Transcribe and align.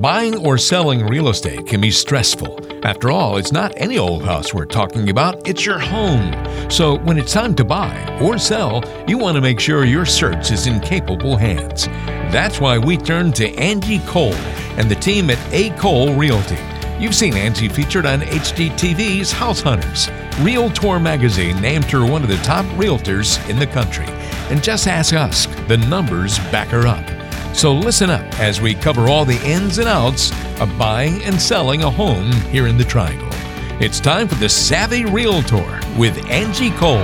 Buying 0.00 0.46
or 0.46 0.58
selling 0.58 1.04
real 1.04 1.28
estate 1.28 1.66
can 1.66 1.80
be 1.80 1.90
stressful. 1.90 2.86
After 2.86 3.10
all, 3.10 3.36
it's 3.36 3.50
not 3.50 3.72
any 3.76 3.98
old 3.98 4.22
house 4.22 4.54
we're 4.54 4.64
talking 4.64 5.10
about, 5.10 5.48
it's 5.48 5.66
your 5.66 5.80
home. 5.80 6.32
So 6.70 6.98
when 6.98 7.18
it's 7.18 7.32
time 7.32 7.56
to 7.56 7.64
buy 7.64 8.20
or 8.22 8.38
sell, 8.38 8.84
you 9.08 9.18
want 9.18 9.34
to 9.34 9.40
make 9.40 9.58
sure 9.58 9.84
your 9.84 10.06
search 10.06 10.52
is 10.52 10.68
in 10.68 10.78
capable 10.78 11.36
hands. 11.36 11.86
That's 12.30 12.60
why 12.60 12.78
we 12.78 12.96
turn 12.96 13.32
to 13.32 13.52
Angie 13.56 13.98
Cole 14.06 14.34
and 14.78 14.88
the 14.88 14.94
team 14.94 15.30
at 15.30 15.52
A. 15.52 15.70
Cole 15.70 16.14
Realty. 16.14 16.58
You've 17.00 17.16
seen 17.16 17.34
Angie 17.34 17.68
featured 17.68 18.06
on 18.06 18.20
HGTV's 18.20 19.32
House 19.32 19.60
Hunters. 19.60 20.08
Realtor 20.38 21.00
magazine 21.00 21.60
named 21.60 21.86
her 21.86 22.06
one 22.06 22.22
of 22.22 22.28
the 22.28 22.36
top 22.38 22.64
realtors 22.76 23.44
in 23.50 23.58
the 23.58 23.66
country. 23.66 24.06
And 24.48 24.62
just 24.62 24.86
ask 24.86 25.12
us, 25.12 25.46
the 25.66 25.76
numbers 25.88 26.38
back 26.50 26.68
her 26.68 26.86
up. 26.86 27.17
So 27.58 27.72
listen 27.72 28.08
up 28.08 28.38
as 28.38 28.60
we 28.60 28.72
cover 28.72 29.08
all 29.08 29.24
the 29.24 29.44
ins 29.44 29.78
and 29.78 29.88
outs 29.88 30.30
of 30.60 30.78
buying 30.78 31.20
and 31.24 31.42
selling 31.42 31.82
a 31.82 31.90
home 31.90 32.30
here 32.52 32.68
in 32.68 32.78
the 32.78 32.84
Triangle. 32.84 33.26
It's 33.82 33.98
time 33.98 34.28
for 34.28 34.36
the 34.36 34.48
Savvy 34.48 35.04
Realtor 35.04 35.80
with 35.98 36.24
Angie 36.30 36.70
Cole. 36.70 37.02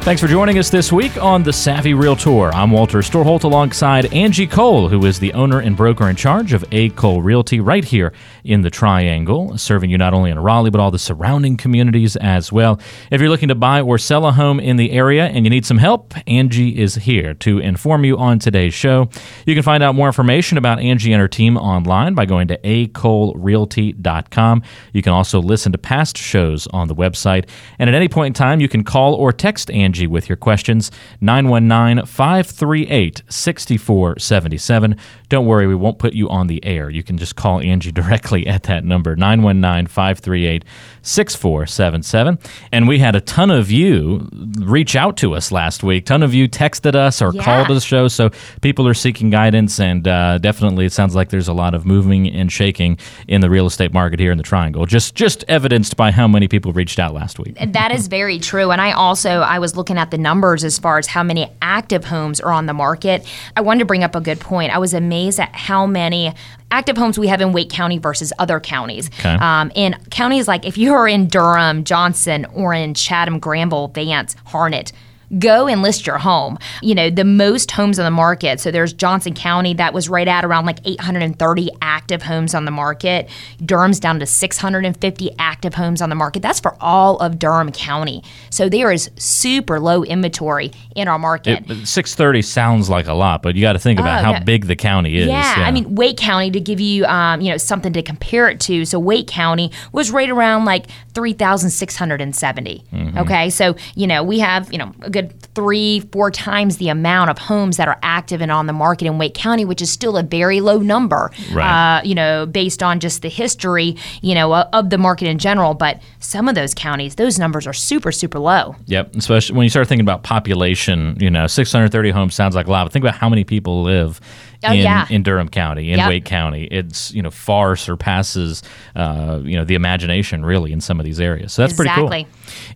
Thanks 0.00 0.22
for 0.22 0.28
joining 0.28 0.58
us 0.58 0.70
this 0.70 0.90
week 0.90 1.22
on 1.22 1.42
the 1.42 1.52
Savvy 1.52 1.92
Realtor. 1.92 2.54
I'm 2.54 2.70
Walter 2.70 3.00
Storholt 3.00 3.44
alongside 3.44 4.10
Angie 4.14 4.46
Cole, 4.46 4.88
who 4.88 5.04
is 5.04 5.18
the 5.18 5.34
owner 5.34 5.60
and 5.60 5.76
broker 5.76 6.08
in 6.08 6.16
charge 6.16 6.54
of 6.54 6.64
A. 6.72 6.88
Cole 6.90 7.20
Realty 7.20 7.60
right 7.60 7.84
here 7.84 8.14
in 8.42 8.62
the 8.62 8.70
Triangle, 8.70 9.58
serving 9.58 9.90
you 9.90 9.98
not 9.98 10.14
only 10.14 10.30
in 10.30 10.38
Raleigh, 10.38 10.70
but 10.70 10.80
all 10.80 10.90
the 10.90 10.98
surrounding 10.98 11.58
communities 11.58 12.16
as 12.16 12.50
well. 12.50 12.80
If 13.10 13.20
you're 13.20 13.28
looking 13.28 13.48
to 13.48 13.54
buy 13.54 13.82
or 13.82 13.98
sell 13.98 14.24
a 14.24 14.32
home 14.32 14.60
in 14.60 14.76
the 14.76 14.92
area 14.92 15.26
and 15.26 15.44
you 15.44 15.50
need 15.50 15.66
some 15.66 15.76
help, 15.76 16.14
Angie 16.26 16.78
is 16.78 16.94
here 16.94 17.34
to 17.34 17.58
inform 17.58 18.06
you 18.06 18.16
on 18.16 18.38
today's 18.38 18.72
show. 18.72 19.10
You 19.44 19.52
can 19.52 19.62
find 19.62 19.82
out 19.82 19.94
more 19.94 20.06
information 20.06 20.56
about 20.56 20.78
Angie 20.78 21.12
and 21.12 21.20
her 21.20 21.28
team 21.28 21.58
online 21.58 22.14
by 22.14 22.24
going 22.24 22.48
to 22.48 22.56
acolerealty.com. 22.58 24.62
You 24.94 25.02
can 25.02 25.12
also 25.12 25.42
listen 25.42 25.72
to 25.72 25.78
past 25.78 26.16
shows 26.16 26.66
on 26.68 26.88
the 26.88 26.94
website. 26.94 27.46
And 27.78 27.90
at 27.90 27.94
any 27.94 28.08
point 28.08 28.28
in 28.28 28.34
time, 28.34 28.60
you 28.60 28.70
can 28.70 28.84
call 28.84 29.12
or 29.12 29.32
text 29.32 29.70
Angie 29.70 29.87
with 29.88 30.28
your 30.28 30.36
questions, 30.36 30.90
919 31.20 32.04
538 32.06 33.22
6477. 33.28 34.96
Don't 35.28 35.46
worry, 35.46 35.66
we 35.66 35.74
won't 35.74 35.98
put 35.98 36.12
you 36.14 36.28
on 36.28 36.46
the 36.46 36.64
air. 36.64 36.88
You 36.90 37.02
can 37.02 37.18
just 37.18 37.36
call 37.36 37.60
Angie 37.60 37.92
directly 38.00 38.46
at 38.46 38.64
that 38.64 38.84
number, 38.84 39.16
919 39.16 39.86
538 39.86 40.64
6477. 41.02 42.38
And 42.72 42.86
we 42.88 42.98
had 42.98 43.14
a 43.16 43.20
ton 43.20 43.50
of 43.50 43.70
you 43.70 44.28
reach 44.58 44.96
out 44.96 45.16
to 45.18 45.34
us 45.34 45.50
last 45.52 45.82
week. 45.82 46.04
ton 46.06 46.22
of 46.22 46.34
you 46.34 46.48
texted 46.48 46.94
us 46.94 47.20
or 47.22 47.32
Yeah. 47.34 47.42
called 47.42 47.68
the 47.68 47.80
show. 47.80 48.08
So 48.08 48.30
people 48.62 48.86
are 48.88 48.94
seeking 48.94 49.30
guidance, 49.30 49.78
and 49.80 50.06
uh, 50.06 50.38
definitely 50.38 50.86
it 50.86 50.92
sounds 50.92 51.14
like 51.14 51.28
there's 51.30 51.48
a 51.48 51.52
lot 51.52 51.74
of 51.74 51.84
moving 51.86 52.28
and 52.28 52.50
shaking 52.50 52.98
in 53.26 53.40
the 53.40 53.50
real 53.50 53.66
estate 53.66 53.92
market 53.92 54.20
here 54.20 54.32
in 54.32 54.38
the 54.38 54.44
Triangle. 54.44 54.86
Just 54.86 55.14
just 55.14 55.44
evidenced 55.48 55.96
by 55.96 56.10
how 56.10 56.26
many 56.28 56.48
people 56.48 56.72
reached 56.72 56.98
out 56.98 57.14
last 57.14 57.38
week. 57.38 57.56
That 57.72 57.92
is 57.92 58.06
very 58.08 58.38
true. 58.38 58.70
And 58.70 58.80
I 58.80 58.92
also 58.92 59.40
I 59.40 59.58
was 59.58 59.76
looking 59.78 59.96
at 59.96 60.10
the 60.10 60.18
numbers 60.18 60.64
as 60.64 60.78
far 60.78 60.98
as 60.98 61.06
how 61.06 61.22
many 61.22 61.50
active 61.62 62.04
homes 62.04 62.40
are 62.40 62.52
on 62.52 62.66
the 62.66 62.74
market. 62.74 63.26
I 63.56 63.62
wanted 63.62 63.80
to 63.80 63.84
bring 63.86 64.04
up 64.04 64.14
a 64.14 64.20
good 64.20 64.40
point. 64.40 64.74
I 64.74 64.78
was 64.78 64.92
amazed 64.92 65.40
at 65.40 65.54
how 65.54 65.86
many 65.86 66.34
active 66.70 66.98
homes 66.98 67.18
we 67.18 67.28
have 67.28 67.40
in 67.40 67.52
Wake 67.52 67.70
County 67.70 67.98
versus 67.98 68.32
other 68.38 68.60
counties. 68.60 69.08
Okay. 69.20 69.34
Um, 69.34 69.72
in 69.74 69.94
counties 70.10 70.46
like 70.46 70.66
if 70.66 70.76
you 70.76 70.92
are 70.92 71.08
in 71.08 71.28
Durham, 71.28 71.84
Johnston, 71.84 72.44
Orange, 72.46 73.02
Chatham, 73.02 73.38
Granville, 73.38 73.88
Vance, 73.88 74.36
Harnett. 74.46 74.92
Go 75.38 75.66
and 75.66 75.82
list 75.82 76.06
your 76.06 76.18
home. 76.18 76.58
You 76.80 76.94
know, 76.94 77.10
the 77.10 77.24
most 77.24 77.70
homes 77.70 77.98
on 77.98 78.04
the 78.04 78.10
market. 78.10 78.60
So 78.60 78.70
there's 78.70 78.92
Johnston 78.92 79.34
County 79.34 79.74
that 79.74 79.92
was 79.92 80.08
right 80.08 80.28
at 80.28 80.44
around 80.44 80.64
like 80.66 80.78
830 80.86 81.70
active 81.82 82.22
homes 82.22 82.54
on 82.54 82.64
the 82.64 82.70
market. 82.70 83.28
Durham's 83.64 84.00
down 84.00 84.18
to 84.20 84.26
650 84.26 85.30
active 85.38 85.74
homes 85.74 86.00
on 86.00 86.08
the 86.08 86.14
market. 86.14 86.40
That's 86.42 86.60
for 86.60 86.76
all 86.80 87.18
of 87.18 87.38
Durham 87.38 87.72
County. 87.72 88.22
So 88.50 88.68
there 88.68 88.90
is 88.90 89.10
super 89.16 89.78
low 89.80 90.02
inventory 90.04 90.72
in 90.94 91.08
our 91.08 91.18
market. 91.18 91.64
It, 91.70 91.86
630 91.86 92.42
sounds 92.42 92.88
like 92.88 93.06
a 93.06 93.12
lot, 93.14 93.42
but 93.42 93.54
you 93.54 93.62
got 93.62 93.74
to 93.74 93.78
think 93.78 94.00
about 94.00 94.20
Oh, 94.20 94.24
how 94.24 94.32
no. 94.38 94.44
big 94.44 94.66
the 94.66 94.76
county 94.76 95.18
is. 95.18 95.26
Yeah, 95.28 95.54
I 95.58 95.70
mean 95.70 95.94
Wake 95.94 96.16
County 96.16 96.50
to 96.50 96.60
give 96.60 96.80
you 96.80 97.04
um, 97.04 97.40
you 97.40 97.50
know 97.50 97.56
something 97.58 97.92
to 97.92 98.02
compare 98.02 98.48
it 98.48 98.60
to. 98.60 98.84
So 98.84 98.98
Wake 98.98 99.26
County 99.28 99.70
was 99.92 100.10
right 100.10 100.30
around 100.30 100.64
like 100.64 100.86
three 101.18 101.32
thousand 101.32 101.70
six 101.70 101.96
hundred 101.96 102.20
and 102.20 102.36
seventy. 102.36 102.84
Mm-hmm. 102.92 103.18
Okay, 103.18 103.50
so 103.50 103.74
you 103.96 104.06
know 104.06 104.22
we 104.22 104.38
have 104.38 104.72
you 104.72 104.78
know 104.78 104.94
a 105.00 105.10
good 105.10 105.34
three 105.56 105.98
four 106.12 106.30
times 106.30 106.76
the 106.76 106.90
amount 106.90 107.28
of 107.28 107.38
homes 107.38 107.76
that 107.76 107.88
are 107.88 107.98
active 108.04 108.40
and 108.40 108.52
on 108.52 108.68
the 108.68 108.72
market 108.72 109.06
in 109.06 109.18
Wake 109.18 109.34
County, 109.34 109.64
which 109.64 109.82
is 109.82 109.90
still 109.90 110.16
a 110.16 110.22
very 110.22 110.60
low 110.60 110.78
number. 110.78 111.32
Right. 111.52 111.98
Uh, 111.98 112.02
you 112.04 112.14
know, 112.14 112.46
based 112.46 112.84
on 112.84 113.00
just 113.00 113.22
the 113.22 113.28
history 113.28 113.96
you 114.22 114.32
know 114.32 114.54
of, 114.54 114.68
of 114.72 114.90
the 114.90 114.98
market 114.98 115.26
in 115.26 115.38
general. 115.38 115.74
But 115.74 116.00
some 116.20 116.46
of 116.46 116.54
those 116.54 116.72
counties, 116.72 117.16
those 117.16 117.36
numbers 117.36 117.66
are 117.66 117.72
super 117.72 118.12
super 118.12 118.38
low. 118.38 118.76
Yep, 118.86 119.16
especially 119.16 119.56
when 119.56 119.64
you 119.64 119.70
start 119.70 119.88
thinking 119.88 120.04
about 120.04 120.22
population, 120.22 121.16
you 121.18 121.30
know, 121.30 121.48
630 121.48 122.10
homes 122.10 122.36
sounds 122.36 122.54
like 122.54 122.68
a 122.68 122.70
lot, 122.70 122.84
but 122.84 122.92
think 122.92 123.04
about 123.04 123.16
how 123.16 123.28
many 123.28 123.42
people 123.42 123.82
live 123.82 124.20
Oh, 124.64 124.72
in, 124.72 124.78
yeah. 124.80 125.06
in 125.08 125.22
Durham 125.22 125.48
County, 125.48 125.92
in 125.92 125.98
Yep. 125.98 126.08
Wake 126.08 126.24
County. 126.24 126.64
It's, 126.64 127.12
you 127.12 127.22
know, 127.22 127.30
far 127.30 127.76
surpasses, 127.76 128.62
uh, 128.96 129.40
you 129.44 129.56
know, 129.56 129.64
the 129.64 129.76
imagination 129.76 130.44
really 130.44 130.72
in 130.72 130.80
some 130.80 130.98
of 130.98 131.04
these 131.04 131.20
areas. 131.20 131.52
So 131.52 131.62
that's 131.62 131.74
pretty 131.74 131.90
cool. 131.94 132.08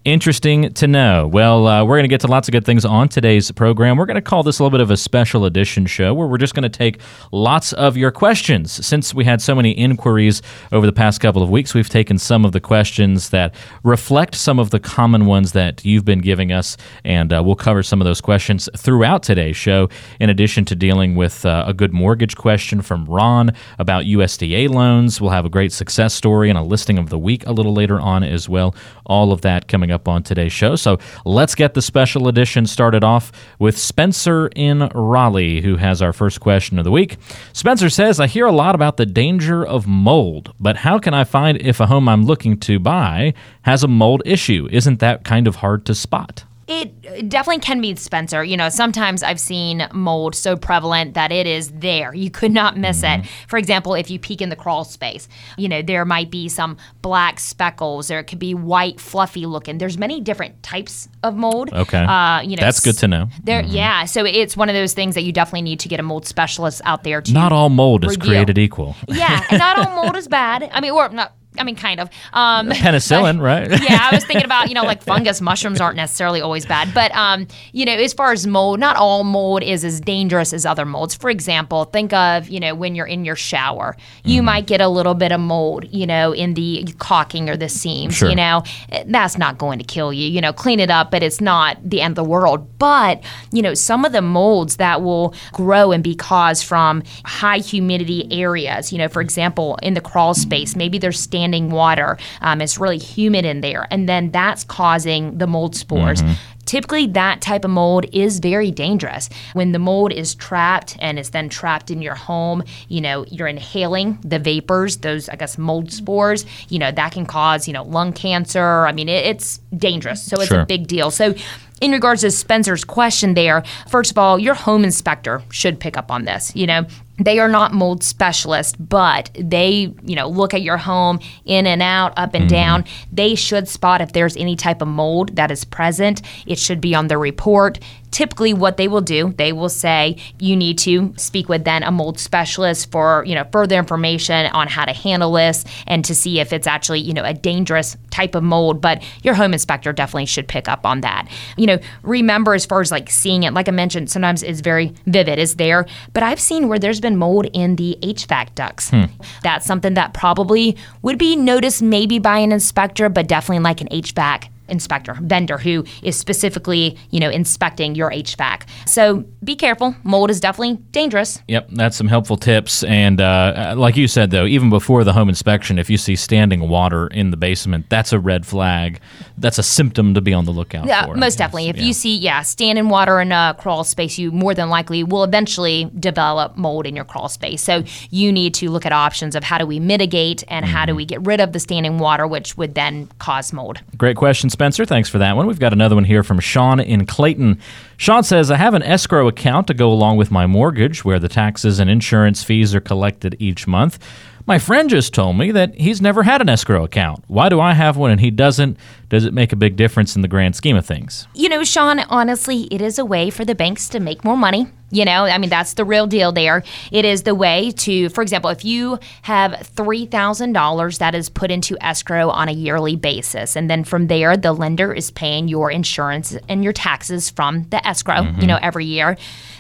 Interesting 0.05 0.73
to 0.75 0.87
know. 0.87 1.29
Well, 1.29 1.67
uh, 1.67 1.85
we're 1.85 1.97
going 1.97 2.05
to 2.05 2.09
get 2.09 2.21
to 2.23 2.27
lots 2.27 2.49
of 2.49 2.53
good 2.53 2.65
things 2.65 2.85
on 2.85 3.09
today's 3.09 3.51
program. 3.51 3.97
We're 3.97 4.07
going 4.07 4.17
to 4.17 4.23
call 4.23 4.43
this 4.43 4.59
a 4.59 4.63
little 4.63 4.77
bit 4.77 4.83
of 4.83 4.91
a 4.91 4.97
special 4.97 5.45
edition 5.45 5.87
show 5.87 6.15
where 6.15 6.27
we're 6.27 6.39
just 6.39 6.55
going 6.55 6.63
to 6.63 6.69
take 6.69 7.01
lots 7.31 7.73
of 7.73 7.97
your 7.97 8.11
questions. 8.11 8.73
Since 8.85 9.15
we 9.15 9.25
had 9.25 9.41
so 9.41 9.55
many 9.55 9.71
inquiries 9.73 10.43
over 10.73 10.87
the 10.87 10.93
past 10.93 11.21
couple 11.21 11.43
of 11.43 11.51
weeks, 11.51 11.75
we've 11.75 11.89
taken 11.89 12.19
some 12.19 12.45
of 12.45 12.53
the 12.53 12.61
questions 12.61 13.31
that 13.31 13.55
reflect 13.85 14.35
some 14.35 14.59
of 14.59 14.71
the 14.71 14.81
common 14.81 15.27
ones 15.27 15.53
that 15.53 15.85
you've 15.85 16.05
been 16.05 16.21
giving 16.21 16.53
us, 16.53 16.77
and 17.05 17.33
uh, 17.33 17.43
we'll 17.45 17.55
cover 17.55 17.83
some 17.83 18.01
of 18.01 18.05
those 18.05 18.21
questions 18.21 18.69
throughout 18.77 19.23
today's 19.23 19.57
show, 19.57 19.89
in 20.21 20.31
addition 20.31 20.65
to 20.65 20.75
dealing 20.75 21.15
with 21.15 21.45
uh, 21.47 21.65
a 21.67 21.73
good 21.73 21.93
mortgage 21.93 22.37
question 22.37 22.83
from 22.83 23.05
Ron 23.07 23.53
about 23.79 24.05
USDA 24.05 24.69
loans. 24.69 25.21
We'll 25.21 25.31
have 25.31 25.45
a 25.45 25.51
great 25.51 25.73
success 25.73 26.15
story 26.15 26.49
and 26.49 26.59
a 26.59 26.63
listing 26.63 26.99
of 26.99 27.09
the 27.09 27.19
week 27.19 27.47
a 27.47 27.53
little 27.53 27.73
later 27.73 28.01
on 28.01 28.23
as 28.23 28.49
well. 28.49 28.75
All 29.07 29.33
of 29.33 29.41
that 29.43 29.62
coming 29.69 29.91
up 29.91 30.09
on 30.09 30.23
today's 30.23 30.53
show. 30.53 30.77
So 30.77 30.99
let's 31.25 31.55
get 31.55 31.75
the 31.75 31.83
special 31.83 32.29
edition 32.29 32.67
started 32.67 33.05
off 33.05 33.33
with 33.59 33.79
Spencer 33.79 34.49
in 34.55 34.89
Raleigh, 34.95 35.61
who 35.63 35.77
has 35.77 36.03
our 36.03 36.13
first 36.13 36.41
question 36.41 36.79
of 36.79 36.85
the 36.85 36.91
week. 36.91 37.17
Spencer 37.53 37.91
says, 37.91 38.21
I 38.21 38.27
hear 38.27 38.47
a 38.47 38.53
lot 38.53 38.75
about 38.75 38.97
the 38.97 39.07
danger 39.07 39.65
of 39.65 39.87
mold, 39.87 40.55
but 40.61 40.77
how 40.79 40.99
can 40.99 41.15
I 41.15 41.25
find 41.25 41.61
if 41.61 41.81
a 41.81 41.87
home 41.87 42.09
I'm 42.09 42.25
looking 42.25 42.59
to 42.61 42.79
buy 42.79 43.35
has 43.63 43.83
a 43.83 43.89
mold 43.89 44.23
issue? 44.25 44.69
Isn't 44.71 45.01
that 45.01 45.25
kind 45.25 45.47
of 45.47 45.57
hard 45.57 45.87
to 45.87 45.95
spot? 45.95 46.45
It 46.69 47.29
definitely 47.29 47.61
can 47.61 47.81
be 47.81 47.95
Spencer. 47.97 48.45
You 48.45 48.57
know, 48.57 48.69
sometimes 48.69 49.23
I've 49.23 49.41
seen 49.41 49.87
mold 49.93 50.35
so 50.35 50.57
prevalent 50.57 51.15
that 51.15 51.33
it 51.33 51.47
is 51.47 51.73
there. 51.73 52.15
You 52.15 52.31
could 52.31 52.53
not 52.53 52.77
miss 52.77 53.03
Mm-hmm. 53.03 53.23
it. 53.23 53.29
For 53.49 53.59
example, 53.59 53.95
if 53.95 54.11
you 54.11 54.19
peek 54.19 54.41
in 54.41 54.49
the 54.49 54.55
crawl 54.57 54.85
space, 54.85 55.29
you 55.57 55.69
know, 55.69 55.83
there 55.83 56.05
might 56.05 56.31
be 56.31 56.49
some 56.49 56.77
black 57.01 57.41
speckles 57.41 58.11
or 58.11 58.19
it 58.21 58.25
could 58.25 58.39
be 58.39 58.55
white, 58.55 59.01
fluffy 59.01 59.45
looking. 59.47 59.79
There's 59.79 59.99
many 59.99 60.21
different 60.21 60.63
types 60.63 61.09
of 61.23 61.35
mold. 61.37 61.73
Okay. 61.73 61.99
Uh, 62.05 62.43
you 62.43 62.57
know, 62.57 62.61
That's 62.61 62.81
good 62.81 62.97
to 62.99 63.09
know. 63.09 63.29
There, 63.43 63.63
yeah. 63.63 64.05
So 64.05 64.25
it's 64.25 64.57
one 64.57 64.69
of 64.69 64.75
those 64.75 64.95
things 64.95 65.15
that 65.17 65.23
you 65.23 65.33
definitely 65.33 65.63
need 65.63 65.81
to 65.81 65.89
get 65.89 65.99
a 65.99 66.03
mold 66.05 66.27
specialist 66.27 66.81
out 66.85 67.03
there 67.03 67.21
to. 67.23 67.33
Not 67.33 67.51
all 67.53 67.71
mold 67.71 68.05
is 68.05 68.17
created 68.17 68.57
equal. 68.59 68.95
Yeah, 69.09 69.45
and 69.51 69.59
not 69.59 69.79
all 69.79 70.05
mold 70.05 70.17
is 70.17 70.29
bad. 70.29 70.69
I 70.73 70.81
mean, 70.81 70.93
or 70.93 71.09
not. 71.09 71.33
I 71.59 71.65
mean, 71.65 71.77
kind 71.77 72.01
of. 72.01 72.09
Um, 72.33 72.69
Penicillin, 72.71 73.41
right? 73.41 73.69
yeah, 73.83 74.09
I 74.11 74.15
was 74.15 74.25
thinking 74.25 74.45
about 74.45 74.69
you 74.69 74.75
know 74.75 74.83
like 74.93 75.03
fungus 75.03 75.41
mushrooms 75.41 75.81
aren't 75.81 75.97
necessarily 75.97 76.41
always 76.41 76.65
bad, 76.67 76.93
but 76.95 77.13
um, 77.15 77.47
you 77.73 77.85
know 77.85 77.93
as 77.93 78.13
far 78.13 78.33
as 78.33 78.47
mold, 78.47 78.81
not 78.81 78.97
all 78.97 79.25
mold 79.25 79.63
is 79.63 79.85
as 79.85 80.01
dangerous 80.01 80.53
as 80.53 80.65
other 80.65 80.85
molds. 80.87 81.15
For 81.15 81.29
example, 81.31 81.85
think 81.85 82.13
of 82.13 82.49
you 82.49 82.59
know 82.61 82.75
when 82.75 82.95
you're 82.95 83.07
in 83.07 83.25
your 83.25 83.37
shower, 83.37 83.97
you 84.25 84.39
Mm-hmm. 84.39 84.47
might 84.47 84.67
get 84.67 84.81
a 84.81 84.89
little 84.89 85.15
bit 85.15 85.31
of 85.33 85.41
mold, 85.41 85.85
you 85.91 86.07
know, 86.07 86.33
in 86.33 86.55
the 86.55 86.85
caulking 86.99 87.49
or 87.51 87.57
the 87.57 87.69
seams. 87.69 88.15
Sure. 88.17 88.29
You 88.31 88.37
know, 88.37 88.63
Eh, 88.91 89.05
that's 89.07 89.37
not 89.37 89.59
going 89.59 89.79
to 89.79 89.85
kill 89.85 90.13
you. 90.13 90.27
You 90.29 90.41
know, 90.41 90.53
clean 90.53 90.81
it 90.81 90.91
up, 90.91 91.11
but 91.11 91.23
it's 91.23 91.41
not 91.41 91.77
the 91.89 92.01
end 92.01 92.13
of 92.13 92.25
the 92.25 92.29
world. 92.31 92.79
But 92.79 93.23
you 93.53 93.61
know, 93.63 93.75
some 93.75 94.05
of 94.05 94.13
the 94.13 94.23
molds 94.23 94.77
that 94.77 95.03
will 95.03 95.35
grow 95.53 95.93
and 95.93 96.03
be 96.03 96.15
caused 96.15 96.65
from 96.65 97.03
high 97.25 97.59
humidity 97.59 98.27
areas. 98.31 98.93
You 98.93 98.99
know, 98.99 99.09
for 99.09 99.21
example, 99.21 99.79
in 99.83 99.95
the 99.95 100.01
crawl 100.01 100.33
space, 100.35 100.75
maybe 100.77 100.99
there's 100.99 101.21
standing 101.21 101.42
water. 101.71 102.19
Um, 102.41 102.61
it's 102.61 102.79
really 102.79 102.99
humid 102.99 103.45
in 103.45 103.61
there, 103.61 103.87
and 103.91 104.09
then 104.09 104.31
that's 104.31 104.65
causing 104.65 105.39
the 105.39 105.47
mold 105.47 105.75
spores. 105.77 106.23
Typically, 106.65 107.09
that 107.09 107.41
type 107.41 107.65
of 107.65 107.71
mold 107.73 108.07
is 108.13 108.39
very 108.39 108.71
dangerous. 108.71 109.29
When 109.53 109.73
the 109.73 109.81
mold 109.81 110.13
is 110.13 110.35
trapped 110.37 110.97
and 111.01 111.19
it's 111.19 111.31
then 111.31 111.49
trapped 111.49 111.91
in 111.91 112.01
your 112.01 112.15
home, 112.15 112.63
you 112.89 113.01
know, 113.01 113.25
you're 113.29 113.49
inhaling 113.49 114.19
the 114.25 114.39
vapors, 114.39 114.99
those, 114.99 115.29
I 115.29 115.35
guess, 115.37 115.59
mold 115.59 115.93
spores, 115.93 116.47
you 116.69 116.79
know, 116.79 116.93
that 116.93 117.13
can 117.13 117.27
cause, 117.27 117.67
you 117.67 117.75
know, 117.75 117.83
lung 117.83 118.13
cancer. 118.13 118.87
I 118.87 118.93
mean, 118.93 119.09
it, 119.09 119.27
it's 119.27 119.59
dangerous. 119.77 120.23
So 120.23 120.37
it's 120.37 120.49
Sure. 120.49 120.61
a 120.61 120.67
big 120.67 120.87
deal. 120.87 121.11
So, 121.11 121.35
in 121.81 121.91
regards 121.91 122.21
to 122.21 122.31
Spencer's 122.31 122.85
question 122.85 123.35
there, 123.35 123.65
first 123.89 124.13
of 124.13 124.17
all, 124.19 124.39
your 124.39 124.55
home 124.55 124.85
inspector 124.85 125.43
should 125.51 125.81
pick 125.81 125.97
up 125.97 126.13
on 126.13 126.25
this. 126.27 126.55
You 126.55 126.69
know, 126.69 126.87
they 127.19 127.39
are 127.39 127.49
not 127.49 127.73
mold 127.73 128.03
specialists, 128.03 128.75
but 128.79 129.31
they, 129.39 129.95
you 130.03 130.17
know, 130.17 130.29
look 130.29 130.55
at 130.55 130.63
your 130.63 130.79
home 130.79 131.21
in 131.45 131.67
and 131.67 131.83
out, 131.83 132.13
up 132.17 132.35
and 132.35 132.45
mm-hmm. 132.45 132.55
down. 132.55 132.85
They 133.13 133.35
should 133.35 133.69
spot 133.69 134.01
if 134.01 134.13
there's 134.13 134.37
any 134.37 134.57
type 134.57 134.83
of 134.83 134.89
mold 134.89 135.37
that 135.37 135.51
is 135.51 135.65
present. 135.65 136.23
It 136.47 136.59
should 136.59 136.81
be 136.81 136.95
on 136.95 137.09
the 137.09 137.19
report 137.19 137.79
typically 138.13 138.55
what 138.55 138.77
they 138.77 138.87
will 138.87 139.01
do 139.01 139.33
they 139.37 139.53
will 139.53 139.69
say 139.69 140.17
you 140.39 140.55
need 140.55 140.79
to 140.79 141.13
speak 141.17 141.49
with 141.49 141.65
then 141.65 141.83
a 141.83 141.91
mold 141.91 142.19
specialist 142.19 142.91
for 142.91 143.25
you 143.27 143.35
know 143.35 143.45
further 143.51 143.79
information 143.79 144.47
on 144.47 144.69
how 144.69 144.85
to 144.85 144.93
handle 144.93 145.33
this 145.33 145.65
and 145.87 146.05
to 146.05 146.15
see 146.15 146.41
if 146.41 146.53
it's 146.53 146.67
actually 146.67 147.01
you 147.01 147.13
know 147.13 147.25
a 147.25 147.35
dangerous 147.35 147.97
type 148.11 148.35
of 148.35 148.43
mold. 148.43 148.81
But 148.81 149.03
your 149.23 149.35
home 149.35 149.53
inspector 149.53 149.93
definitely 149.93 150.27
should 150.27 150.47
pick 150.47 150.69
up 150.69 150.87
on 150.87 151.01
that. 151.01 151.29
You 151.57 151.67
know 151.67 151.79
remember 152.03 152.55
as 152.55 152.67
far 152.67 152.81
as 152.81 152.91
like 152.91 153.11
seeing 153.11 153.43
it 153.43 153.53
like 153.53 153.69
i 153.69 153.71
mentioned 153.71 154.11
sometimes 154.11 154.43
it's 154.43 154.61
very 154.61 154.95
vivid 155.07 155.39
is 155.39 155.57
there. 155.57 155.87
But 156.13 156.23
i've 156.23 156.41
seen 156.41 156.69
where 156.69 156.79
there's 156.79 157.01
been 157.01 157.17
mold 157.17 157.47
in 157.53 157.77
the 157.77 157.99
hvac 158.03 158.55
ducts. 158.55 158.91
Hmm. 158.91 159.05
that's 159.43 159.67
something 159.67 159.95
that 159.95 160.13
probably 160.13 160.77
would 161.03 161.19
be 161.19 161.37
noticed 161.37 161.83
maybe 161.83 162.19
by 162.19 162.39
an 162.39 162.53
inspector 162.53 163.09
but 163.09 163.27
definitely 163.27 163.63
like 163.63 163.81
an 163.81 163.89
hvac 163.89 164.49
inspector, 164.73 165.15
vendor 165.21 165.59
who 165.59 165.85
is 166.03 166.19
specifically, 166.19 166.99
you 167.11 167.21
know, 167.21 167.31
inspecting 167.31 167.95
your 167.95 168.11
HVAC. 168.11 168.63
So 168.87 169.25
be 169.45 169.55
careful. 169.55 169.95
Mold 170.03 170.31
is 170.31 170.41
definitely 170.41 170.77
dangerous. 170.91 171.41
Yep, 171.47 171.69
that's 171.73 171.97
some 171.97 172.09
helpful 172.09 172.37
tips. 172.37 172.83
And 172.85 173.21
uh, 173.21 173.75
like 173.77 173.97
you 173.97 174.09
said, 174.09 174.31
though, 174.31 174.47
even 174.47 174.71
before 174.71 175.05
the 175.05 175.13
home 175.13 175.29
inspection, 175.29 175.79
if 175.79 175.91
you 175.91 175.99
see 175.99 176.17
standing 176.17 176.69
water 176.69 177.07
in 177.09 177.31
the 177.31 177.37
basement, 177.37 177.89
that's 177.89 178.13
a 178.13 178.19
red 178.19 178.47
flag. 178.47 179.01
That's 179.39 179.59
a 179.59 179.63
symptom 179.63 180.15
to 180.15 180.21
be 180.21 180.33
on 180.33 180.45
the 180.45 180.53
lookout 180.53 180.87
yeah, 180.87 181.07
for. 181.07 181.15
most 181.15 181.39
definitely. 181.39 181.69
If 181.69 181.77
yeah. 181.77 181.85
you 181.85 181.93
see, 181.93 182.17
yeah, 182.17 182.43
standing 182.43 182.89
water 182.89 183.21
in 183.21 183.33
a 183.33 183.55
crawl 183.59 183.85
space, 183.85 184.19
you 184.19 184.33
more 184.33 184.55
than 184.55 184.69
likely 184.71 185.05
will 185.05 185.25
eventually 185.25 185.91
develop 185.99 186.57
mold 186.57 186.87
in 186.87 186.97
your 186.97 187.05
crawl 187.05 187.29
space. 187.29 187.63
So 187.63 187.85
you 188.11 188.33
need 188.33 188.55
to 188.55 188.71
look 188.71 188.87
at 188.87 188.93
options 188.93 189.35
of 189.35 189.45
how 189.45 189.59
do 189.59 189.67
we 189.67 189.79
mitigate 189.79 190.45
and 190.49 190.65
mm-hmm. 190.65 190.75
how 190.75 190.87
do 190.87 190.91
mm-hmm. 190.91 190.97
we 190.97 191.05
get 191.05 191.27
rid 191.27 191.41
of 191.41 191.53
the 191.53 191.61
standing 191.61 191.99
water, 191.99 192.27
which 192.27 192.57
would 192.57 192.75
then 192.75 193.09
cause 193.19 193.53
mold. 193.53 193.81
Great 193.97 194.17
question, 194.17 194.49
Spencer. 194.49 194.62
Thanks 194.71 195.09
for 195.09 195.19
that 195.19 195.37
one. 195.37 195.47
We've 195.47 195.59
got 195.59 195.73
another 195.73 195.95
one 195.97 196.05
here 196.05 196.23
from 196.23 196.39
Sean 196.39 196.79
in 196.79 197.05
Clayton. 197.07 197.59
Sean 197.97 198.23
says, 198.23 198.51
I 198.51 198.57
have 198.57 198.75
an 198.75 198.83
escrow 198.83 199.27
account 199.27 199.67
to 199.67 199.75
go 199.75 199.91
along 199.91 200.19
with 200.19 200.31
my 200.31 200.47
mortgage 200.47 201.05
where 201.05 201.19
the 201.19 201.29
taxes 201.29 201.81
and 201.81 201.91
insurance 201.91 202.45
fees 202.45 202.75
are 202.75 202.81
collected 202.81 203.37
each 203.39 203.67
month. 203.67 203.99
My 204.47 204.59
friend 204.59 204.91
just 204.91 205.15
told 205.15 205.39
me 205.39 205.53
that 205.53 205.75
he's 205.77 206.01
never 206.01 206.25
had 206.25 206.41
an 206.41 206.49
escrow 206.49 206.85
account. 206.85 207.23
Why 207.29 207.49
do 207.49 207.61
I 207.61 207.75
have 207.75 207.97
one 207.97 208.11
and 208.11 208.21
he 208.21 208.31
doesn't? 208.31 208.77
Does 209.09 209.25
it 209.25 209.33
make 209.33 209.53
a 209.53 209.57
big 209.57 209.77
difference 209.77 210.17
in 210.17 210.23
the 210.23 210.29
grand 210.29 210.57
scheme 210.57 210.77
of 210.77 210.85
things? 210.85 211.29
You 211.35 211.49
know, 211.49 211.63
Sean, 211.65 212.01
honestly, 212.01 212.63
it 212.71 212.81
is 212.81 212.99
a 212.99 213.05
way 213.05 213.31
for 213.31 213.45
the 213.45 213.55
banks 213.55 213.89
to 213.91 214.01
make 214.01 214.25
more 214.25 214.37
money. 214.37 214.67
You 214.91 215.07
know, 215.07 215.25
I 215.25 215.39
mean, 215.39 215.49
that's 215.49 215.75
the 215.75 215.87
real 215.87 216.07
deal 216.07 216.33
there. 216.33 216.63
It 216.91 217.07
is 217.07 217.23
the 217.23 217.35
way 217.35 217.71
to, 217.79 218.11
for 218.11 218.21
example, 218.21 218.51
if 218.51 218.63
you 218.63 218.99
have 219.23 219.53
$3,000 219.75 220.99
that 220.99 221.15
is 221.15 221.31
put 221.31 221.51
into 221.51 221.79
escrow 221.81 222.29
on 222.29 222.49
a 222.49 222.53
yearly 222.53 222.97
basis, 222.97 223.57
and 223.57 223.71
then 223.71 223.85
from 223.85 224.09
there, 224.09 224.37
the 224.37 224.53
lender 224.53 224.93
is 224.93 225.11
paying 225.11 225.49
your 225.49 225.71
insurance 225.71 226.37
and 226.47 226.63
your 226.63 226.75
taxes 226.75 227.31
from 227.31 227.65
the 227.71 227.87
escrow, 227.87 228.17
mm-hmm. 228.17 228.41
you 228.41 228.47
know, 228.47 228.59
every 228.61 228.85
year 228.85 229.17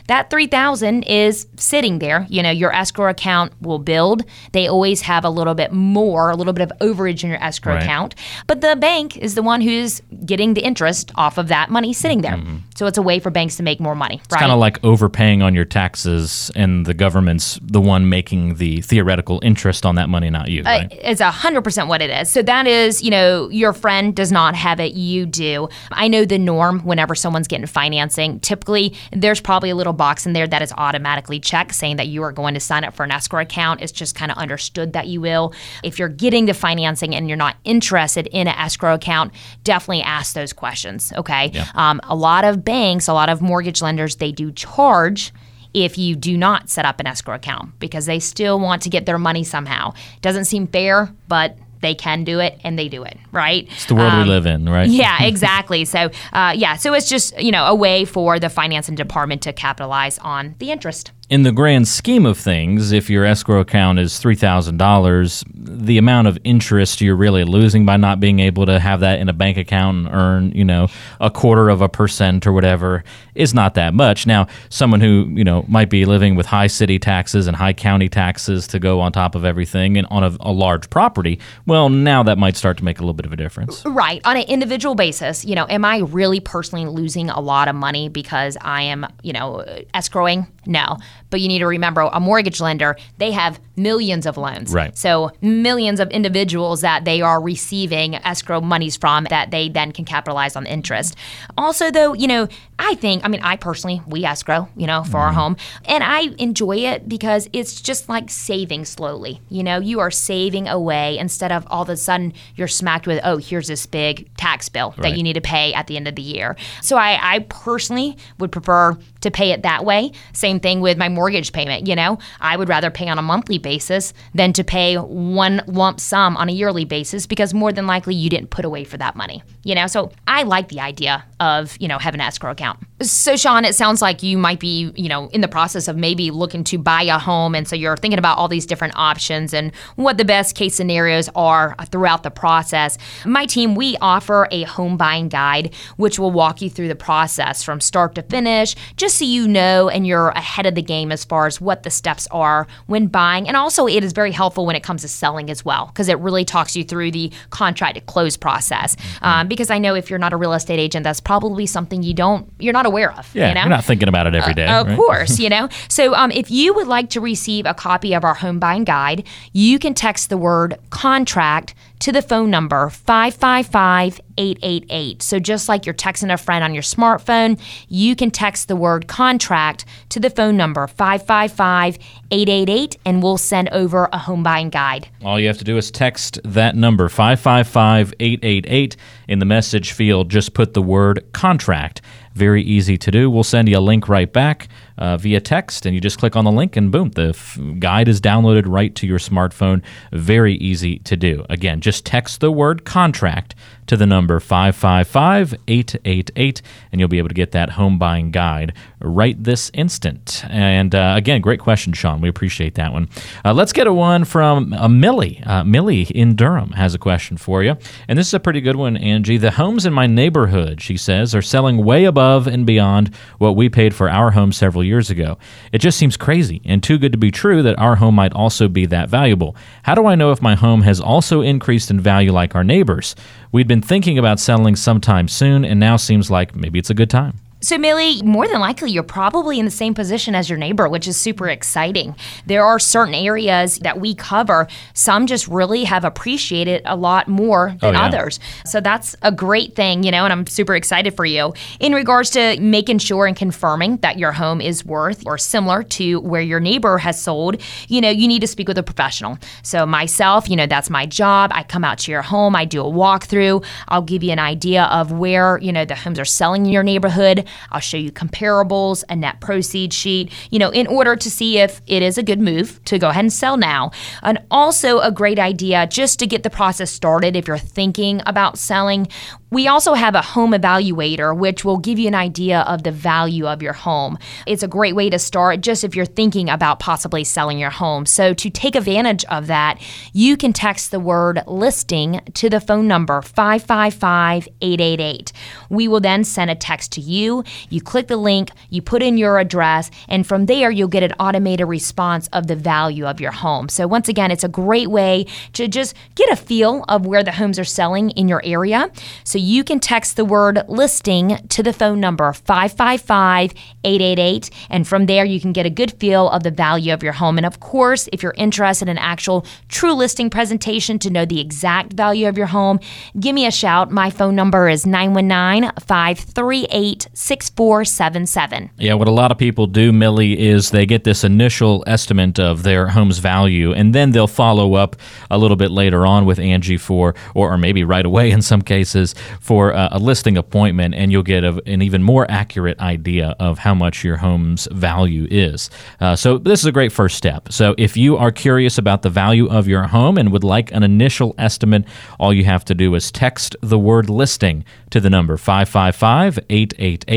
that 0.06 0.30
3000 0.30 1.02
is 1.04 1.46
sitting 1.56 1.98
there 1.98 2.26
you 2.28 2.42
know 2.42 2.50
your 2.50 2.72
escrow 2.72 3.10
account 3.10 3.52
will 3.60 3.78
build 3.78 4.22
they 4.52 4.66
always 4.66 5.02
have 5.02 5.24
a 5.24 5.30
little 5.30 5.54
bit 5.54 5.72
more 5.72 6.30
a 6.30 6.36
little 6.36 6.52
bit 6.52 6.62
of 6.62 6.76
overage 6.80 7.22
in 7.22 7.30
your 7.30 7.42
escrow 7.42 7.74
right. 7.74 7.82
account 7.82 8.14
but 8.46 8.60
the 8.60 8.76
bank 8.76 9.16
is 9.16 9.34
the 9.34 9.42
one 9.42 9.60
who's 9.60 10.00
getting 10.24 10.54
the 10.54 10.62
interest 10.62 11.12
off 11.14 11.38
of 11.38 11.48
that 11.48 11.70
money 11.70 11.92
sitting 11.92 12.20
there 12.20 12.36
mm-hmm. 12.36 12.58
so 12.74 12.86
it's 12.86 12.98
a 12.98 13.02
way 13.02 13.18
for 13.18 13.30
banks 13.30 13.56
to 13.56 13.62
make 13.62 13.80
more 13.80 13.94
money 13.94 14.20
it's 14.22 14.32
right? 14.32 14.40
kind 14.40 14.52
of 14.52 14.58
like 14.58 14.82
overpaying 14.84 15.42
on 15.42 15.54
your 15.54 15.64
taxes 15.64 16.50
and 16.54 16.86
the 16.86 16.94
government's 16.94 17.58
the 17.62 17.80
one 17.80 18.08
making 18.08 18.56
the 18.56 18.80
theoretical 18.82 19.40
interest 19.42 19.86
on 19.86 19.94
that 19.94 20.08
money 20.08 20.30
not 20.30 20.48
you 20.48 20.62
uh, 20.62 20.64
right? 20.64 20.92
uh, 20.92 20.96
it's 21.02 21.20
100% 21.20 21.88
what 21.88 22.02
it 22.02 22.10
is 22.10 22.30
so 22.30 22.42
that 22.42 22.66
is 22.66 23.02
you 23.02 23.10
know 23.10 23.48
your 23.50 23.72
friend 23.72 24.14
does 24.16 24.32
not 24.32 24.54
have 24.54 24.80
it 24.80 24.94
you 24.94 25.26
do 25.26 25.68
i 25.90 26.08
know 26.08 26.24
the 26.24 26.38
norm 26.38 26.80
whenever 26.80 27.14
someone's 27.14 27.48
getting 27.48 27.66
financing 27.66 28.40
typically 28.40 28.94
there's 29.12 29.40
probably 29.40 29.70
a 29.70 29.74
little 29.74 29.91
box 29.92 30.26
in 30.26 30.32
there 30.32 30.46
that 30.46 30.62
is 30.62 30.72
automatically 30.76 31.40
checked 31.40 31.74
saying 31.74 31.96
that 31.96 32.08
you 32.08 32.22
are 32.22 32.32
going 32.32 32.54
to 32.54 32.60
sign 32.60 32.84
up 32.84 32.94
for 32.94 33.04
an 33.04 33.10
escrow 33.10 33.40
account. 33.40 33.80
It's 33.80 33.92
just 33.92 34.14
kind 34.14 34.30
of 34.30 34.38
understood 34.38 34.92
that 34.92 35.06
you 35.06 35.20
will. 35.20 35.52
If 35.82 35.98
you're 35.98 36.08
getting 36.08 36.46
the 36.46 36.54
financing 36.54 37.14
and 37.14 37.28
you're 37.28 37.36
not 37.36 37.56
interested 37.64 38.26
in 38.28 38.48
an 38.48 38.54
escrow 38.56 38.94
account, 38.94 39.32
definitely 39.64 40.02
ask 40.02 40.34
those 40.34 40.52
questions. 40.52 41.12
Okay. 41.16 41.50
Yeah. 41.52 41.68
Um, 41.74 42.00
a 42.04 42.14
lot 42.14 42.44
of 42.44 42.64
banks, 42.64 43.08
a 43.08 43.12
lot 43.12 43.28
of 43.28 43.42
mortgage 43.42 43.82
lenders, 43.82 44.16
they 44.16 44.32
do 44.32 44.52
charge 44.52 45.32
if 45.74 45.96
you 45.96 46.14
do 46.14 46.36
not 46.36 46.68
set 46.68 46.84
up 46.84 47.00
an 47.00 47.06
escrow 47.06 47.34
account 47.34 47.78
because 47.78 48.06
they 48.06 48.18
still 48.18 48.60
want 48.60 48.82
to 48.82 48.90
get 48.90 49.06
their 49.06 49.18
money 49.18 49.44
somehow. 49.44 49.92
Doesn't 50.20 50.44
seem 50.44 50.66
fair, 50.66 51.14
but 51.28 51.56
they 51.82 51.94
can 51.94 52.24
do 52.24 52.40
it 52.40 52.58
and 52.64 52.78
they 52.78 52.88
do 52.88 53.02
it, 53.02 53.18
right? 53.32 53.68
It's 53.70 53.86
the 53.86 53.94
world 53.94 54.12
um, 54.12 54.22
we 54.22 54.28
live 54.28 54.46
in, 54.46 54.68
right? 54.68 54.88
Yeah, 55.02 55.24
exactly. 55.24 55.84
so, 55.84 56.10
uh, 56.32 56.54
yeah, 56.56 56.76
so 56.76 56.94
it's 56.94 57.08
just, 57.08 57.38
you 57.40 57.50
know, 57.50 57.64
a 57.66 57.74
way 57.74 58.04
for 58.04 58.38
the 58.38 58.48
finance 58.48 58.88
and 58.88 58.96
department 58.96 59.42
to 59.42 59.52
capitalize 59.52 60.18
on 60.18 60.54
the 60.58 60.70
interest 60.70 61.12
in 61.32 61.44
the 61.44 61.50
grand 61.50 61.88
scheme 61.88 62.26
of 62.26 62.36
things, 62.36 62.92
if 62.92 63.08
your 63.08 63.24
escrow 63.24 63.60
account 63.60 63.98
is 63.98 64.12
$3,000, 64.20 65.44
the 65.54 65.96
amount 65.96 66.28
of 66.28 66.36
interest 66.44 67.00
you're 67.00 67.16
really 67.16 67.42
losing 67.42 67.86
by 67.86 67.96
not 67.96 68.20
being 68.20 68.38
able 68.38 68.66
to 68.66 68.78
have 68.78 69.00
that 69.00 69.18
in 69.18 69.30
a 69.30 69.32
bank 69.32 69.56
account 69.56 69.96
and 69.96 70.14
earn, 70.14 70.52
you 70.52 70.62
know, 70.62 70.88
a 71.22 71.30
quarter 71.30 71.70
of 71.70 71.80
a 71.80 71.88
percent 71.88 72.46
or 72.46 72.52
whatever 72.52 73.02
is 73.34 73.54
not 73.54 73.72
that 73.72 73.94
much. 73.94 74.26
Now, 74.26 74.46
someone 74.68 75.00
who, 75.00 75.32
you 75.34 75.42
know, 75.42 75.64
might 75.68 75.88
be 75.88 76.04
living 76.04 76.34
with 76.34 76.44
high 76.44 76.66
city 76.66 76.98
taxes 76.98 77.46
and 77.46 77.56
high 77.56 77.72
county 77.72 78.10
taxes 78.10 78.66
to 78.66 78.78
go 78.78 79.00
on 79.00 79.10
top 79.10 79.34
of 79.34 79.42
everything 79.42 79.96
and 79.96 80.06
on 80.10 80.22
a, 80.22 80.36
a 80.40 80.52
large 80.52 80.90
property, 80.90 81.40
well, 81.64 81.88
now 81.88 82.22
that 82.24 82.36
might 82.36 82.58
start 82.58 82.76
to 82.76 82.84
make 82.84 82.98
a 82.98 83.02
little 83.02 83.14
bit 83.14 83.24
of 83.24 83.32
a 83.32 83.36
difference. 83.36 83.82
Right. 83.86 84.20
On 84.26 84.36
an 84.36 84.44
individual 84.48 84.94
basis, 84.94 85.46
you 85.46 85.54
know, 85.54 85.64
am 85.70 85.82
I 85.82 86.00
really 86.00 86.40
personally 86.40 86.84
losing 86.84 87.30
a 87.30 87.40
lot 87.40 87.68
of 87.68 87.74
money 87.74 88.10
because 88.10 88.58
I 88.60 88.82
am, 88.82 89.06
you 89.22 89.32
know, 89.32 89.64
escrowing? 89.94 90.46
No. 90.66 90.98
But 91.32 91.40
you 91.40 91.48
need 91.48 91.60
to 91.60 91.66
remember 91.66 92.02
a 92.02 92.20
mortgage 92.20 92.60
lender, 92.60 92.96
they 93.16 93.30
have 93.32 93.58
millions 93.76 94.26
of 94.26 94.36
loans. 94.36 94.72
Right. 94.72 94.96
So 94.96 95.32
millions 95.40 96.00
of 96.00 96.10
individuals 96.10 96.82
that 96.82 97.04
they 97.04 97.20
are 97.22 97.40
receiving 97.40 98.14
escrow 98.16 98.60
monies 98.60 98.96
from 98.96 99.24
that 99.30 99.50
they 99.50 99.68
then 99.68 99.92
can 99.92 100.04
capitalize 100.04 100.56
on 100.56 100.64
the 100.64 100.72
interest. 100.72 101.16
Also 101.56 101.90
though, 101.90 102.12
you 102.12 102.26
know, 102.26 102.48
I 102.78 102.94
think, 102.96 103.24
I 103.24 103.28
mean, 103.28 103.40
I 103.42 103.56
personally, 103.56 104.02
we 104.06 104.24
escrow, 104.24 104.68
you 104.76 104.86
know, 104.86 105.04
for 105.04 105.12
mm. 105.12 105.20
our 105.20 105.28
mm-hmm. 105.28 105.38
home. 105.38 105.56
And 105.84 106.02
I 106.02 106.34
enjoy 106.38 106.78
it 106.78 107.08
because 107.08 107.48
it's 107.52 107.80
just 107.80 108.08
like 108.08 108.28
saving 108.28 108.84
slowly. 108.84 109.40
You 109.48 109.62
know, 109.62 109.78
you 109.78 110.00
are 110.00 110.10
saving 110.10 110.68
away 110.68 111.18
instead 111.18 111.52
of 111.52 111.66
all 111.68 111.82
of 111.82 111.88
a 111.88 111.96
sudden 111.96 112.32
you're 112.56 112.68
smacked 112.68 113.06
with, 113.06 113.20
oh, 113.24 113.36
here's 113.36 113.68
this 113.68 113.86
big 113.86 114.34
tax 114.36 114.68
bill 114.68 114.90
right. 114.90 115.02
that 115.02 115.16
you 115.16 115.22
need 115.22 115.34
to 115.34 115.40
pay 115.40 115.72
at 115.74 115.86
the 115.86 115.96
end 115.96 116.08
of 116.08 116.16
the 116.16 116.22
year. 116.22 116.56
So 116.82 116.96
I, 116.96 117.18
I 117.22 117.38
personally 117.48 118.16
would 118.38 118.52
prefer 118.52 118.98
to 119.20 119.30
pay 119.30 119.52
it 119.52 119.62
that 119.62 119.84
way. 119.84 120.12
Same 120.32 120.60
thing 120.60 120.80
with 120.80 120.98
my 120.98 121.08
mortgage 121.08 121.52
payment. 121.52 121.86
You 121.86 121.96
know, 121.96 122.18
I 122.40 122.56
would 122.56 122.68
rather 122.68 122.90
pay 122.90 123.08
on 123.08 123.18
a 123.18 123.22
monthly 123.22 123.58
basis 123.62 124.12
than 124.34 124.52
to 124.52 124.64
pay 124.64 124.96
one 124.96 125.62
lump 125.66 126.00
sum 126.00 126.36
on 126.36 126.48
a 126.48 126.52
yearly 126.52 126.84
basis 126.84 127.26
because 127.26 127.54
more 127.54 127.72
than 127.72 127.86
likely 127.86 128.14
you 128.14 128.28
didn't 128.28 128.50
put 128.50 128.64
away 128.64 128.84
for 128.84 128.96
that 128.98 129.16
money. 129.16 129.42
You 129.64 129.74
know, 129.74 129.86
so 129.86 130.10
I 130.26 130.42
like 130.42 130.68
the 130.68 130.80
idea 130.80 131.24
of, 131.40 131.76
you 131.80 131.88
know, 131.88 131.98
having 131.98 132.20
an 132.20 132.26
escrow 132.26 132.50
account. 132.50 132.80
So, 133.02 133.36
Sean, 133.36 133.64
it 133.64 133.74
sounds 133.74 134.00
like 134.00 134.22
you 134.22 134.38
might 134.38 134.60
be, 134.60 134.92
you 134.94 135.08
know, 135.08 135.28
in 135.28 135.40
the 135.40 135.48
process 135.48 135.88
of 135.88 135.96
maybe 135.96 136.30
looking 136.30 136.64
to 136.64 136.78
buy 136.78 137.02
a 137.02 137.18
home. 137.18 137.54
And 137.54 137.66
so 137.66 137.74
you're 137.74 137.96
thinking 137.96 138.18
about 138.18 138.38
all 138.38 138.48
these 138.48 138.66
different 138.66 138.94
options 138.96 139.52
and 139.52 139.74
what 139.96 140.18
the 140.18 140.24
best 140.24 140.54
case 140.54 140.74
scenarios 140.74 141.28
are 141.34 141.74
throughout 141.86 142.22
the 142.22 142.30
process. 142.30 142.98
My 143.24 143.46
team, 143.46 143.74
we 143.74 143.96
offer 144.00 144.46
a 144.50 144.62
home 144.64 144.96
buying 144.96 145.28
guide, 145.28 145.74
which 145.96 146.18
will 146.18 146.30
walk 146.30 146.62
you 146.62 146.70
through 146.70 146.88
the 146.88 146.94
process 146.94 147.62
from 147.62 147.80
start 147.80 148.14
to 148.14 148.22
finish, 148.22 148.74
just 148.96 149.18
so 149.18 149.24
you 149.24 149.48
know 149.48 149.88
and 149.88 150.06
you're 150.06 150.28
ahead 150.28 150.66
of 150.66 150.74
the 150.74 150.82
game 150.82 151.10
as 151.10 151.24
far 151.24 151.46
as 151.46 151.60
what 151.60 151.82
the 151.82 151.90
steps 151.90 152.28
are 152.30 152.66
when 152.86 153.06
buying. 153.06 153.48
And 153.48 153.56
also, 153.56 153.86
it 153.86 154.04
is 154.04 154.12
very 154.12 154.32
helpful 154.32 154.64
when 154.66 154.76
it 154.76 154.82
comes 154.82 155.02
to 155.02 155.08
selling 155.08 155.50
as 155.50 155.64
well, 155.64 155.86
because 155.86 156.08
it 156.08 156.18
really 156.18 156.44
talks 156.44 156.76
you 156.76 156.84
through 156.84 157.10
the 157.10 157.32
contract 157.50 157.96
to 157.96 158.00
close 158.00 158.36
process. 158.36 158.96
Mm-hmm. 158.96 159.24
Um, 159.24 159.48
because 159.48 159.70
I 159.70 159.78
know 159.78 159.94
if 159.94 160.10
you're 160.10 160.18
not 160.18 160.32
a 160.32 160.36
real 160.36 160.52
estate 160.52 160.78
agent, 160.78 161.04
that's 161.04 161.20
probably 161.20 161.66
something 161.66 162.02
you 162.02 162.14
don't, 162.14 162.50
you're 162.58 162.72
not 162.72 162.86
aware 162.92 163.12
of. 163.12 163.34
Yeah, 163.34 163.48
you 163.48 163.54
know? 163.54 163.60
you're 163.62 163.70
not 163.70 163.84
thinking 163.84 164.08
about 164.08 164.26
it 164.26 164.34
every 164.34 164.54
day. 164.54 164.66
Uh, 164.66 164.82
of 164.82 164.88
right? 164.88 164.96
course, 164.96 165.38
you 165.38 165.48
know. 165.48 165.68
So 165.88 166.14
um, 166.14 166.30
if 166.30 166.50
you 166.50 166.74
would 166.74 166.86
like 166.86 167.10
to 167.10 167.20
receive 167.20 167.66
a 167.66 167.74
copy 167.74 168.14
of 168.14 168.24
our 168.24 168.34
home 168.34 168.58
buying 168.58 168.84
guide, 168.84 169.26
you 169.52 169.78
can 169.78 169.94
text 169.94 170.28
the 170.28 170.36
word 170.36 170.78
contract 170.90 171.74
to 172.02 172.10
the 172.10 172.20
phone 172.20 172.50
number 172.50 172.90
555 172.90 174.20
888. 174.36 175.22
So 175.22 175.38
just 175.38 175.68
like 175.68 175.86
you're 175.86 175.94
texting 175.94 176.32
a 176.32 176.36
friend 176.36 176.64
on 176.64 176.74
your 176.74 176.82
smartphone, 176.82 177.60
you 177.88 178.16
can 178.16 178.32
text 178.32 178.66
the 178.66 178.74
word 178.74 179.06
contract 179.06 179.84
to 180.08 180.18
the 180.18 180.28
phone 180.28 180.56
number 180.56 180.86
555 180.88 181.98
888 182.32 182.98
and 183.04 183.22
we'll 183.22 183.38
send 183.38 183.68
over 183.68 184.08
a 184.12 184.18
home 184.18 184.42
buying 184.42 184.68
guide. 184.68 185.08
All 185.24 185.38
you 185.38 185.46
have 185.46 185.58
to 185.58 185.64
do 185.64 185.76
is 185.76 185.92
text 185.92 186.40
that 186.44 186.74
number 186.74 187.08
555 187.08 188.14
888 188.18 188.96
in 189.28 189.38
the 189.38 189.44
message 189.44 189.92
field 189.92 190.28
just 190.28 190.54
put 190.54 190.74
the 190.74 190.82
word 190.82 191.24
contract 191.32 192.02
Very 192.34 192.62
easy 192.62 192.96
to 192.98 193.10
do. 193.10 193.30
We'll 193.30 193.44
send 193.44 193.68
you 193.68 193.78
a 193.78 193.80
link 193.80 194.08
right 194.08 194.32
back 194.32 194.68
uh, 194.98 195.16
via 195.16 195.40
text, 195.40 195.86
and 195.86 195.94
you 195.94 196.00
just 196.00 196.18
click 196.18 196.36
on 196.36 196.44
the 196.44 196.52
link, 196.52 196.76
and 196.76 196.90
boom, 196.90 197.10
the 197.10 197.28
f- 197.28 197.58
guide 197.78 198.08
is 198.08 198.20
downloaded 198.20 198.64
right 198.66 198.94
to 198.96 199.06
your 199.06 199.18
smartphone. 199.18 199.82
Very 200.12 200.54
easy 200.54 200.98
to 201.00 201.16
do. 201.16 201.44
Again, 201.48 201.80
just 201.80 202.04
text 202.04 202.40
the 202.40 202.50
word 202.50 202.84
contract 202.84 203.54
to 203.86 203.96
the 203.96 204.06
number 204.06 204.38
555 204.40 205.54
888, 205.68 206.62
and 206.90 207.00
you'll 207.00 207.08
be 207.08 207.18
able 207.18 207.28
to 207.28 207.34
get 207.34 207.52
that 207.52 207.70
home 207.70 207.98
buying 207.98 208.30
guide 208.30 208.72
right 209.00 209.42
this 209.42 209.70
instant. 209.74 210.44
And 210.48 210.94
uh, 210.94 211.14
again, 211.16 211.40
great 211.40 211.60
question, 211.60 211.92
Sean. 211.92 212.20
We 212.20 212.28
appreciate 212.28 212.76
that 212.76 212.92
one. 212.92 213.08
Uh, 213.44 213.52
let's 213.52 213.72
get 213.72 213.86
a 213.86 213.92
one 213.92 214.24
from 214.24 214.72
uh, 214.72 214.88
Millie. 214.88 215.42
Uh, 215.44 215.64
Millie 215.64 216.02
in 216.02 216.36
Durham 216.36 216.70
has 216.70 216.94
a 216.94 216.98
question 216.98 217.36
for 217.36 217.62
you. 217.62 217.76
And 218.08 218.18
this 218.18 218.28
is 218.28 218.34
a 218.34 218.40
pretty 218.40 218.60
good 218.60 218.76
one, 218.76 218.96
Angie. 218.96 219.38
The 219.38 219.50
homes 219.50 219.84
in 219.84 219.92
my 219.92 220.06
neighborhood, 220.06 220.80
she 220.80 220.96
says, 220.96 221.34
are 221.34 221.42
selling 221.42 221.84
way 221.84 222.04
above 222.04 222.46
and 222.46 222.64
beyond 222.64 223.14
what 223.38 223.56
we 223.56 223.68
paid 223.68 223.94
for 223.94 224.08
our 224.08 224.30
home 224.30 224.52
several 224.52 224.81
years 224.84 225.10
ago. 225.10 225.38
It 225.72 225.78
just 225.78 225.98
seems 225.98 226.16
crazy 226.16 226.62
and 226.64 226.82
too 226.82 226.98
good 226.98 227.12
to 227.12 227.18
be 227.18 227.30
true 227.30 227.62
that 227.62 227.78
our 227.78 227.96
home 227.96 228.14
might 228.14 228.32
also 228.32 228.68
be 228.68 228.86
that 228.86 229.08
valuable. 229.08 229.56
How 229.82 229.94
do 229.94 230.06
I 230.06 230.14
know 230.14 230.32
if 230.32 230.42
my 230.42 230.54
home 230.54 230.82
has 230.82 231.00
also 231.00 231.40
increased 231.40 231.90
in 231.90 232.00
value 232.00 232.32
like 232.32 232.54
our 232.54 232.64
neighbors? 232.64 233.14
We'd 233.50 233.68
been 233.68 233.82
thinking 233.82 234.18
about 234.18 234.40
selling 234.40 234.76
sometime 234.76 235.28
soon, 235.28 235.64
and 235.64 235.78
now 235.78 235.96
seems 235.96 236.30
like 236.30 236.56
maybe 236.56 236.78
it's 236.78 236.90
a 236.90 236.94
good 236.94 237.10
time. 237.10 237.38
So, 237.62 237.78
Millie, 237.78 238.20
more 238.22 238.48
than 238.48 238.58
likely, 238.58 238.90
you're 238.90 239.04
probably 239.04 239.60
in 239.60 239.64
the 239.64 239.70
same 239.70 239.94
position 239.94 240.34
as 240.34 240.50
your 240.50 240.58
neighbor, 240.58 240.88
which 240.88 241.06
is 241.06 241.16
super 241.16 241.48
exciting. 241.48 242.16
There 242.44 242.64
are 242.64 242.80
certain 242.80 243.14
areas 243.14 243.78
that 243.78 244.00
we 244.00 244.16
cover, 244.16 244.66
some 244.94 245.28
just 245.28 245.46
really 245.46 245.84
have 245.84 246.04
appreciated 246.04 246.82
a 246.84 246.96
lot 246.96 247.28
more 247.28 247.70
oh, 247.74 247.78
than 247.78 247.94
Oh, 247.94 248.00
yeah. 248.00 248.06
others. 248.06 248.40
So, 248.66 248.80
that's 248.80 249.14
a 249.22 249.30
great 249.30 249.76
thing, 249.76 250.02
you 250.02 250.10
know, 250.10 250.24
and 250.24 250.32
I'm 250.32 250.46
super 250.48 250.74
excited 250.74 251.14
for 251.14 251.24
you. 251.24 251.54
In 251.78 251.92
regards 251.92 252.30
to 252.30 252.58
making 252.60 252.98
sure 252.98 253.26
and 253.26 253.36
confirming 253.36 253.98
that 253.98 254.18
your 254.18 254.32
home 254.32 254.60
is 254.60 254.84
worth 254.84 255.22
or 255.24 255.38
similar 255.38 255.84
to 255.84 256.18
where 256.20 256.42
your 256.42 256.58
neighbor 256.58 256.98
has 256.98 257.22
sold, 257.22 257.62
you 257.86 258.00
know, 258.00 258.10
you 258.10 258.26
need 258.26 258.40
to 258.40 258.48
speak 258.48 258.66
with 258.66 258.78
a 258.78 258.82
professional. 258.82 259.38
So, 259.62 259.86
myself, 259.86 260.50
you 260.50 260.56
know, 260.56 260.66
that's 260.66 260.90
my 260.90 261.06
job. 261.06 261.52
I 261.54 261.62
come 261.62 261.84
out 261.84 261.98
to 261.98 262.10
your 262.10 262.22
home, 262.22 262.56
I 262.56 262.64
do 262.64 262.80
a 262.80 262.90
walkthrough, 262.90 263.64
I'll 263.86 264.02
give 264.02 264.24
you 264.24 264.32
an 264.32 264.40
idea 264.40 264.84
of 264.86 265.12
where, 265.12 265.58
you 265.58 265.72
know, 265.72 265.84
the 265.84 265.94
homes 265.94 266.18
are 266.18 266.24
selling 266.24 266.66
in 266.66 266.72
your 266.72 266.82
neighborhood. 266.82 267.46
I'll 267.70 267.80
show 267.80 267.96
you 267.96 268.12
comparables, 268.12 269.04
a 269.08 269.16
net 269.16 269.40
proceeds 269.40 269.96
sheet, 269.96 270.32
you 270.50 270.58
know, 270.58 270.70
in 270.70 270.86
order 270.86 271.16
to 271.16 271.30
see 271.30 271.58
if 271.58 271.80
it 271.86 272.02
is 272.02 272.18
a 272.18 272.22
good 272.22 272.40
move 272.40 272.82
to 272.84 272.98
go 272.98 273.08
ahead 273.08 273.24
and 273.24 273.32
sell 273.32 273.56
now. 273.56 273.90
And 274.22 274.38
also 274.50 275.00
a 275.00 275.10
great 275.10 275.38
idea 275.38 275.86
just 275.86 276.18
to 276.20 276.26
get 276.26 276.42
the 276.42 276.50
process 276.50 276.90
started 276.90 277.36
if 277.36 277.46
you're 277.48 277.58
thinking 277.58 278.22
about 278.26 278.58
selling. 278.58 279.08
We 279.50 279.68
also 279.68 279.92
have 279.92 280.14
a 280.14 280.22
home 280.22 280.52
evaluator, 280.52 281.36
which 281.36 281.62
will 281.62 281.76
give 281.76 281.98
you 281.98 282.08
an 282.08 282.14
idea 282.14 282.60
of 282.60 282.84
the 282.84 282.90
value 282.90 283.46
of 283.46 283.60
your 283.60 283.74
home. 283.74 284.16
It's 284.46 284.62
a 284.62 284.68
great 284.68 284.96
way 284.96 285.10
to 285.10 285.18
start 285.18 285.60
just 285.60 285.84
if 285.84 285.94
you're 285.94 286.06
thinking 286.06 286.48
about 286.48 286.78
possibly 286.78 287.22
selling 287.22 287.58
your 287.58 287.70
home. 287.70 288.06
So, 288.06 288.32
to 288.32 288.48
take 288.48 288.74
advantage 288.74 289.26
of 289.26 289.48
that, 289.48 289.78
you 290.14 290.38
can 290.38 290.54
text 290.54 290.90
the 290.90 291.00
word 291.00 291.42
listing 291.46 292.22
to 292.32 292.48
the 292.48 292.60
phone 292.60 292.88
number 292.88 293.20
555 293.20 294.48
888. 294.62 295.32
We 295.68 295.86
will 295.86 296.00
then 296.00 296.24
send 296.24 296.50
a 296.50 296.54
text 296.54 296.92
to 296.92 297.02
you. 297.02 297.41
You 297.70 297.80
click 297.80 298.08
the 298.08 298.16
link, 298.16 298.50
you 298.70 298.82
put 298.82 299.02
in 299.02 299.18
your 299.18 299.38
address, 299.38 299.90
and 300.08 300.26
from 300.26 300.46
there, 300.46 300.70
you'll 300.70 300.88
get 300.88 301.02
an 301.02 301.12
automated 301.20 301.66
response 301.68 302.28
of 302.32 302.46
the 302.46 302.56
value 302.56 303.06
of 303.06 303.20
your 303.20 303.32
home. 303.32 303.68
So, 303.68 303.86
once 303.86 304.08
again, 304.08 304.30
it's 304.30 304.44
a 304.44 304.48
great 304.48 304.90
way 304.90 305.26
to 305.54 305.68
just 305.68 305.94
get 306.14 306.30
a 306.30 306.36
feel 306.36 306.84
of 306.88 307.06
where 307.06 307.22
the 307.22 307.32
homes 307.32 307.58
are 307.58 307.64
selling 307.64 308.10
in 308.10 308.28
your 308.28 308.42
area. 308.44 308.90
So, 309.24 309.38
you 309.38 309.64
can 309.64 309.80
text 309.80 310.16
the 310.16 310.24
word 310.24 310.62
listing 310.68 311.38
to 311.48 311.62
the 311.62 311.72
phone 311.72 312.00
number 312.00 312.32
555 312.32 313.52
888, 313.84 314.50
and 314.70 314.86
from 314.86 315.06
there, 315.06 315.24
you 315.24 315.40
can 315.40 315.52
get 315.52 315.66
a 315.66 315.70
good 315.70 315.92
feel 315.92 316.28
of 316.30 316.42
the 316.42 316.50
value 316.50 316.92
of 316.92 317.02
your 317.02 317.12
home. 317.12 317.36
And 317.36 317.46
of 317.46 317.60
course, 317.60 318.08
if 318.12 318.22
you're 318.22 318.34
interested 318.36 318.88
in 318.88 318.96
an 318.96 318.98
actual 318.98 319.44
true 319.68 319.92
listing 319.92 320.30
presentation 320.30 320.98
to 321.00 321.10
know 321.10 321.24
the 321.24 321.40
exact 321.40 321.92
value 321.92 322.28
of 322.28 322.38
your 322.38 322.46
home, 322.46 322.78
give 323.18 323.34
me 323.34 323.46
a 323.46 323.50
shout. 323.50 323.90
My 323.90 324.10
phone 324.10 324.34
number 324.34 324.68
is 324.68 324.86
919 324.86 325.72
538 325.80 327.08
6477. 327.32 328.70
Yeah, 328.76 328.92
what 328.92 329.08
a 329.08 329.10
lot 329.10 329.32
of 329.32 329.38
people 329.38 329.66
do, 329.66 329.90
Millie, 329.90 330.38
is 330.38 330.70
they 330.70 330.84
get 330.84 331.04
this 331.04 331.24
initial 331.24 331.82
estimate 331.86 332.38
of 332.38 332.62
their 332.62 332.88
home's 332.88 333.20
value, 333.20 333.72
and 333.72 333.94
then 333.94 334.10
they'll 334.10 334.26
follow 334.26 334.74
up 334.74 334.96
a 335.30 335.38
little 335.38 335.56
bit 335.56 335.70
later 335.70 336.04
on 336.04 336.26
with 336.26 336.38
Angie 336.38 336.76
for, 336.76 337.14
or, 337.34 337.54
or 337.54 337.56
maybe 337.56 337.84
right 337.84 338.04
away 338.04 338.30
in 338.30 338.42
some 338.42 338.60
cases, 338.60 339.14
for 339.40 339.70
a, 339.70 339.88
a 339.92 339.98
listing 339.98 340.36
appointment, 340.36 340.94
and 340.94 341.10
you'll 341.10 341.22
get 341.22 341.42
a, 341.42 341.62
an 341.64 341.80
even 341.80 342.02
more 342.02 342.30
accurate 342.30 342.78
idea 342.80 343.34
of 343.40 343.58
how 343.58 343.74
much 343.74 344.04
your 344.04 344.18
home's 344.18 344.68
value 344.70 345.26
is. 345.30 345.70
Uh, 346.00 346.14
so, 346.14 346.36
this 346.36 346.60
is 346.60 346.66
a 346.66 346.72
great 346.72 346.92
first 346.92 347.16
step. 347.16 347.50
So, 347.50 347.74
if 347.78 347.96
you 347.96 348.18
are 348.18 348.30
curious 348.30 348.76
about 348.76 349.00
the 349.00 349.10
value 349.10 349.48
of 349.48 349.66
your 349.66 349.84
home 349.84 350.18
and 350.18 350.32
would 350.32 350.44
like 350.44 350.70
an 350.72 350.82
initial 350.82 351.34
estimate, 351.38 351.86
all 352.20 352.34
you 352.34 352.44
have 352.44 352.62
to 352.66 352.74
do 352.74 352.94
is 352.94 353.10
text 353.10 353.56
the 353.62 353.78
word 353.78 354.10
listing 354.10 354.66
to 354.90 355.00
the 355.00 355.08
number 355.08 355.38
555 355.38 356.38
888. 356.50 357.11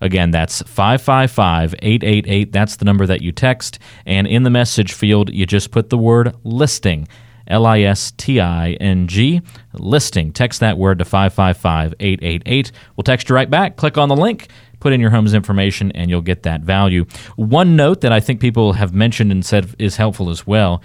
Again, 0.00 0.30
that's 0.30 0.62
555 0.62 1.74
888. 1.74 2.52
That's 2.52 2.76
the 2.76 2.84
number 2.84 3.06
that 3.06 3.22
you 3.22 3.32
text. 3.32 3.78
And 4.06 4.26
in 4.26 4.44
the 4.44 4.50
message 4.50 4.92
field, 4.92 5.32
you 5.32 5.46
just 5.46 5.70
put 5.70 5.90
the 5.90 5.98
word 5.98 6.34
listing. 6.44 7.08
L 7.46 7.66
I 7.66 7.80
S 7.80 8.12
T 8.12 8.40
I 8.40 8.72
N 8.74 9.08
G, 9.08 9.42
listing. 9.72 10.32
Text 10.32 10.60
that 10.60 10.78
word 10.78 11.00
to 11.00 11.04
555 11.04 11.94
888. 11.98 12.72
We'll 12.96 13.02
text 13.02 13.28
you 13.28 13.34
right 13.34 13.50
back. 13.50 13.76
Click 13.76 13.98
on 13.98 14.08
the 14.08 14.16
link, 14.16 14.48
put 14.78 14.92
in 14.92 15.00
your 15.00 15.10
home's 15.10 15.34
information, 15.34 15.90
and 15.92 16.08
you'll 16.08 16.20
get 16.20 16.44
that 16.44 16.60
value. 16.60 17.06
One 17.34 17.74
note 17.74 18.02
that 18.02 18.12
I 18.12 18.20
think 18.20 18.40
people 18.40 18.74
have 18.74 18.94
mentioned 18.94 19.32
and 19.32 19.44
said 19.44 19.74
is 19.80 19.96
helpful 19.96 20.30
as 20.30 20.46
well 20.46 20.80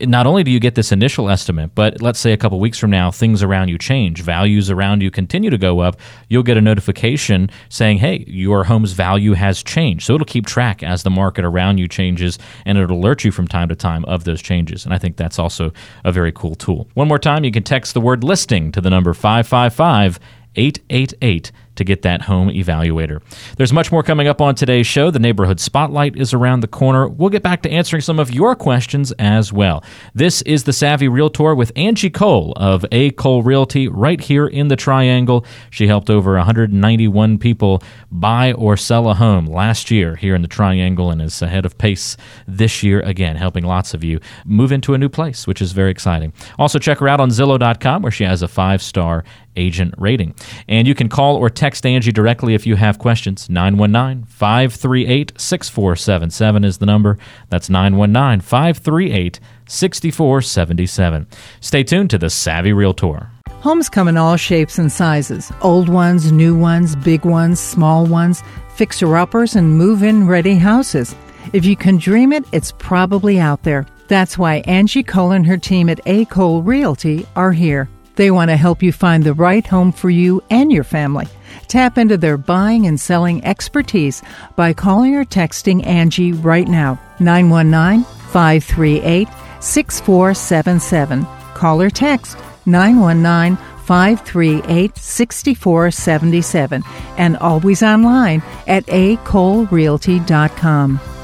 not 0.00 0.26
only 0.26 0.44
do 0.44 0.50
you 0.50 0.60
get 0.60 0.74
this 0.74 0.92
initial 0.92 1.30
estimate, 1.30 1.74
but 1.74 2.02
let's 2.02 2.18
say 2.18 2.32
a 2.32 2.36
couple 2.36 2.60
weeks 2.60 2.78
from 2.78 2.90
now, 2.90 3.10
things 3.10 3.42
around 3.42 3.68
you 3.68 3.78
change, 3.78 4.22
values 4.22 4.70
around 4.70 5.02
you 5.02 5.10
continue 5.10 5.48
to 5.48 5.58
go 5.58 5.80
up, 5.80 5.98
you'll 6.28 6.42
get 6.42 6.56
a 6.56 6.60
notification 6.60 7.50
saying, 7.68 7.98
hey, 7.98 8.24
your 8.26 8.64
home's 8.64 8.92
value 8.92 9.32
has 9.32 9.62
changed. 9.62 10.04
So 10.04 10.14
it'll 10.14 10.26
keep 10.26 10.46
track 10.46 10.82
as 10.82 11.02
the 11.02 11.10
market 11.10 11.44
around 11.44 11.78
you 11.78 11.88
changes 11.88 12.38
and 12.64 12.76
it'll 12.76 12.98
alert 12.98 13.24
you 13.24 13.30
from 13.30 13.48
time 13.48 13.68
to 13.68 13.76
time 13.76 14.04
of 14.04 14.24
those 14.24 14.42
changes. 14.42 14.84
And 14.84 14.92
I 14.92 14.98
think 14.98 15.16
that's 15.16 15.38
also 15.38 15.72
a 16.04 16.12
very 16.12 16.32
cool 16.32 16.54
tool. 16.54 16.88
One 16.94 17.08
more 17.08 17.18
time, 17.18 17.44
you 17.44 17.52
can 17.52 17.62
text 17.62 17.94
the 17.94 18.00
word 18.00 18.22
listing 18.22 18.72
to 18.72 18.80
the 18.80 18.90
number 18.90 19.14
555 19.14 20.20
888 20.56 21.52
to 21.76 21.84
get 21.84 22.02
that 22.02 22.22
home 22.22 22.48
evaluator. 22.48 23.22
There's 23.56 23.72
much 23.72 23.92
more 23.92 24.02
coming 24.02 24.26
up 24.26 24.40
on 24.40 24.54
today's 24.54 24.86
show. 24.86 25.10
The 25.10 25.18
neighborhood 25.18 25.60
spotlight 25.60 26.16
is 26.16 26.34
around 26.34 26.60
the 26.60 26.68
corner. 26.68 27.08
We'll 27.08 27.30
get 27.30 27.42
back 27.42 27.62
to 27.62 27.70
answering 27.70 28.02
some 28.02 28.18
of 28.18 28.30
your 28.30 28.54
questions 28.54 29.12
as 29.18 29.52
well. 29.52 29.82
This 30.14 30.42
is 30.42 30.64
the 30.64 30.72
Savvy 30.72 31.08
Realtor 31.08 31.54
with 31.54 31.72
Angie 31.76 32.10
Cole 32.10 32.52
of 32.56 32.84
A. 32.92 33.10
Cole 33.12 33.42
Realty 33.42 33.88
right 33.88 34.20
here 34.20 34.46
in 34.46 34.68
the 34.68 34.76
Triangle. 34.76 35.44
She 35.70 35.86
helped 35.86 36.10
over 36.10 36.34
191 36.34 37.38
people 37.38 37.82
buy 38.10 38.52
or 38.52 38.76
sell 38.76 39.08
a 39.08 39.14
home 39.14 39.46
last 39.46 39.90
year 39.90 40.16
here 40.16 40.34
in 40.34 40.42
the 40.42 40.48
Triangle 40.48 41.10
and 41.10 41.20
is 41.22 41.42
ahead 41.42 41.66
of 41.66 41.78
pace 41.78 42.16
this 42.46 42.82
year 42.82 43.00
again, 43.00 43.36
helping 43.36 43.64
lots 43.64 43.94
of 43.94 44.02
you 44.02 44.20
move 44.44 44.72
into 44.72 44.94
a 44.94 44.98
new 44.98 45.08
place, 45.08 45.46
which 45.46 45.62
is 45.62 45.72
very 45.72 45.90
exciting. 45.90 46.32
Also, 46.58 46.78
check 46.78 46.98
her 46.98 47.08
out 47.08 47.20
on 47.20 47.30
Zillow.com 47.30 48.02
where 48.02 48.12
she 48.12 48.24
has 48.24 48.42
a 48.42 48.48
five 48.48 48.82
star 48.82 49.24
agent 49.56 49.94
rating. 49.98 50.34
And 50.68 50.86
you 50.86 50.94
can 50.94 51.08
call 51.08 51.36
or 51.36 51.50
text 51.50 51.65
Angie 51.66 52.12
directly 52.12 52.54
if 52.54 52.66
you 52.66 52.76
have 52.76 52.98
questions. 52.98 53.50
919 53.50 54.26
538 54.26 55.32
6477 55.36 56.64
is 56.64 56.78
the 56.78 56.86
number. 56.86 57.18
That's 57.48 57.68
919 57.68 58.40
538 58.40 59.40
6477. 59.66 61.26
Stay 61.60 61.82
tuned 61.82 62.10
to 62.10 62.18
the 62.18 62.30
Savvy 62.30 62.72
Realtor. 62.72 63.30
Homes 63.60 63.88
come 63.88 64.06
in 64.06 64.16
all 64.16 64.36
shapes 64.36 64.78
and 64.78 64.92
sizes 64.92 65.50
old 65.62 65.88
ones, 65.88 66.30
new 66.30 66.56
ones, 66.56 66.94
big 66.94 67.24
ones, 67.24 67.58
small 67.58 68.06
ones, 68.06 68.42
fixer 68.76 69.16
uppers, 69.16 69.56
and 69.56 69.76
move 69.76 70.02
in 70.02 70.28
ready 70.28 70.54
houses. 70.54 71.16
If 71.52 71.64
you 71.64 71.76
can 71.76 71.96
dream 71.96 72.32
it, 72.32 72.44
it's 72.52 72.72
probably 72.78 73.40
out 73.40 73.64
there. 73.64 73.86
That's 74.08 74.38
why 74.38 74.56
Angie 74.66 75.02
Cole 75.02 75.32
and 75.32 75.46
her 75.46 75.56
team 75.56 75.88
at 75.88 76.00
A. 76.06 76.26
Cole 76.26 76.62
Realty 76.62 77.26
are 77.34 77.52
here. 77.52 77.88
They 78.14 78.30
want 78.30 78.50
to 78.50 78.56
help 78.56 78.82
you 78.82 78.92
find 78.92 79.24
the 79.24 79.34
right 79.34 79.66
home 79.66 79.92
for 79.92 80.10
you 80.10 80.42
and 80.48 80.72
your 80.72 80.84
family. 80.84 81.26
Tap 81.68 81.98
into 81.98 82.16
their 82.16 82.36
buying 82.36 82.86
and 82.86 83.00
selling 83.00 83.44
expertise 83.44 84.22
by 84.56 84.72
calling 84.72 85.14
or 85.14 85.24
texting 85.24 85.86
Angie 85.86 86.32
right 86.32 86.68
now. 86.68 87.00
919 87.20 88.04
538 88.30 89.28
6477. 89.60 91.26
Call 91.54 91.82
or 91.82 91.90
text 91.90 92.36
919 92.66 93.56
538 93.86 94.96
6477 94.96 96.82
and 97.16 97.36
always 97.36 97.82
online 97.82 98.42
at 98.66 98.84
acolerealty.com. 98.86 101.15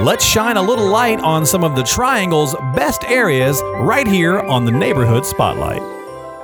let's 0.00 0.24
shine 0.24 0.56
a 0.56 0.62
little 0.62 0.88
light 0.88 1.20
on 1.20 1.44
some 1.44 1.64
of 1.64 1.74
the 1.74 1.82
Triangle's 1.82 2.54
best 2.74 3.04
areas 3.04 3.60
right 3.80 4.06
here 4.06 4.38
on 4.40 4.64
the 4.64 4.70
Neighborhood 4.70 5.26
Spotlight. 5.26 5.97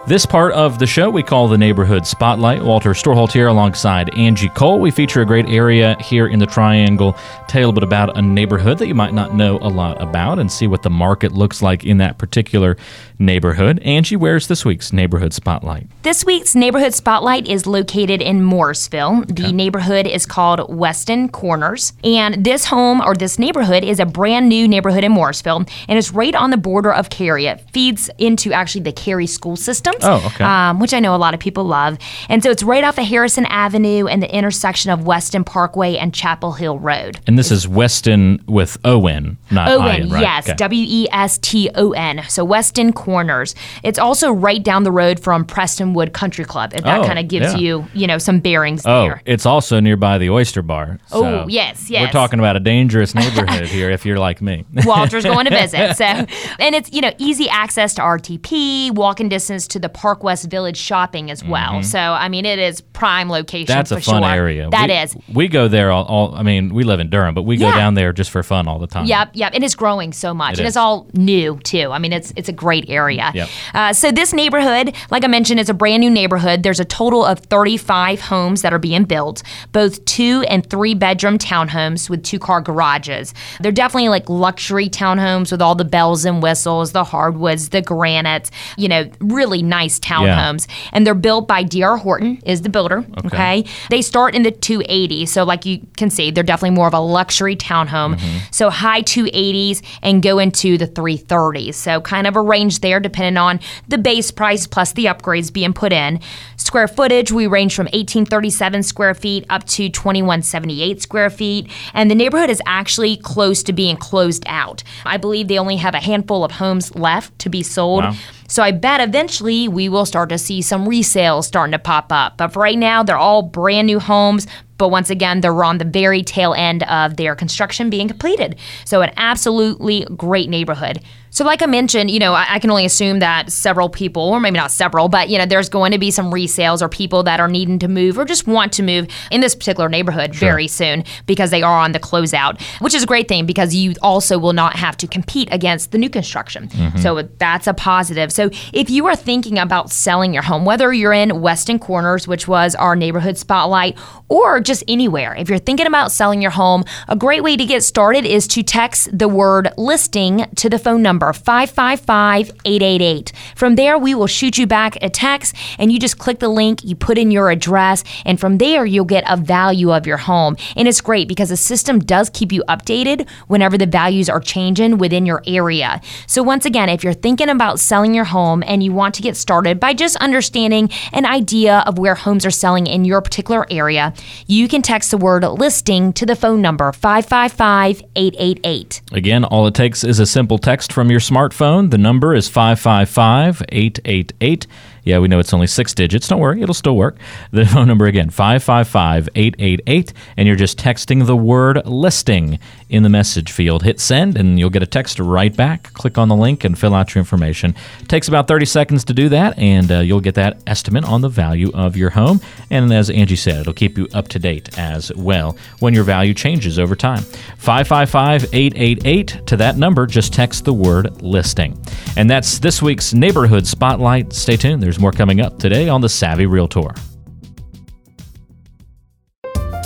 This 0.06 0.26
part 0.26 0.52
of 0.52 0.78
the 0.78 0.86
show 0.86 1.08
we 1.08 1.22
call 1.22 1.48
the 1.48 1.56
Neighborhood 1.56 2.06
Spotlight. 2.06 2.62
Walter 2.62 2.90
Storholt 2.90 3.32
here 3.32 3.46
alongside 3.46 4.14
Angie 4.18 4.50
Cole. 4.50 4.78
We 4.78 4.90
feature 4.90 5.22
a 5.22 5.26
great 5.26 5.46
area 5.46 5.96
here 5.98 6.26
in 6.26 6.38
the 6.38 6.44
Triangle, 6.44 7.16
tell 7.48 7.62
you 7.62 7.66
a 7.66 7.68
little 7.68 7.80
bit 7.80 7.84
about 7.84 8.14
a 8.18 8.20
neighborhood 8.20 8.76
that 8.78 8.86
you 8.86 8.94
might 8.94 9.14
not 9.14 9.34
know 9.34 9.56
a 9.62 9.68
lot 9.70 10.02
about, 10.02 10.38
and 10.38 10.52
see 10.52 10.66
what 10.66 10.82
the 10.82 10.90
market 10.90 11.32
looks 11.32 11.62
like 11.62 11.86
in 11.86 11.96
that 11.98 12.18
particular 12.18 12.76
neighborhood. 13.18 13.78
Angie, 13.80 14.16
where's 14.16 14.46
this 14.46 14.62
week's 14.64 14.92
Neighborhood 14.92 15.32
Spotlight? 15.32 15.86
This 16.02 16.22
week's 16.24 16.54
Neighborhood 16.54 16.92
Spotlight 16.92 17.48
is 17.48 17.66
located 17.66 18.20
in 18.20 18.42
Morrisville. 18.42 19.24
The 19.26 19.52
neighborhood 19.52 20.06
is 20.06 20.26
called 20.26 20.66
Weston 20.68 21.30
Corners. 21.30 21.94
And 22.02 22.44
this 22.44 22.66
home 22.66 23.00
or 23.00 23.14
this 23.14 23.38
neighborhood 23.38 23.84
is 23.84 24.00
a 24.00 24.04
brand 24.04 24.50
new 24.50 24.68
neighborhood 24.68 25.04
in 25.04 25.12
Morrisville 25.12 25.64
and 25.88 25.98
it's 25.98 26.12
right 26.12 26.34
on 26.34 26.50
the 26.50 26.56
border 26.56 26.92
of 26.92 27.08
Cary. 27.08 27.46
It 27.46 27.62
feeds 27.72 28.10
into 28.18 28.52
actually 28.52 28.82
the 28.82 28.92
Cary 28.92 29.26
school 29.26 29.56
system, 29.56 29.93
Oh, 30.02 30.22
okay. 30.26 30.44
um, 30.44 30.80
which 30.80 30.92
I 30.94 31.00
know 31.00 31.14
a 31.14 31.18
lot 31.18 31.34
of 31.34 31.40
people 31.40 31.64
love. 31.64 31.98
And 32.28 32.42
so 32.42 32.50
it's 32.50 32.62
right 32.62 32.84
off 32.84 32.98
of 32.98 33.04
Harrison 33.04 33.46
Avenue 33.46 34.06
and 34.06 34.22
the 34.22 34.34
intersection 34.34 34.90
of 34.90 35.06
Weston 35.06 35.44
Parkway 35.44 35.96
and 35.96 36.12
Chapel 36.14 36.52
Hill 36.52 36.78
Road. 36.78 37.20
And 37.26 37.38
this 37.38 37.50
is 37.50 37.68
Weston 37.68 38.42
with 38.46 38.76
O 38.84 39.06
N, 39.06 39.36
not 39.50 39.68
Owen, 39.68 39.82
I 39.82 39.96
N, 39.98 40.10
right? 40.10 40.20
yes, 40.22 40.48
Okay. 40.48 40.56
W 40.56 40.86
E 40.88 41.08
S 41.12 41.38
T 41.38 41.70
O 41.74 41.92
N. 41.92 42.22
So 42.28 42.44
Weston 42.44 42.92
Corners. 42.92 43.54
It's 43.82 43.98
also 43.98 44.30
right 44.32 44.62
down 44.62 44.82
the 44.84 44.92
road 44.92 45.20
from 45.20 45.44
Prestonwood 45.44 46.12
Country 46.12 46.44
Club. 46.44 46.72
If 46.74 46.82
that 46.84 47.00
Oh, 47.00 47.04
kind 47.06 47.18
of 47.18 47.28
gives 47.28 47.52
yeah. 47.54 47.58
you, 47.58 47.86
you 47.94 48.06
know, 48.06 48.18
some 48.18 48.40
bearings 48.40 48.82
Oh, 48.86 49.04
there. 49.04 49.22
it's 49.24 49.46
also 49.46 49.80
nearby 49.80 50.18
the 50.18 50.30
Oyster 50.30 50.62
Bar. 50.62 50.98
Oh, 51.12 51.22
so 51.22 51.46
yes, 51.48 51.88
We're 51.90 52.08
talking 52.10 52.38
about 52.38 52.56
a 52.56 52.60
dangerous 52.60 53.14
neighborhood 53.14 53.66
here 53.68 53.90
if 53.90 54.04
you're 54.06 54.18
like 54.18 54.40
me. 54.42 54.64
Walter's 54.84 55.24
going 55.24 55.44
to 55.46 55.50
visit. 55.54 55.96
So, 55.96 56.04
and 56.04 56.74
it's 56.74 56.92
you 56.92 57.00
know 57.00 57.12
easy 57.18 57.48
access 57.48 57.94
to 57.94 58.02
RTP, 58.02 58.90
walking 58.92 59.28
distance 59.28 59.66
to 59.68 59.78
the 59.78 59.83
Park 59.88 60.22
West 60.22 60.50
Village 60.50 60.76
shopping 60.76 61.30
as 61.30 61.44
well. 61.44 61.82
So 61.82 61.98
I 61.98 62.28
mean, 62.28 62.44
it 62.46 62.58
is 62.58 62.80
prime 62.80 63.28
location. 63.30 63.66
Mm-hmm. 63.72 63.78
That's 63.78 63.92
for 63.92 63.98
a 63.98 64.02
fun 64.02 64.22
sure. 64.22 64.30
area. 64.30 64.70
That 64.70 64.88
we, 64.88 64.94
is. 64.96 65.16
We 65.32 65.48
go 65.48 65.68
there 65.68 65.90
all, 65.90 66.04
all. 66.04 66.34
I 66.34 66.42
mean, 66.42 66.72
we 66.74 66.84
live 66.84 67.00
in 67.00 67.10
Durham, 67.10 67.34
but 67.34 67.42
we 67.42 67.56
go 67.56 67.68
Yeah. 67.68 67.76
down 67.76 67.94
there 67.94 68.12
just 68.12 68.30
for 68.30 68.42
fun 68.42 68.68
all 68.68 68.78
the 68.78 68.86
time. 68.86 69.06
Yep, 69.06 69.30
yep, 69.34 69.52
and 69.54 69.62
it's 69.64 69.74
growing 69.74 70.12
so 70.12 70.32
much, 70.34 70.54
It 70.54 70.58
and 70.60 70.66
is. 70.66 70.72
it's 70.72 70.76
all 70.76 71.08
new 71.14 71.58
too. 71.64 71.90
I 71.90 71.98
mean, 71.98 72.12
it's 72.12 72.32
it's 72.36 72.48
a 72.48 72.52
great 72.52 72.88
area. 72.88 73.30
Yep. 73.34 73.48
Uh, 73.74 73.92
so 73.92 74.10
this 74.12 74.32
neighborhood, 74.32 74.94
like 75.10 75.24
I 75.24 75.26
mentioned, 75.28 75.60
is 75.60 75.68
a 75.68 75.74
brand 75.74 76.00
new 76.00 76.10
neighborhood. 76.10 76.62
There's 76.62 76.80
a 76.80 76.84
total 76.84 77.24
of 77.24 77.38
35 77.40 78.20
homes 78.20 78.62
that 78.62 78.72
are 78.72 78.78
being 78.78 79.04
built, 79.04 79.42
both 79.72 80.04
two 80.04 80.44
and 80.48 80.68
three 80.68 80.94
bedroom 80.94 81.38
townhomes 81.38 82.08
with 82.08 82.22
two 82.22 82.38
car 82.38 82.60
garages. 82.60 83.34
They're 83.60 83.72
definitely 83.72 84.08
like 84.08 84.28
luxury 84.28 84.88
townhomes 84.88 85.50
with 85.50 85.60
all 85.62 85.74
the 85.74 85.84
bells 85.84 86.24
and 86.24 86.42
whistles, 86.42 86.92
the 86.92 87.04
hardwoods, 87.04 87.70
the 87.70 87.82
granites. 87.82 88.50
You 88.76 88.88
know, 88.88 89.10
really 89.20 89.62
nice 89.74 89.98
townhomes, 89.98 90.68
and 90.92 91.04
they're 91.04 91.14
built 91.28 91.48
by 91.48 91.62
D.R. 91.62 91.96
Horton 91.96 92.40
is 92.46 92.62
the 92.62 92.68
builder. 92.68 93.04
Okay. 93.24 93.64
They 93.90 94.02
start 94.02 94.34
in 94.34 94.42
the 94.42 94.52
280, 94.52 95.26
so 95.26 95.42
like 95.44 95.66
you 95.66 95.80
can 95.96 96.10
see, 96.10 96.30
they're 96.30 96.44
definitely 96.44 96.76
more 96.76 96.86
of 96.86 96.94
a 96.94 97.00
luxury 97.00 97.56
townhome. 97.56 98.14
Mm-hmm. 98.14 98.38
So 98.50 98.70
high 98.70 99.02
280s 99.02 99.82
and 100.02 100.22
go 100.22 100.38
into 100.38 100.78
the 100.78 100.86
330s. 100.86 101.74
So 101.74 102.00
kind 102.00 102.26
of 102.26 102.36
a 102.36 102.40
range 102.40 102.80
there 102.80 103.00
depending 103.00 103.36
on 103.36 103.60
the 103.88 103.98
base 103.98 104.30
price 104.30 104.66
plus 104.66 104.92
the 104.92 105.06
upgrades 105.06 105.52
being 105.52 105.72
put 105.72 105.92
in. 105.92 106.20
Square 106.56 106.88
footage, 106.88 107.32
we 107.32 107.46
range 107.46 107.74
from 107.74 107.86
1837 107.86 108.82
square 108.82 109.14
feet 109.14 109.44
up 109.50 109.64
to 109.64 109.88
2178 109.88 111.02
square 111.02 111.30
feet. 111.30 111.70
And 111.92 112.10
the 112.10 112.14
neighborhood 112.14 112.50
is 112.50 112.62
actually 112.66 113.16
close 113.16 113.62
to 113.64 113.72
being 113.72 113.96
closed 113.96 114.44
out. 114.46 114.82
I 115.04 115.16
believe 115.16 115.48
they 115.48 115.58
only 115.58 115.76
have 115.76 115.94
a 115.94 116.00
handful 116.00 116.44
of 116.44 116.52
homes 116.52 116.94
left 116.94 117.38
to 117.40 117.48
be 117.48 117.62
sold. 117.62 118.04
Wow. 118.04 118.14
So 118.48 118.62
I 118.62 118.70
bet 118.70 119.00
eventually 119.00 119.68
we 119.68 119.88
will 119.88 120.06
start 120.06 120.28
to 120.30 120.38
see 120.38 120.62
some 120.62 120.86
resales 120.86 121.44
starting 121.44 121.72
to 121.72 121.78
pop 121.78 122.12
up. 122.12 122.36
But 122.36 122.48
for 122.48 122.60
right 122.60 122.78
now, 122.78 123.02
they're 123.02 123.16
all 123.16 123.42
brand 123.42 123.86
new 123.86 124.00
homes. 124.00 124.46
But 124.76 124.88
once 124.88 125.08
again, 125.08 125.40
they're 125.40 125.64
on 125.64 125.78
the 125.78 125.84
very 125.84 126.22
tail 126.22 126.52
end 126.54 126.82
of 126.84 127.16
their 127.16 127.34
construction 127.34 127.90
being 127.90 128.08
completed. 128.08 128.56
So 128.84 129.02
an 129.02 129.12
absolutely 129.16 130.04
great 130.16 130.48
neighborhood. 130.48 131.00
So 131.34 131.44
like 131.44 131.62
I 131.62 131.66
mentioned, 131.66 132.12
you 132.12 132.20
know, 132.20 132.32
I, 132.32 132.46
I 132.48 132.58
can 132.60 132.70
only 132.70 132.84
assume 132.84 133.18
that 133.18 133.50
several 133.50 133.88
people, 133.88 134.22
or 134.22 134.38
maybe 134.38 134.56
not 134.56 134.70
several, 134.70 135.08
but 135.08 135.28
you 135.28 135.36
know, 135.36 135.46
there's 135.46 135.68
going 135.68 135.90
to 135.90 135.98
be 135.98 136.12
some 136.12 136.30
resales 136.30 136.80
or 136.80 136.88
people 136.88 137.24
that 137.24 137.40
are 137.40 137.48
needing 137.48 137.80
to 137.80 137.88
move 137.88 138.16
or 138.16 138.24
just 138.24 138.46
want 138.46 138.72
to 138.74 138.84
move 138.84 139.08
in 139.32 139.40
this 139.40 139.56
particular 139.56 139.88
neighborhood 139.88 140.32
very 140.32 140.68
soon 140.68 141.02
because 141.26 141.50
they 141.50 141.60
are 141.60 141.80
on 141.80 141.90
the 141.90 141.98
closeout, 141.98 142.62
which 142.80 142.94
is 142.94 143.02
a 143.02 143.06
great 143.06 143.26
thing 143.26 143.46
because 143.46 143.74
you 143.74 143.94
also 144.00 144.38
will 144.38 144.52
not 144.52 144.76
have 144.76 144.96
to 144.96 145.08
compete 145.08 145.48
against 145.50 145.90
the 145.90 145.98
new 145.98 146.08
construction. 146.08 146.68
Mm-hmm. 146.68 146.98
So 146.98 147.22
that's 147.22 147.66
a 147.66 147.74
positive. 147.74 148.32
So 148.32 148.50
if 148.72 148.88
you 148.88 149.06
are 149.06 149.16
thinking 149.16 149.58
about 149.58 149.90
selling 149.90 150.32
your 150.34 150.44
home, 150.44 150.64
whether 150.64 150.92
you're 150.92 151.12
in 151.12 151.40
Weston 151.40 151.80
Corners, 151.80 152.28
which 152.28 152.46
was 152.46 152.76
our 152.76 152.94
neighborhood 152.94 153.36
spotlight, 153.38 153.98
or 154.28 154.60
just 154.60 154.84
anywhere, 154.86 155.34
if 155.34 155.48
you're 155.48 155.58
thinking 155.58 155.88
about 155.88 156.12
selling 156.12 156.40
your 156.40 156.52
home, 156.52 156.84
a 157.08 157.16
great 157.16 157.42
way 157.42 157.56
to 157.56 157.64
get 157.64 157.82
started 157.82 158.24
is 158.24 158.46
to 158.46 158.62
text 158.62 159.08
the 159.12 159.26
word 159.26 159.72
listing 159.76 160.46
to 160.54 160.70
the 160.70 160.78
phone 160.78 161.02
number 161.02 161.23
555 161.32 162.50
888. 162.64 163.32
From 163.56 163.76
there, 163.76 163.98
we 163.98 164.14
will 164.14 164.26
shoot 164.26 164.58
you 164.58 164.66
back 164.66 164.96
a 165.02 165.08
text 165.08 165.54
and 165.78 165.92
you 165.92 165.98
just 165.98 166.18
click 166.18 166.38
the 166.38 166.48
link, 166.48 166.84
you 166.84 166.94
put 166.94 167.18
in 167.18 167.30
your 167.30 167.50
address, 167.50 168.04
and 168.24 168.38
from 168.38 168.58
there, 168.58 168.84
you'll 168.84 169.04
get 169.04 169.24
a 169.28 169.36
value 169.36 169.92
of 169.92 170.06
your 170.06 170.16
home. 170.16 170.56
And 170.76 170.88
it's 170.88 171.00
great 171.00 171.28
because 171.28 171.48
the 171.48 171.56
system 171.56 171.98
does 171.98 172.30
keep 172.30 172.52
you 172.52 172.62
updated 172.68 173.28
whenever 173.46 173.78
the 173.78 173.86
values 173.86 174.28
are 174.28 174.40
changing 174.40 174.98
within 174.98 175.26
your 175.26 175.42
area. 175.46 176.00
So, 176.26 176.42
once 176.42 176.66
again, 176.66 176.88
if 176.88 177.04
you're 177.04 177.12
thinking 177.12 177.48
about 177.48 177.80
selling 177.80 178.14
your 178.14 178.24
home 178.24 178.62
and 178.66 178.82
you 178.82 178.92
want 178.92 179.14
to 179.16 179.22
get 179.22 179.36
started 179.36 179.80
by 179.80 179.94
just 179.94 180.16
understanding 180.16 180.90
an 181.12 181.26
idea 181.26 181.82
of 181.86 181.98
where 181.98 182.14
homes 182.14 182.44
are 182.44 182.50
selling 182.50 182.86
in 182.86 183.04
your 183.04 183.20
particular 183.20 183.66
area, 183.70 184.12
you 184.46 184.68
can 184.68 184.82
text 184.82 185.10
the 185.10 185.18
word 185.18 185.44
listing 185.44 186.12
to 186.12 186.26
the 186.26 186.36
phone 186.36 186.60
number 186.60 186.92
555 186.92 188.02
888. 188.16 189.02
Again, 189.12 189.44
all 189.44 189.66
it 189.66 189.74
takes 189.74 190.04
is 190.04 190.18
a 190.18 190.26
simple 190.26 190.58
text 190.58 190.92
from 190.92 191.10
your 191.10 191.13
smartphone. 191.20 191.90
The 191.90 191.98
number 191.98 192.34
is 192.34 192.48
555 192.48 193.62
888. 193.68 194.66
Yeah, 195.04 195.18
we 195.18 195.28
know 195.28 195.38
it's 195.38 195.52
only 195.52 195.66
six 195.66 195.94
digits. 195.94 196.28
Don't 196.28 196.40
worry, 196.40 196.62
it'll 196.62 196.74
still 196.74 196.96
work. 196.96 197.16
The 197.50 197.64
phone 197.74 197.86
number 197.86 198.06
again, 198.06 198.30
555 198.30 199.28
888. 199.34 200.12
And 200.36 200.46
you're 200.46 200.56
just 200.56 200.78
texting 200.78 201.26
the 201.26 201.36
word 201.36 201.86
listing 201.86 202.58
in 202.88 203.02
the 203.02 203.08
message 203.08 203.52
field. 203.52 203.82
Hit 203.82 204.00
send, 204.00 204.36
and 204.36 204.58
you'll 204.58 204.70
get 204.70 204.82
a 204.82 204.86
text 204.86 205.18
right 205.18 205.54
back. 205.54 205.92
Click 205.94 206.16
on 206.16 206.28
the 206.28 206.36
link 206.36 206.64
and 206.64 206.78
fill 206.78 206.94
out 206.94 207.14
your 207.14 207.20
information. 207.20 207.74
It 208.00 208.08
takes 208.08 208.28
about 208.28 208.48
30 208.48 208.66
seconds 208.66 209.04
to 209.04 209.12
do 209.12 209.28
that, 209.30 209.58
and 209.58 209.90
uh, 209.90 209.98
you'll 210.00 210.20
get 210.20 210.36
that 210.36 210.62
estimate 210.66 211.04
on 211.04 211.20
the 211.20 211.28
value 211.28 211.70
of 211.74 211.96
your 211.96 212.10
home. 212.10 212.40
And 212.70 212.92
as 212.92 213.10
Angie 213.10 213.36
said, 213.36 213.60
it'll 213.60 213.72
keep 213.72 213.98
you 213.98 214.08
up 214.14 214.28
to 214.28 214.38
date 214.38 214.78
as 214.78 215.12
well 215.14 215.56
when 215.80 215.92
your 215.92 216.04
value 216.04 216.34
changes 216.34 216.78
over 216.78 216.96
time. 216.96 217.22
555 217.58 218.44
888. 218.54 219.46
To 219.46 219.56
that 219.56 219.76
number, 219.76 220.06
just 220.06 220.32
text 220.32 220.64
the 220.64 220.72
word 220.72 221.20
listing. 221.22 221.78
And 222.16 222.30
that's 222.30 222.58
this 222.58 222.80
week's 222.80 223.12
Neighborhood 223.12 223.66
Spotlight. 223.66 224.32
Stay 224.32 224.56
tuned, 224.56 224.82
there's 224.82 224.93
more 224.98 225.12
coming 225.12 225.40
up 225.40 225.58
today 225.58 225.88
on 225.88 226.00
the 226.00 226.08
Savvy 226.08 226.46
Realtor. 226.46 226.94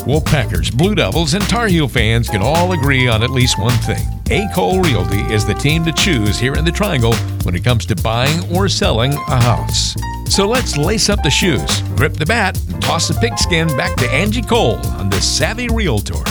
Wolfpackers, 0.08 0.74
Blue 0.74 0.94
Devils, 0.94 1.34
and 1.34 1.44
Tar 1.44 1.66
Heel 1.66 1.86
fans 1.86 2.30
can 2.30 2.40
all 2.40 2.72
agree 2.72 3.08
on 3.08 3.22
at 3.22 3.28
least 3.28 3.58
one 3.58 3.76
thing. 3.80 4.06
A. 4.30 4.48
Cole 4.54 4.80
Realty 4.80 5.20
is 5.32 5.46
the 5.46 5.54
team 5.54 5.84
to 5.84 5.92
choose 5.92 6.38
here 6.38 6.54
in 6.54 6.64
the 6.64 6.72
Triangle 6.72 7.14
when 7.42 7.54
it 7.54 7.62
comes 7.62 7.84
to 7.86 7.96
buying 7.96 8.40
or 8.56 8.68
selling 8.68 9.12
a 9.12 9.42
house. 9.42 9.94
So 10.28 10.46
let's 10.48 10.76
lace 10.76 11.08
up 11.08 11.22
the 11.22 11.30
shoes, 11.30 11.82
grip 11.96 12.14
the 12.14 12.26
bat, 12.26 12.58
and 12.68 12.82
toss 12.82 13.08
the 13.08 13.14
pigskin 13.14 13.68
back 13.76 13.96
to 13.96 14.10
Angie 14.10 14.42
Cole 14.42 14.76
on 14.98 15.10
the 15.10 15.20
Savvy 15.20 15.68
Realtor. 15.68 16.24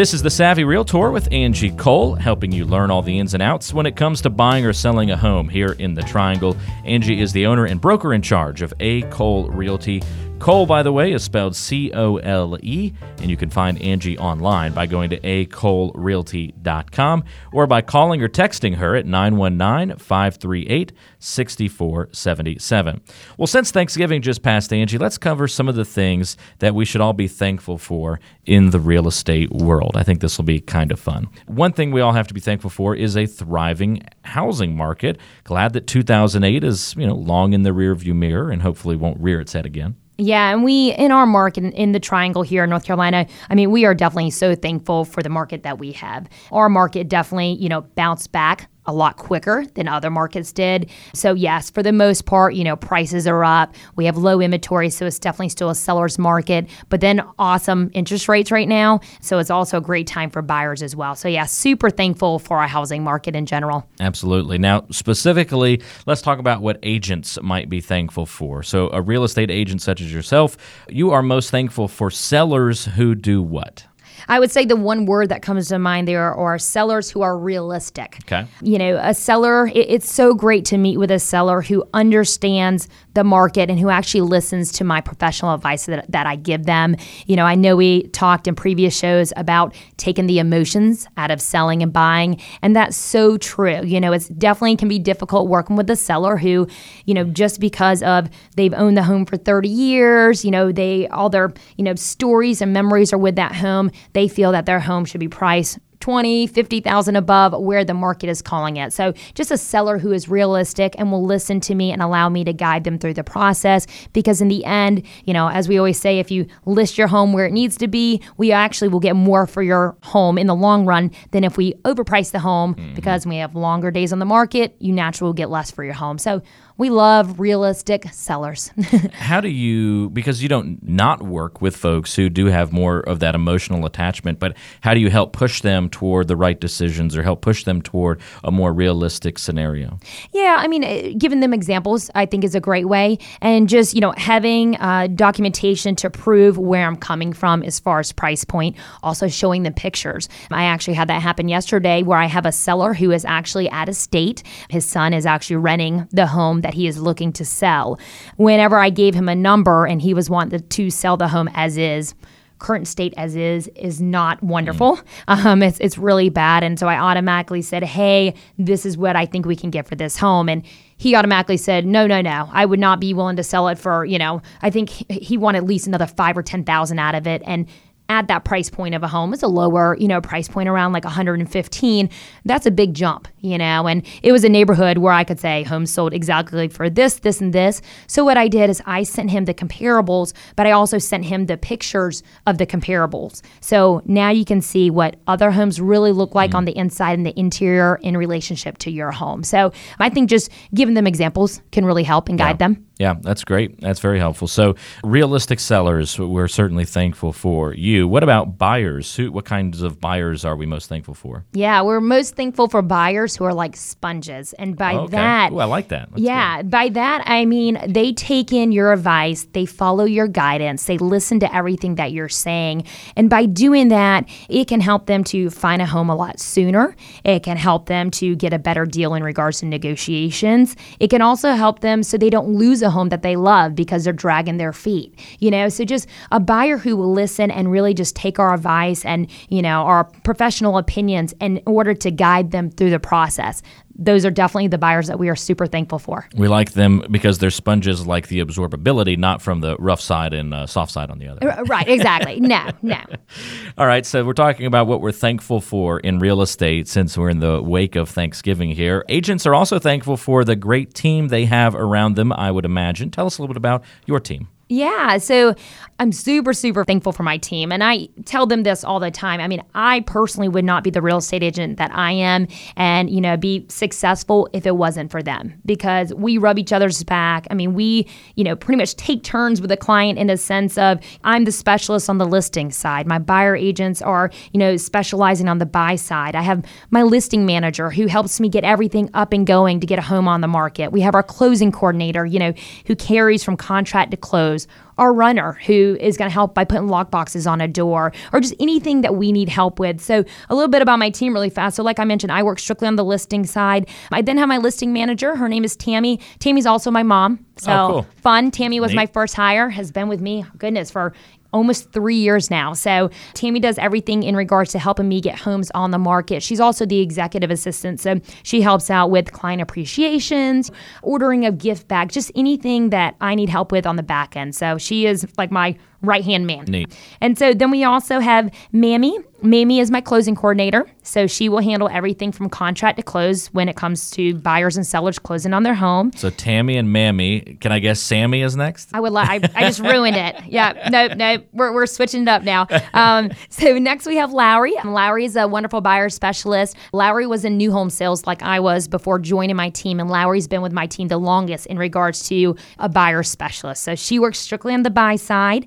This 0.00 0.14
is 0.14 0.22
the 0.22 0.30
Savvy 0.30 0.64
Realtor 0.64 1.10
with 1.10 1.30
Angie 1.30 1.72
Cole, 1.72 2.14
helping 2.14 2.50
you 2.50 2.64
learn 2.64 2.90
all 2.90 3.02
the 3.02 3.18
ins 3.18 3.34
and 3.34 3.42
outs 3.42 3.74
when 3.74 3.84
it 3.84 3.96
comes 3.96 4.22
to 4.22 4.30
buying 4.30 4.64
or 4.64 4.72
selling 4.72 5.10
a 5.10 5.16
home 5.18 5.46
here 5.46 5.72
in 5.72 5.92
the 5.92 6.00
Triangle. 6.00 6.56
Angie 6.86 7.20
is 7.20 7.34
the 7.34 7.44
owner 7.44 7.66
and 7.66 7.78
broker 7.78 8.14
in 8.14 8.22
charge 8.22 8.62
of 8.62 8.72
A. 8.80 9.02
Cole 9.10 9.50
Realty. 9.50 10.02
Cole, 10.40 10.64
by 10.64 10.82
the 10.82 10.90
way, 10.90 11.12
is 11.12 11.22
spelled 11.22 11.54
C 11.54 11.92
O 11.92 12.16
L 12.16 12.56
E, 12.62 12.94
and 13.18 13.30
you 13.30 13.36
can 13.36 13.50
find 13.50 13.80
Angie 13.82 14.16
online 14.16 14.72
by 14.72 14.86
going 14.86 15.10
to 15.10 15.20
acolerealty.com 15.20 17.24
or 17.52 17.66
by 17.66 17.82
calling 17.82 18.22
or 18.22 18.28
texting 18.28 18.76
her 18.76 18.96
at 18.96 19.04
919 19.04 19.98
538 19.98 20.92
6477. 21.18 23.02
Well, 23.36 23.46
since 23.46 23.70
Thanksgiving 23.70 24.22
just 24.22 24.42
passed, 24.42 24.72
Angie, 24.72 24.96
let's 24.96 25.18
cover 25.18 25.46
some 25.46 25.68
of 25.68 25.74
the 25.74 25.84
things 25.84 26.38
that 26.60 26.74
we 26.74 26.86
should 26.86 27.02
all 27.02 27.12
be 27.12 27.28
thankful 27.28 27.76
for 27.76 28.18
in 28.46 28.70
the 28.70 28.80
real 28.80 29.08
estate 29.08 29.52
world. 29.52 29.94
I 29.94 30.04
think 30.04 30.20
this 30.20 30.38
will 30.38 30.46
be 30.46 30.60
kind 30.60 30.90
of 30.90 30.98
fun. 30.98 31.28
One 31.48 31.74
thing 31.74 31.92
we 31.92 32.00
all 32.00 32.14
have 32.14 32.28
to 32.28 32.34
be 32.34 32.40
thankful 32.40 32.70
for 32.70 32.96
is 32.96 33.14
a 33.14 33.26
thriving 33.26 34.02
housing 34.24 34.74
market. 34.74 35.18
Glad 35.44 35.74
that 35.74 35.86
2008 35.86 36.64
is, 36.64 36.94
you 36.96 37.06
know, 37.06 37.14
long 37.14 37.52
in 37.52 37.62
the 37.62 37.70
rearview 37.70 38.14
mirror 38.14 38.50
and 38.50 38.62
hopefully 38.62 38.96
won't 38.96 39.20
rear 39.20 39.38
its 39.38 39.52
head 39.52 39.66
again. 39.66 39.96
Yeah, 40.22 40.52
and 40.52 40.62
we 40.62 40.92
in 40.92 41.12
our 41.12 41.24
market 41.24 41.64
in 41.72 41.92
the 41.92 42.00
Triangle 42.00 42.42
here 42.42 42.64
in 42.64 42.70
North 42.70 42.84
Carolina, 42.84 43.26
I 43.48 43.54
mean, 43.54 43.70
we 43.70 43.86
are 43.86 43.94
definitely 43.94 44.30
so 44.30 44.54
thankful 44.54 45.06
for 45.06 45.22
the 45.22 45.30
market 45.30 45.62
that 45.62 45.78
we 45.78 45.92
have. 45.92 46.28
Our 46.52 46.68
market 46.68 47.08
definitely, 47.08 47.52
you 47.54 47.70
know, 47.70 47.80
bounced 47.80 48.30
back 48.30 48.68
a 48.90 48.92
lot 48.92 49.16
quicker 49.16 49.64
than 49.74 49.86
other 49.86 50.10
markets 50.10 50.52
did. 50.52 50.90
So, 51.14 51.32
yes, 51.32 51.70
for 51.70 51.82
the 51.82 51.92
most 51.92 52.26
part, 52.26 52.54
you 52.54 52.64
know, 52.64 52.74
prices 52.74 53.26
are 53.26 53.44
up. 53.44 53.74
We 53.94 54.04
have 54.06 54.16
low 54.16 54.40
inventory, 54.40 54.90
so 54.90 55.06
it's 55.06 55.18
definitely 55.20 55.50
still 55.50 55.70
a 55.70 55.74
seller's 55.74 56.18
market, 56.18 56.68
but 56.88 57.00
then 57.00 57.22
awesome 57.38 57.90
interest 57.94 58.28
rates 58.28 58.50
right 58.50 58.68
now. 58.68 59.00
So, 59.20 59.38
it's 59.38 59.50
also 59.50 59.78
a 59.78 59.80
great 59.80 60.08
time 60.08 60.28
for 60.28 60.42
buyers 60.42 60.82
as 60.82 60.96
well. 60.96 61.14
So, 61.14 61.28
yeah, 61.28 61.46
super 61.46 61.88
thankful 61.88 62.40
for 62.40 62.58
our 62.58 62.68
housing 62.68 63.04
market 63.04 63.36
in 63.36 63.46
general. 63.46 63.88
Absolutely. 64.00 64.58
Now, 64.58 64.84
specifically, 64.90 65.80
let's 66.06 66.20
talk 66.20 66.40
about 66.40 66.60
what 66.60 66.78
agents 66.82 67.38
might 67.42 67.70
be 67.70 67.80
thankful 67.80 68.26
for. 68.26 68.64
So, 68.64 68.90
a 68.92 69.00
real 69.00 69.22
estate 69.22 69.50
agent 69.50 69.82
such 69.82 70.00
as 70.00 70.12
yourself, 70.12 70.56
you 70.88 71.12
are 71.12 71.22
most 71.22 71.50
thankful 71.50 71.86
for 71.86 72.10
sellers 72.10 72.86
who 72.86 73.14
do 73.14 73.40
what? 73.40 73.86
I 74.28 74.38
would 74.38 74.50
say 74.50 74.64
the 74.64 74.76
one 74.76 75.06
word 75.06 75.28
that 75.28 75.42
comes 75.42 75.68
to 75.68 75.78
mind 75.78 76.08
there 76.08 76.34
are 76.34 76.58
sellers 76.58 77.10
who 77.10 77.22
are 77.22 77.38
realistic. 77.38 78.18
Okay. 78.24 78.46
You 78.62 78.78
know, 78.78 79.00
a 79.02 79.14
seller, 79.14 79.66
it, 79.68 79.86
it's 79.88 80.10
so 80.10 80.34
great 80.34 80.64
to 80.66 80.78
meet 80.78 80.96
with 80.98 81.10
a 81.10 81.18
seller 81.18 81.62
who 81.62 81.84
understands 81.94 82.88
the 83.14 83.24
market 83.24 83.70
and 83.70 83.78
who 83.78 83.90
actually 83.90 84.20
listens 84.22 84.72
to 84.72 84.84
my 84.84 85.00
professional 85.00 85.54
advice 85.54 85.86
that, 85.86 86.10
that 86.10 86.26
I 86.26 86.36
give 86.36 86.64
them. 86.64 86.96
You 87.26 87.36
know, 87.36 87.44
I 87.44 87.54
know 87.54 87.76
we 87.76 88.04
talked 88.08 88.46
in 88.46 88.54
previous 88.54 88.96
shows 88.96 89.32
about 89.36 89.74
taking 89.96 90.26
the 90.26 90.38
emotions 90.38 91.06
out 91.16 91.30
of 91.30 91.40
selling 91.40 91.82
and 91.82 91.92
buying, 91.92 92.40
and 92.62 92.74
that's 92.74 92.96
so 92.96 93.36
true. 93.36 93.82
You 93.84 94.00
know, 94.00 94.12
it's 94.12 94.28
definitely 94.28 94.76
can 94.76 94.88
be 94.88 94.98
difficult 94.98 95.48
working 95.48 95.76
with 95.76 95.90
a 95.90 95.96
seller 95.96 96.36
who, 96.36 96.66
you 97.04 97.14
know, 97.14 97.24
just 97.24 97.60
because 97.60 98.02
of 98.02 98.28
they've 98.56 98.74
owned 98.74 98.96
the 98.96 99.02
home 99.02 99.26
for 99.26 99.36
30 99.36 99.68
years, 99.68 100.44
you 100.44 100.50
know, 100.50 100.72
they 100.72 101.08
all 101.08 101.28
their, 101.28 101.52
you 101.76 101.84
know, 101.84 101.94
stories 101.94 102.62
and 102.62 102.72
memories 102.72 103.12
are 103.12 103.18
with 103.18 103.36
that 103.36 103.54
home. 103.54 103.90
They 104.12 104.28
feel 104.28 104.52
that 104.52 104.66
their 104.66 104.80
home 104.80 105.04
should 105.04 105.20
be 105.20 105.28
priced 105.28 105.78
20, 106.00 106.46
50,000 106.46 107.16
above 107.16 107.52
where 107.62 107.84
the 107.84 107.94
market 107.94 108.28
is 108.28 108.40
calling 108.40 108.76
it. 108.78 108.92
So 108.92 109.12
just 109.34 109.50
a 109.50 109.58
seller 109.58 109.98
who 109.98 110.12
is 110.12 110.28
realistic 110.28 110.94
and 110.98 111.12
will 111.12 111.24
listen 111.24 111.60
to 111.60 111.74
me 111.74 111.92
and 111.92 112.02
allow 112.02 112.28
me 112.28 112.42
to 112.44 112.52
guide 112.52 112.84
them 112.84 112.98
through 112.98 113.14
the 113.14 113.24
process 113.24 113.86
because 114.12 114.40
in 114.40 114.48
the 114.48 114.64
end, 114.64 115.02
you 115.24 115.34
know, 115.34 115.48
as 115.48 115.68
we 115.68 115.78
always 115.78 116.00
say, 116.00 116.18
if 116.18 116.30
you 116.30 116.46
list 116.64 116.96
your 116.96 117.06
home 117.06 117.32
where 117.32 117.46
it 117.46 117.52
needs 117.52 117.76
to 117.76 117.88
be, 117.88 118.22
we 118.38 118.50
actually 118.50 118.88
will 118.88 119.00
get 119.00 119.14
more 119.14 119.46
for 119.46 119.62
your 119.62 119.96
home 120.02 120.38
in 120.38 120.46
the 120.46 120.54
long 120.54 120.86
run 120.86 121.10
than 121.32 121.44
if 121.44 121.56
we 121.56 121.74
overprice 121.84 122.32
the 122.32 122.40
home 122.40 122.74
mm-hmm. 122.74 122.94
because 122.94 123.26
we 123.26 123.36
have 123.36 123.54
longer 123.54 123.90
days 123.90 124.12
on 124.12 124.18
the 124.18 124.24
market, 124.24 124.74
you 124.78 124.92
naturally 124.92 125.28
will 125.28 125.34
get 125.34 125.50
less 125.50 125.70
for 125.70 125.84
your 125.84 125.94
home. 125.94 126.18
So 126.18 126.40
we 126.80 126.88
love 126.88 127.38
realistic 127.38 128.06
sellers. 128.10 128.72
How 129.12 129.42
do 129.42 129.50
you, 129.50 130.08
because 130.10 130.42
you 130.42 130.48
don't 130.48 130.82
not 130.82 131.22
work 131.22 131.60
with 131.60 131.76
folks 131.76 132.16
who 132.16 132.30
do 132.30 132.46
have 132.46 132.72
more 132.72 133.00
of 133.00 133.18
that 133.18 133.34
emotional 133.34 133.84
attachment, 133.84 134.38
but 134.38 134.56
how 134.80 134.94
do 134.94 135.00
you 135.00 135.10
help 135.10 135.34
push 135.34 135.60
them 135.60 135.90
toward 135.90 136.28
the 136.28 136.36
right 136.36 136.58
decisions 136.58 137.18
or 137.18 137.22
help 137.22 137.42
push 137.42 137.64
them 137.64 137.82
toward 137.82 138.18
a 138.44 138.50
more 138.50 138.72
realistic 138.72 139.38
scenario? 139.38 139.98
Yeah, 140.32 140.56
I 140.58 140.68
mean, 140.68 140.82
eh, 140.82 141.12
giving 141.18 141.40
them 141.40 141.52
examples, 141.52 142.10
I 142.14 142.24
think, 142.24 142.44
is 142.44 142.54
a 142.54 142.60
great 142.60 142.88
way. 142.88 143.18
And 143.42 143.68
just, 143.68 143.92
you 143.92 144.00
know, 144.00 144.14
having 144.16 144.76
uh, 144.76 145.08
documentation 145.08 145.94
to 145.96 146.08
prove 146.08 146.56
where 146.56 146.86
I'm 146.86 146.96
coming 146.96 147.34
from 147.34 147.62
as 147.62 147.78
far 147.78 148.00
as 148.00 148.10
price 148.10 148.42
point, 148.42 148.74
also 149.02 149.28
showing 149.28 149.64
the 149.64 149.70
pictures. 149.70 150.30
I 150.50 150.64
actually 150.64 150.94
had 150.94 151.08
that 151.08 151.20
happen 151.20 151.46
yesterday 151.46 152.02
where 152.02 152.18
I 152.18 152.24
have 152.24 152.46
a 152.46 152.52
seller 152.52 152.94
who 152.94 153.10
is 153.10 153.26
actually 153.26 153.68
at 153.68 153.90
a 153.90 153.92
state. 153.92 154.42
His 154.70 154.86
son 154.86 155.12
is 155.12 155.26
actually 155.26 155.56
renting 155.56 156.08
the 156.10 156.26
home 156.26 156.62
that 156.62 156.69
that 156.70 156.76
he 156.76 156.86
is 156.86 157.00
looking 157.00 157.32
to 157.32 157.44
sell. 157.44 157.98
Whenever 158.36 158.78
I 158.78 158.90
gave 158.90 159.12
him 159.12 159.28
a 159.28 159.34
number 159.34 159.86
and 159.86 160.00
he 160.00 160.14
was 160.14 160.30
wanting 160.30 160.60
to 160.60 160.90
sell 160.90 161.16
the 161.16 161.26
home 161.26 161.50
as 161.52 161.76
is, 161.76 162.14
current 162.60 162.86
state 162.86 163.12
as 163.16 163.34
is 163.34 163.68
is 163.74 164.00
not 164.00 164.40
wonderful. 164.40 164.96
Mm. 164.96 165.44
Um, 165.46 165.62
it's 165.62 165.80
it's 165.80 165.98
really 165.98 166.28
bad, 166.28 166.62
and 166.62 166.78
so 166.78 166.86
I 166.86 166.96
automatically 166.98 167.62
said, 167.62 167.82
"Hey, 167.82 168.34
this 168.58 168.86
is 168.86 168.96
what 168.96 169.16
I 169.16 169.26
think 169.26 169.46
we 169.46 169.56
can 169.56 169.70
get 169.70 169.88
for 169.88 169.96
this 169.96 170.16
home." 170.16 170.48
And 170.48 170.62
he 170.96 171.16
automatically 171.16 171.56
said, 171.56 171.86
"No, 171.86 172.06
no, 172.06 172.20
no, 172.20 172.48
I 172.52 172.66
would 172.66 172.78
not 172.78 173.00
be 173.00 173.14
willing 173.14 173.36
to 173.36 173.42
sell 173.42 173.68
it 173.68 173.78
for 173.78 174.04
you 174.04 174.18
know. 174.18 174.42
I 174.62 174.70
think 174.70 174.90
he 174.90 175.36
wanted 175.36 175.58
at 175.58 175.64
least 175.64 175.86
another 175.86 176.06
five 176.06 176.36
or 176.36 176.42
ten 176.42 176.62
thousand 176.62 176.98
out 176.98 177.14
of 177.14 177.26
it, 177.26 177.42
and 177.46 177.66
at 178.10 178.26
that 178.26 178.44
price 178.44 178.68
point 178.68 178.94
of 178.94 179.04
a 179.04 179.08
home 179.08 179.32
is 179.32 179.42
a 179.42 179.46
lower, 179.46 179.96
you 179.96 180.08
know, 180.08 180.20
price 180.20 180.48
point 180.48 180.68
around 180.68 180.92
like 180.92 181.04
115. 181.04 182.10
That's 182.44 182.66
a 182.66 182.70
big 182.70 182.92
jump, 182.92 183.28
you 183.38 183.56
know. 183.56 183.86
And 183.86 184.04
it 184.24 184.32
was 184.32 184.42
a 184.42 184.48
neighborhood 184.48 184.98
where 184.98 185.12
I 185.12 185.22
could 185.22 185.38
say 185.38 185.62
homes 185.62 185.92
sold 185.92 186.12
exactly 186.12 186.66
for 186.66 186.90
this, 186.90 187.20
this, 187.20 187.40
and 187.40 187.52
this. 187.52 187.80
So 188.08 188.24
what 188.24 188.36
I 188.36 188.48
did 188.48 188.68
is 188.68 188.82
I 188.84 189.04
sent 189.04 189.30
him 189.30 189.44
the 189.44 189.54
comparables, 189.54 190.32
but 190.56 190.66
I 190.66 190.72
also 190.72 190.98
sent 190.98 191.24
him 191.24 191.46
the 191.46 191.56
pictures 191.56 192.24
of 192.48 192.58
the 192.58 192.66
comparables. 192.66 193.42
So 193.60 194.02
now 194.04 194.30
you 194.30 194.44
can 194.44 194.60
see 194.60 194.90
what 194.90 195.14
other 195.28 195.52
homes 195.52 195.80
really 195.80 196.10
look 196.10 196.34
like 196.34 196.50
mm. 196.50 196.56
on 196.56 196.64
the 196.64 196.76
inside 196.76 197.12
and 197.12 197.24
the 197.24 197.38
interior 197.38 198.00
in 198.02 198.16
relationship 198.16 198.78
to 198.78 198.90
your 198.90 199.12
home. 199.12 199.44
So 199.44 199.72
I 200.00 200.08
think 200.10 200.28
just 200.28 200.50
giving 200.74 200.94
them 200.94 201.06
examples 201.06 201.62
can 201.70 201.84
really 201.84 202.04
help 202.04 202.28
and 202.28 202.36
guide 202.36 202.56
yeah. 202.60 202.68
them. 202.68 202.86
Yeah, 203.00 203.14
that's 203.18 203.44
great. 203.44 203.80
That's 203.80 203.98
very 203.98 204.18
helpful. 204.18 204.46
So, 204.46 204.74
realistic 205.02 205.58
sellers, 205.58 206.18
we're 206.18 206.48
certainly 206.48 206.84
thankful 206.84 207.32
for 207.32 207.72
you. 207.72 208.06
What 208.06 208.22
about 208.22 208.58
buyers? 208.58 209.16
Who, 209.16 209.32
what 209.32 209.46
kinds 209.46 209.80
of 209.80 209.98
buyers 209.98 210.44
are 210.44 210.54
we 210.54 210.66
most 210.66 210.90
thankful 210.90 211.14
for? 211.14 211.46
Yeah, 211.54 211.80
we're 211.80 212.02
most 212.02 212.36
thankful 212.36 212.68
for 212.68 212.82
buyers 212.82 213.34
who 213.34 213.44
are 213.44 213.54
like 213.54 213.74
sponges. 213.74 214.52
And 214.52 214.76
by 214.76 214.96
okay. 214.96 215.12
that, 215.12 215.50
Ooh, 215.50 215.60
I 215.60 215.64
like 215.64 215.88
that. 215.88 216.10
That's 216.10 216.20
yeah, 216.20 216.58
good. 216.58 216.70
by 216.70 216.90
that, 216.90 217.22
I 217.24 217.46
mean 217.46 217.78
they 217.88 218.12
take 218.12 218.52
in 218.52 218.70
your 218.70 218.92
advice, 218.92 219.46
they 219.54 219.64
follow 219.64 220.04
your 220.04 220.28
guidance, 220.28 220.84
they 220.84 220.98
listen 220.98 221.40
to 221.40 221.54
everything 221.54 221.94
that 221.94 222.12
you're 222.12 222.28
saying. 222.28 222.84
And 223.16 223.30
by 223.30 223.46
doing 223.46 223.88
that, 223.88 224.28
it 224.50 224.68
can 224.68 224.82
help 224.82 225.06
them 225.06 225.24
to 225.24 225.48
find 225.48 225.80
a 225.80 225.86
home 225.86 226.10
a 226.10 226.14
lot 226.14 226.38
sooner. 226.38 226.94
It 227.24 227.44
can 227.44 227.56
help 227.56 227.86
them 227.86 228.10
to 228.10 228.36
get 228.36 228.52
a 228.52 228.58
better 228.58 228.84
deal 228.84 229.14
in 229.14 229.22
regards 229.22 229.60
to 229.60 229.66
negotiations. 229.66 230.76
It 230.98 231.08
can 231.08 231.22
also 231.22 231.52
help 231.52 231.80
them 231.80 232.02
so 232.02 232.18
they 232.18 232.28
don't 232.28 232.52
lose 232.52 232.82
a 232.82 232.89
home 232.90 233.08
that 233.10 233.22
they 233.22 233.36
love 233.36 233.74
because 233.74 234.04
they're 234.04 234.12
dragging 234.12 234.56
their 234.56 234.72
feet. 234.72 235.18
You 235.38 235.50
know, 235.50 235.68
so 235.68 235.84
just 235.84 236.08
a 236.30 236.40
buyer 236.40 236.78
who 236.78 236.96
will 236.96 237.12
listen 237.12 237.50
and 237.50 237.70
really 237.70 237.94
just 237.94 238.16
take 238.16 238.38
our 238.38 238.54
advice 238.54 239.04
and, 239.04 239.30
you 239.48 239.62
know, 239.62 239.82
our 239.82 240.04
professional 240.24 240.78
opinions 240.78 241.34
in 241.40 241.62
order 241.66 241.94
to 241.94 242.10
guide 242.10 242.50
them 242.50 242.70
through 242.70 242.90
the 242.90 243.00
process 243.00 243.62
those 244.00 244.24
are 244.24 244.30
definitely 244.30 244.68
the 244.68 244.78
buyers 244.78 245.06
that 245.08 245.18
we 245.18 245.28
are 245.28 245.36
super 245.36 245.66
thankful 245.66 245.98
for. 245.98 246.26
We 246.34 246.48
like 246.48 246.72
them 246.72 247.04
because 247.10 247.38
they're 247.38 247.50
sponges 247.50 248.06
like 248.06 248.28
the 248.28 248.40
absorbability, 248.40 249.18
not 249.18 249.42
from 249.42 249.60
the 249.60 249.76
rough 249.76 250.00
side 250.00 250.32
and 250.32 250.54
uh, 250.54 250.66
soft 250.66 250.90
side 250.90 251.10
on 251.10 251.18
the 251.18 251.28
other. 251.28 251.64
Right, 251.64 251.86
exactly. 251.86 252.40
no, 252.40 252.70
no. 252.80 253.00
All 253.78 253.86
right, 253.86 254.06
so 254.06 254.24
we're 254.24 254.32
talking 254.32 254.64
about 254.64 254.86
what 254.86 255.02
we're 255.02 255.12
thankful 255.12 255.60
for 255.60 256.00
in 256.00 256.18
real 256.18 256.40
estate 256.40 256.88
since 256.88 257.16
we're 257.16 257.28
in 257.28 257.40
the 257.40 257.62
wake 257.62 257.94
of 257.94 258.08
Thanksgiving 258.08 258.70
here. 258.70 259.04
Agents 259.08 259.46
are 259.46 259.54
also 259.54 259.78
thankful 259.78 260.16
for 260.16 260.44
the 260.44 260.56
great 260.56 260.94
team 260.94 261.28
they 261.28 261.44
have 261.44 261.74
around 261.74 262.16
them, 262.16 262.32
I 262.32 262.50
would 262.50 262.64
imagine. 262.64 263.10
Tell 263.10 263.26
us 263.26 263.36
a 263.36 263.42
little 263.42 263.52
bit 263.52 263.58
about 263.58 263.84
your 264.06 264.18
team. 264.20 264.48
Yeah, 264.70 265.18
so 265.18 265.56
I'm 265.98 266.12
super, 266.12 266.52
super 266.52 266.84
thankful 266.84 267.10
for 267.10 267.24
my 267.24 267.38
team. 267.38 267.72
And 267.72 267.82
I 267.82 268.08
tell 268.24 268.46
them 268.46 268.62
this 268.62 268.84
all 268.84 269.00
the 269.00 269.10
time. 269.10 269.40
I 269.40 269.48
mean, 269.48 269.62
I 269.74 270.00
personally 270.02 270.48
would 270.48 270.64
not 270.64 270.84
be 270.84 270.90
the 270.90 271.02
real 271.02 271.18
estate 271.18 271.42
agent 271.42 271.76
that 271.78 271.92
I 271.92 272.12
am 272.12 272.46
and, 272.76 273.10
you 273.10 273.20
know, 273.20 273.36
be 273.36 273.66
successful 273.68 274.48
if 274.52 274.66
it 274.66 274.76
wasn't 274.76 275.10
for 275.10 275.24
them 275.24 275.60
because 275.66 276.14
we 276.14 276.38
rub 276.38 276.56
each 276.56 276.72
other's 276.72 277.02
back. 277.02 277.48
I 277.50 277.54
mean, 277.54 277.74
we, 277.74 278.06
you 278.36 278.44
know, 278.44 278.54
pretty 278.54 278.78
much 278.78 278.94
take 278.94 279.24
turns 279.24 279.60
with 279.60 279.72
a 279.72 279.76
client 279.76 280.20
in 280.20 280.30
a 280.30 280.36
sense 280.36 280.78
of 280.78 281.00
I'm 281.24 281.46
the 281.46 281.52
specialist 281.52 282.08
on 282.08 282.18
the 282.18 282.24
listing 282.24 282.70
side. 282.70 283.08
My 283.08 283.18
buyer 283.18 283.56
agents 283.56 284.00
are, 284.00 284.30
you 284.52 284.58
know, 284.58 284.76
specializing 284.76 285.48
on 285.48 285.58
the 285.58 285.66
buy 285.66 285.96
side. 285.96 286.36
I 286.36 286.42
have 286.42 286.64
my 286.90 287.02
listing 287.02 287.44
manager 287.44 287.90
who 287.90 288.06
helps 288.06 288.38
me 288.38 288.48
get 288.48 288.62
everything 288.62 289.10
up 289.14 289.32
and 289.32 289.44
going 289.44 289.80
to 289.80 289.86
get 289.86 289.98
a 289.98 290.02
home 290.02 290.28
on 290.28 290.42
the 290.42 290.48
market. 290.48 290.92
We 290.92 291.00
have 291.00 291.16
our 291.16 291.24
closing 291.24 291.72
coordinator, 291.72 292.24
you 292.24 292.38
know, 292.38 292.54
who 292.86 292.94
carries 292.94 293.42
from 293.42 293.56
contract 293.56 294.12
to 294.12 294.16
close 294.16 294.59
our 294.98 295.12
runner 295.12 295.58
who 295.66 295.96
is 296.00 296.16
going 296.16 296.28
to 296.28 296.32
help 296.32 296.54
by 296.54 296.64
putting 296.64 296.88
lock 296.88 297.10
boxes 297.10 297.46
on 297.46 297.60
a 297.60 297.68
door 297.68 298.12
or 298.32 298.40
just 298.40 298.54
anything 298.60 299.00
that 299.00 299.14
we 299.14 299.32
need 299.32 299.48
help 299.48 299.78
with. 299.78 300.00
So, 300.00 300.24
a 300.48 300.54
little 300.54 300.68
bit 300.68 300.82
about 300.82 300.98
my 300.98 301.10
team 301.10 301.32
really 301.32 301.50
fast. 301.50 301.76
So, 301.76 301.82
like 301.82 301.98
I 301.98 302.04
mentioned, 302.04 302.32
I 302.32 302.42
work 302.42 302.58
strictly 302.58 302.88
on 302.88 302.96
the 302.96 303.04
listing 303.04 303.46
side. 303.46 303.88
I 304.12 304.22
then 304.22 304.36
have 304.36 304.48
my 304.48 304.58
listing 304.58 304.92
manager. 304.92 305.36
Her 305.36 305.48
name 305.48 305.64
is 305.64 305.76
Tammy. 305.76 306.20
Tammy's 306.38 306.66
also 306.66 306.90
my 306.90 307.02
mom. 307.02 307.44
So 307.56 307.72
oh, 307.72 307.88
cool. 307.90 308.06
fun. 308.16 308.50
Tammy 308.50 308.80
was 308.80 308.92
Neat. 308.92 308.96
my 308.96 309.06
first 309.06 309.34
hire, 309.34 309.68
has 309.68 309.92
been 309.92 310.08
with 310.08 310.20
me, 310.20 310.46
goodness, 310.56 310.90
for 310.90 311.12
almost 311.52 311.92
three 311.92 312.16
years 312.16 312.50
now. 312.50 312.72
So 312.72 313.10
Tammy 313.34 313.60
does 313.60 313.78
everything 313.78 314.22
in 314.22 314.36
regards 314.36 314.72
to 314.72 314.78
helping 314.78 315.08
me 315.08 315.20
get 315.20 315.38
homes 315.38 315.70
on 315.74 315.90
the 315.90 315.98
market. 315.98 316.42
She's 316.42 316.60
also 316.60 316.86
the 316.86 317.00
executive 317.00 317.50
assistant. 317.50 318.00
So 318.00 318.20
she 318.42 318.60
helps 318.60 318.90
out 318.90 319.10
with 319.10 319.32
client 319.32 319.62
appreciations, 319.62 320.70
ordering 321.02 321.46
of 321.46 321.58
gift 321.58 321.88
bags, 321.88 322.14
just 322.14 322.30
anything 322.34 322.90
that 322.90 323.16
I 323.20 323.34
need 323.34 323.48
help 323.48 323.72
with 323.72 323.86
on 323.86 323.96
the 323.96 324.02
back 324.02 324.36
end. 324.36 324.54
So 324.54 324.78
she 324.78 325.06
is 325.06 325.26
like 325.36 325.50
my 325.50 325.76
right 326.02 326.24
hand 326.24 326.46
man. 326.46 326.64
Neat. 326.66 326.96
And 327.20 327.38
so 327.38 327.52
then 327.54 327.70
we 327.70 327.84
also 327.84 328.20
have 328.20 328.50
Mammy. 328.72 329.18
Mammy 329.42 329.80
is 329.80 329.90
my 329.90 330.02
closing 330.02 330.34
coordinator. 330.34 330.86
So 331.02 331.26
she 331.26 331.48
will 331.48 331.60
handle 331.60 331.88
everything 331.90 332.30
from 332.30 332.50
contract 332.50 332.98
to 332.98 333.02
close 333.02 333.46
when 333.48 333.70
it 333.70 333.76
comes 333.76 334.10
to 334.12 334.34
buyers 334.34 334.76
and 334.76 334.86
sellers 334.86 335.18
closing 335.18 335.54
on 335.54 335.62
their 335.62 335.74
home. 335.74 336.12
So 336.14 336.28
Tammy 336.28 336.76
and 336.76 336.92
Mammy. 336.92 337.56
Can 337.60 337.72
I 337.72 337.78
guess 337.78 338.00
Sammy 338.00 338.42
is 338.42 338.54
next? 338.54 338.90
I 338.92 339.00
would 339.00 339.12
like. 339.12 339.28
I, 339.44 339.50
I 339.54 339.66
just 339.66 339.80
ruined 339.80 340.16
it. 340.16 340.36
Yeah. 340.50 340.88
No. 340.90 341.06
No. 341.08 341.38
We're, 341.52 341.72
we're 341.72 341.86
switching 341.86 342.22
it 342.22 342.28
up 342.28 342.42
now. 342.42 342.66
Um, 342.92 343.30
so 343.50 343.78
next 343.78 344.04
we 344.06 344.16
have 344.16 344.32
Lowry. 344.32 344.74
Lowry 344.84 345.24
is 345.24 345.36
a 345.36 345.46
wonderful 345.46 345.80
buyer 345.80 346.08
specialist. 346.08 346.76
Lowry 346.92 347.26
was 347.26 347.44
in 347.44 347.56
new 347.56 347.70
home 347.72 347.88
sales 347.88 348.26
like 348.26 348.42
I 348.42 348.58
was 348.60 348.88
before 348.88 349.18
joining 349.18 349.56
my 349.56 349.70
team, 349.70 350.00
and 350.00 350.10
Lowry's 350.10 350.48
been 350.48 350.60
with 350.60 350.72
my 350.72 350.86
team 350.86 351.08
the 351.08 351.18
longest 351.18 351.66
in 351.66 351.78
regards 351.78 352.26
to 352.28 352.56
a 352.78 352.88
buyer 352.88 353.22
specialist. 353.22 353.82
So 353.84 353.94
she 353.94 354.18
works 354.18 354.38
strictly 354.38 354.74
on 354.74 354.82
the 354.82 354.90
buy 354.90 355.16
side. 355.16 355.66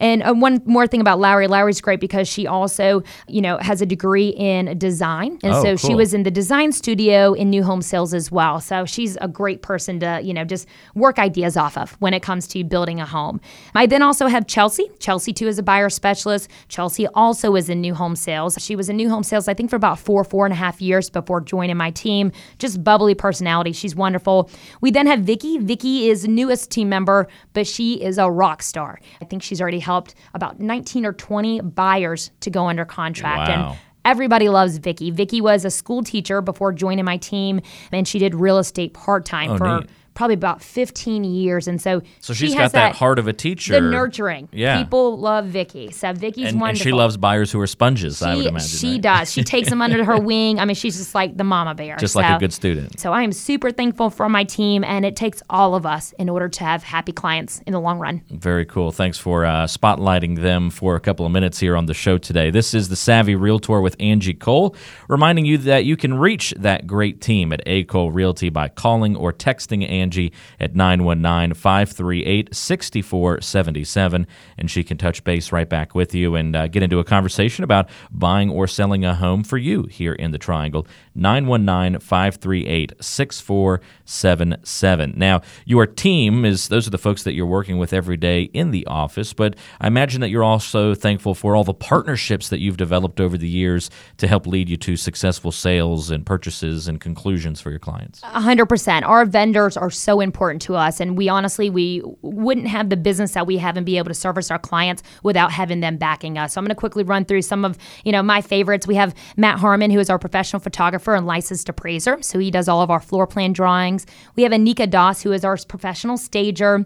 And 0.00 0.22
uh, 0.22 0.32
one 0.34 0.60
more 0.64 0.86
thing 0.86 1.00
about 1.00 1.20
Lowry. 1.20 1.46
Lowry's 1.46 1.80
great 1.80 2.00
because 2.00 2.26
she 2.26 2.46
also, 2.46 3.02
you 3.28 3.40
know, 3.40 3.58
has 3.58 3.80
a 3.82 3.86
degree 3.86 4.30
in 4.30 4.76
design, 4.78 5.38
and 5.42 5.52
Oh, 5.54 5.62
so 5.62 5.76
she 5.76 5.94
was 5.94 6.14
in 6.14 6.22
the 6.22 6.30
design 6.30 6.72
studio 6.72 7.32
in 7.34 7.50
new 7.50 7.62
home 7.62 7.82
sales 7.82 8.14
as 8.14 8.32
well. 8.32 8.60
So 8.60 8.86
she's 8.86 9.16
a 9.20 9.28
great 9.28 9.60
person 9.60 10.00
to, 10.00 10.20
you 10.22 10.32
know, 10.32 10.44
just 10.44 10.66
work 10.94 11.18
ideas 11.18 11.56
off 11.56 11.76
of 11.76 11.92
when 12.00 12.14
it 12.14 12.22
comes 12.22 12.46
to 12.48 12.64
building 12.64 12.98
a 12.98 13.04
home. 13.06 13.40
I 13.74 13.84
then 13.86 14.00
also 14.00 14.26
have 14.26 14.46
Chelsea. 14.46 14.90
Chelsea 15.00 15.32
too 15.34 15.46
is 15.48 15.58
a 15.58 15.62
buyer 15.62 15.90
specialist. 15.90 16.48
Chelsea 16.68 17.06
also 17.08 17.54
is 17.54 17.68
in 17.68 17.82
new 17.82 17.94
home 17.94 18.16
sales. 18.16 18.56
She 18.58 18.74
was 18.76 18.88
in 18.88 18.96
new 18.96 19.10
home 19.10 19.22
sales, 19.22 19.48
I 19.48 19.54
think, 19.54 19.68
for 19.68 19.76
about 19.76 19.98
four, 19.98 20.24
four 20.24 20.46
and 20.46 20.52
a 20.54 20.56
half 20.56 20.80
years 20.80 21.10
before 21.10 21.42
joining 21.42 21.76
my 21.76 21.90
team. 21.90 22.32
Just 22.58 22.82
bubbly 22.82 23.14
personality. 23.14 23.72
She's 23.72 23.94
wonderful. 23.94 24.50
We 24.80 24.90
then 24.90 25.06
have 25.06 25.20
Vicky. 25.20 25.58
Vicky 25.58 26.08
is 26.08 26.26
newest 26.26 26.70
team 26.70 26.88
member, 26.88 27.28
but 27.52 27.66
she 27.66 28.02
is 28.02 28.16
a 28.16 28.30
rock 28.30 28.62
star. 28.62 28.98
I 29.20 29.26
think 29.26 29.42
she's 29.42 29.60
already 29.60 29.78
helped 29.80 29.89
about 30.34 30.60
19 30.60 31.04
or 31.06 31.12
20 31.12 31.60
buyers 31.60 32.30
to 32.40 32.50
go 32.50 32.66
under 32.66 32.84
contract. 32.84 33.48
Wow. 33.48 33.70
And 33.70 33.78
Everybody 34.02 34.48
loves 34.48 34.78
Vicky. 34.78 35.10
Vicky 35.10 35.42
was 35.42 35.66
a 35.66 35.70
school 35.70 36.02
teacher 36.02 36.40
before 36.40 36.72
joining 36.72 37.04
my 37.04 37.18
team, 37.18 37.60
and 37.92 38.08
she 38.08 38.18
did 38.18 38.34
real 38.34 38.56
estate 38.58 38.94
part 38.94 39.26
time 39.26 39.50
Oh, 39.50 39.58
for 39.58 39.78
neat. 39.80 39.90
Probably 40.14 40.34
about 40.34 40.62
15 40.62 41.24
years. 41.24 41.68
And 41.68 41.80
so, 41.80 42.02
So 42.20 42.32
she 42.34 42.46
she's 42.46 42.54
has 42.54 42.72
got 42.72 42.78
that, 42.78 42.96
heart 42.96 43.18
of 43.18 43.28
a 43.28 43.32
teacher. 43.32 43.72
the 43.74 43.80
nurturing. 43.80 44.48
Yeah. 44.52 44.82
people 44.82 45.18
love 45.18 45.46
Vicky. 45.46 45.90
So 45.92 46.12
Vicky's 46.12 46.52
and, 46.52 46.60
and 46.62 46.76
she 46.78 46.92
loves 46.92 47.16
buyers 47.16 47.50
who 47.52 47.60
are 47.60 47.66
sponges. 47.66 48.20
I 48.22 48.34
would 48.34 48.42
She- 48.42 48.48
imagine. 48.48 48.68
She 48.68 48.92
right? 48.92 49.00
does. 49.02 49.32
She 49.32 49.44
takes 49.44 49.68
them 49.70 49.80
under 49.80 50.04
her 50.04 50.18
wing. 50.20 50.58
I 50.58 50.64
mean, 50.64 50.74
she's 50.74 50.96
just 50.98 51.14
like 51.14 51.36
the 51.36 51.44
mama 51.44 51.74
bear. 51.74 51.96
Just 51.96 52.16
like 52.16 52.28
a 52.36 52.38
good 52.38 52.52
student. 52.52 52.98
So 53.00 53.12
I 53.12 53.22
am 53.22 53.32
super 53.32 53.70
thankful 53.70 54.10
for 54.10 54.28
my 54.28 54.44
team, 54.44 54.84
and 54.84 55.04
it 55.06 55.16
takes 55.16 55.42
all 55.48 55.74
of 55.74 55.86
us 55.86 56.12
in 56.18 56.28
order 56.28 56.48
to 56.48 56.64
have 56.64 56.82
happy 56.82 57.12
clients 57.12 57.60
in 57.66 57.72
the 57.72 57.80
long 57.80 57.98
run. 57.98 58.20
Very 58.30 58.66
cool. 58.66 58.90
Thanks 58.92 59.16
for 59.18 59.44
uh, 59.44 59.66
spotlighting 59.66 60.40
them 60.40 60.70
for 60.70 60.96
a 60.96 61.00
couple 61.00 61.24
of 61.24 61.32
minutes 61.32 61.58
here 61.60 61.76
on 61.76 61.86
the 61.86 61.94
show 61.94 62.18
today. 62.18 62.50
This 62.50 62.74
is 62.74 62.88
the 62.88 62.96
Savvy 62.96 63.36
Realtor 63.36 63.80
with 63.80 63.96
Angie 64.00 64.34
Cole, 64.34 64.74
reminding 65.08 65.44
you 65.46 65.56
that 65.58 65.84
you 65.84 65.96
can 65.96 66.14
reach 66.14 66.52
that 66.58 66.86
great 66.86 67.20
team 67.20 67.52
at 67.52 67.62
A 67.66 67.84
Cole 67.84 68.10
Realty 68.10 68.48
by 68.48 68.68
calling 68.68 69.14
or 69.16 69.32
texting 69.32 69.88
Angie 69.88 69.99
at 70.02 70.74
919 70.74 71.54
538 71.54 72.54
6477. 72.54 74.26
And 74.58 74.70
she 74.70 74.84
can 74.84 74.96
touch 74.96 75.24
base 75.24 75.52
right 75.52 75.68
back 75.68 75.94
with 75.94 76.14
you 76.14 76.34
and 76.34 76.56
uh, 76.56 76.68
get 76.68 76.82
into 76.82 76.98
a 76.98 77.04
conversation 77.04 77.64
about 77.64 77.88
buying 78.10 78.50
or 78.50 78.66
selling 78.66 79.04
a 79.04 79.14
home 79.14 79.44
for 79.44 79.58
you 79.58 79.84
here 79.84 80.12
in 80.12 80.30
the 80.30 80.38
Triangle. 80.38 80.86
919 81.14 82.00
538 82.00 82.92
6477. 83.00 85.14
Now, 85.16 85.42
your 85.64 85.86
team 85.86 86.44
is 86.44 86.68
those 86.68 86.86
are 86.86 86.90
the 86.90 86.98
folks 86.98 87.22
that 87.24 87.34
you're 87.34 87.46
working 87.46 87.78
with 87.78 87.92
every 87.92 88.16
day 88.16 88.42
in 88.42 88.70
the 88.70 88.86
office, 88.86 89.32
but 89.32 89.56
I 89.80 89.86
imagine 89.86 90.20
that 90.20 90.30
you're 90.30 90.44
also 90.44 90.94
thankful 90.94 91.34
for 91.34 91.56
all 91.56 91.64
the 91.64 91.74
partnerships 91.74 92.48
that 92.48 92.60
you've 92.60 92.76
developed 92.76 93.20
over 93.20 93.36
the 93.36 93.48
years 93.48 93.90
to 94.18 94.28
help 94.28 94.46
lead 94.46 94.68
you 94.68 94.76
to 94.78 94.96
successful 94.96 95.52
sales 95.52 96.10
and 96.10 96.24
purchases 96.24 96.88
and 96.88 97.00
conclusions 97.00 97.60
for 97.60 97.70
your 97.70 97.78
clients. 97.78 98.22
A 98.22 98.40
hundred 98.40 98.66
percent. 98.66 99.04
Our 99.04 99.24
vendors 99.24 99.76
are 99.76 99.89
so 99.90 100.20
important 100.20 100.62
to 100.62 100.74
us, 100.74 101.00
and 101.00 101.16
we 101.16 101.28
honestly 101.28 101.70
we 101.70 102.02
wouldn't 102.22 102.68
have 102.68 102.90
the 102.90 102.96
business 102.96 103.32
that 103.32 103.46
we 103.46 103.58
have 103.58 103.76
and 103.76 103.86
be 103.86 103.98
able 103.98 104.08
to 104.08 104.14
service 104.14 104.50
our 104.50 104.58
clients 104.58 105.02
without 105.22 105.52
having 105.52 105.80
them 105.80 105.96
backing 105.96 106.38
us. 106.38 106.54
So 106.54 106.58
I'm 106.58 106.64
going 106.64 106.70
to 106.70 106.74
quickly 106.74 107.02
run 107.02 107.24
through 107.24 107.42
some 107.42 107.64
of 107.64 107.78
you 108.04 108.12
know 108.12 108.22
my 108.22 108.40
favorites. 108.40 108.86
We 108.86 108.94
have 108.96 109.14
Matt 109.36 109.58
Harmon, 109.58 109.90
who 109.90 109.98
is 109.98 110.10
our 110.10 110.18
professional 110.18 110.60
photographer 110.60 111.14
and 111.14 111.26
licensed 111.26 111.68
appraiser, 111.68 112.20
so 112.22 112.38
he 112.38 112.50
does 112.50 112.68
all 112.68 112.82
of 112.82 112.90
our 112.90 113.00
floor 113.00 113.26
plan 113.26 113.52
drawings. 113.52 114.06
We 114.36 114.42
have 114.42 114.52
Anika 114.52 114.88
Das, 114.88 115.22
who 115.22 115.32
is 115.32 115.44
our 115.44 115.56
professional 115.68 116.16
stager. 116.16 116.84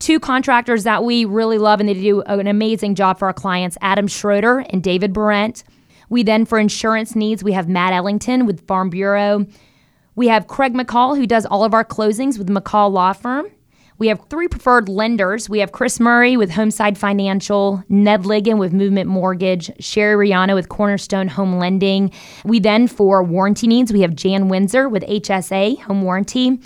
Two 0.00 0.18
contractors 0.20 0.84
that 0.84 1.04
we 1.04 1.24
really 1.24 1.56
love 1.56 1.80
and 1.80 1.88
they 1.88 1.94
do 1.94 2.22
an 2.22 2.46
amazing 2.46 2.94
job 2.94 3.18
for 3.18 3.26
our 3.26 3.32
clients 3.32 3.78
Adam 3.80 4.08
Schroeder 4.08 4.58
and 4.70 4.82
David 4.82 5.12
Barrett. 5.12 5.62
We 6.08 6.22
then, 6.22 6.44
for 6.44 6.58
insurance 6.58 7.16
needs, 7.16 7.42
we 7.42 7.52
have 7.52 7.68
Matt 7.68 7.92
Ellington 7.92 8.46
with 8.46 8.66
Farm 8.66 8.90
Bureau. 8.90 9.46
We 10.16 10.28
have 10.28 10.46
Craig 10.46 10.74
McCall, 10.74 11.16
who 11.16 11.26
does 11.26 11.44
all 11.44 11.64
of 11.64 11.74
our 11.74 11.84
closings 11.84 12.38
with 12.38 12.48
McCall 12.48 12.92
Law 12.92 13.12
Firm. 13.12 13.46
We 13.98 14.08
have 14.08 14.20
three 14.28 14.48
preferred 14.48 14.88
lenders. 14.88 15.48
We 15.48 15.60
have 15.60 15.72
Chris 15.72 15.98
Murray 15.98 16.36
with 16.36 16.50
Homeside 16.50 16.98
Financial, 16.98 17.82
Ned 17.88 18.22
Ligon 18.22 18.58
with 18.58 18.72
Movement 18.72 19.08
Mortgage, 19.08 19.70
Sherry 19.80 20.28
Rihanna 20.28 20.54
with 20.54 20.68
Cornerstone 20.68 21.28
Home 21.28 21.58
Lending. 21.58 22.12
We 22.44 22.58
then, 22.60 22.88
for 22.88 23.22
warranty 23.22 23.66
needs, 23.66 23.92
we 23.92 24.00
have 24.00 24.14
Jan 24.14 24.48
Windsor 24.48 24.88
with 24.88 25.04
HSA 25.04 25.80
Home 25.82 26.02
Warranty. 26.02 26.60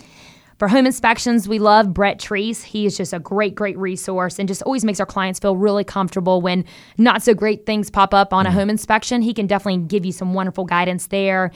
For 0.58 0.66
home 0.66 0.86
inspections, 0.86 1.48
we 1.48 1.60
love 1.60 1.94
Brett 1.94 2.18
Treese. 2.18 2.64
He 2.64 2.84
is 2.84 2.96
just 2.96 3.12
a 3.12 3.20
great, 3.20 3.54
great 3.54 3.78
resource 3.78 4.40
and 4.40 4.48
just 4.48 4.60
always 4.62 4.84
makes 4.84 4.98
our 4.98 5.06
clients 5.06 5.38
feel 5.38 5.56
really 5.56 5.84
comfortable 5.84 6.40
when 6.40 6.64
not 6.96 7.22
so 7.22 7.32
great 7.32 7.64
things 7.64 7.90
pop 7.90 8.12
up 8.12 8.32
on 8.32 8.44
a 8.44 8.48
mm-hmm. 8.48 8.58
home 8.58 8.70
inspection. 8.70 9.22
He 9.22 9.32
can 9.32 9.46
definitely 9.46 9.86
give 9.86 10.04
you 10.04 10.10
some 10.10 10.34
wonderful 10.34 10.64
guidance 10.64 11.06
there. 11.06 11.52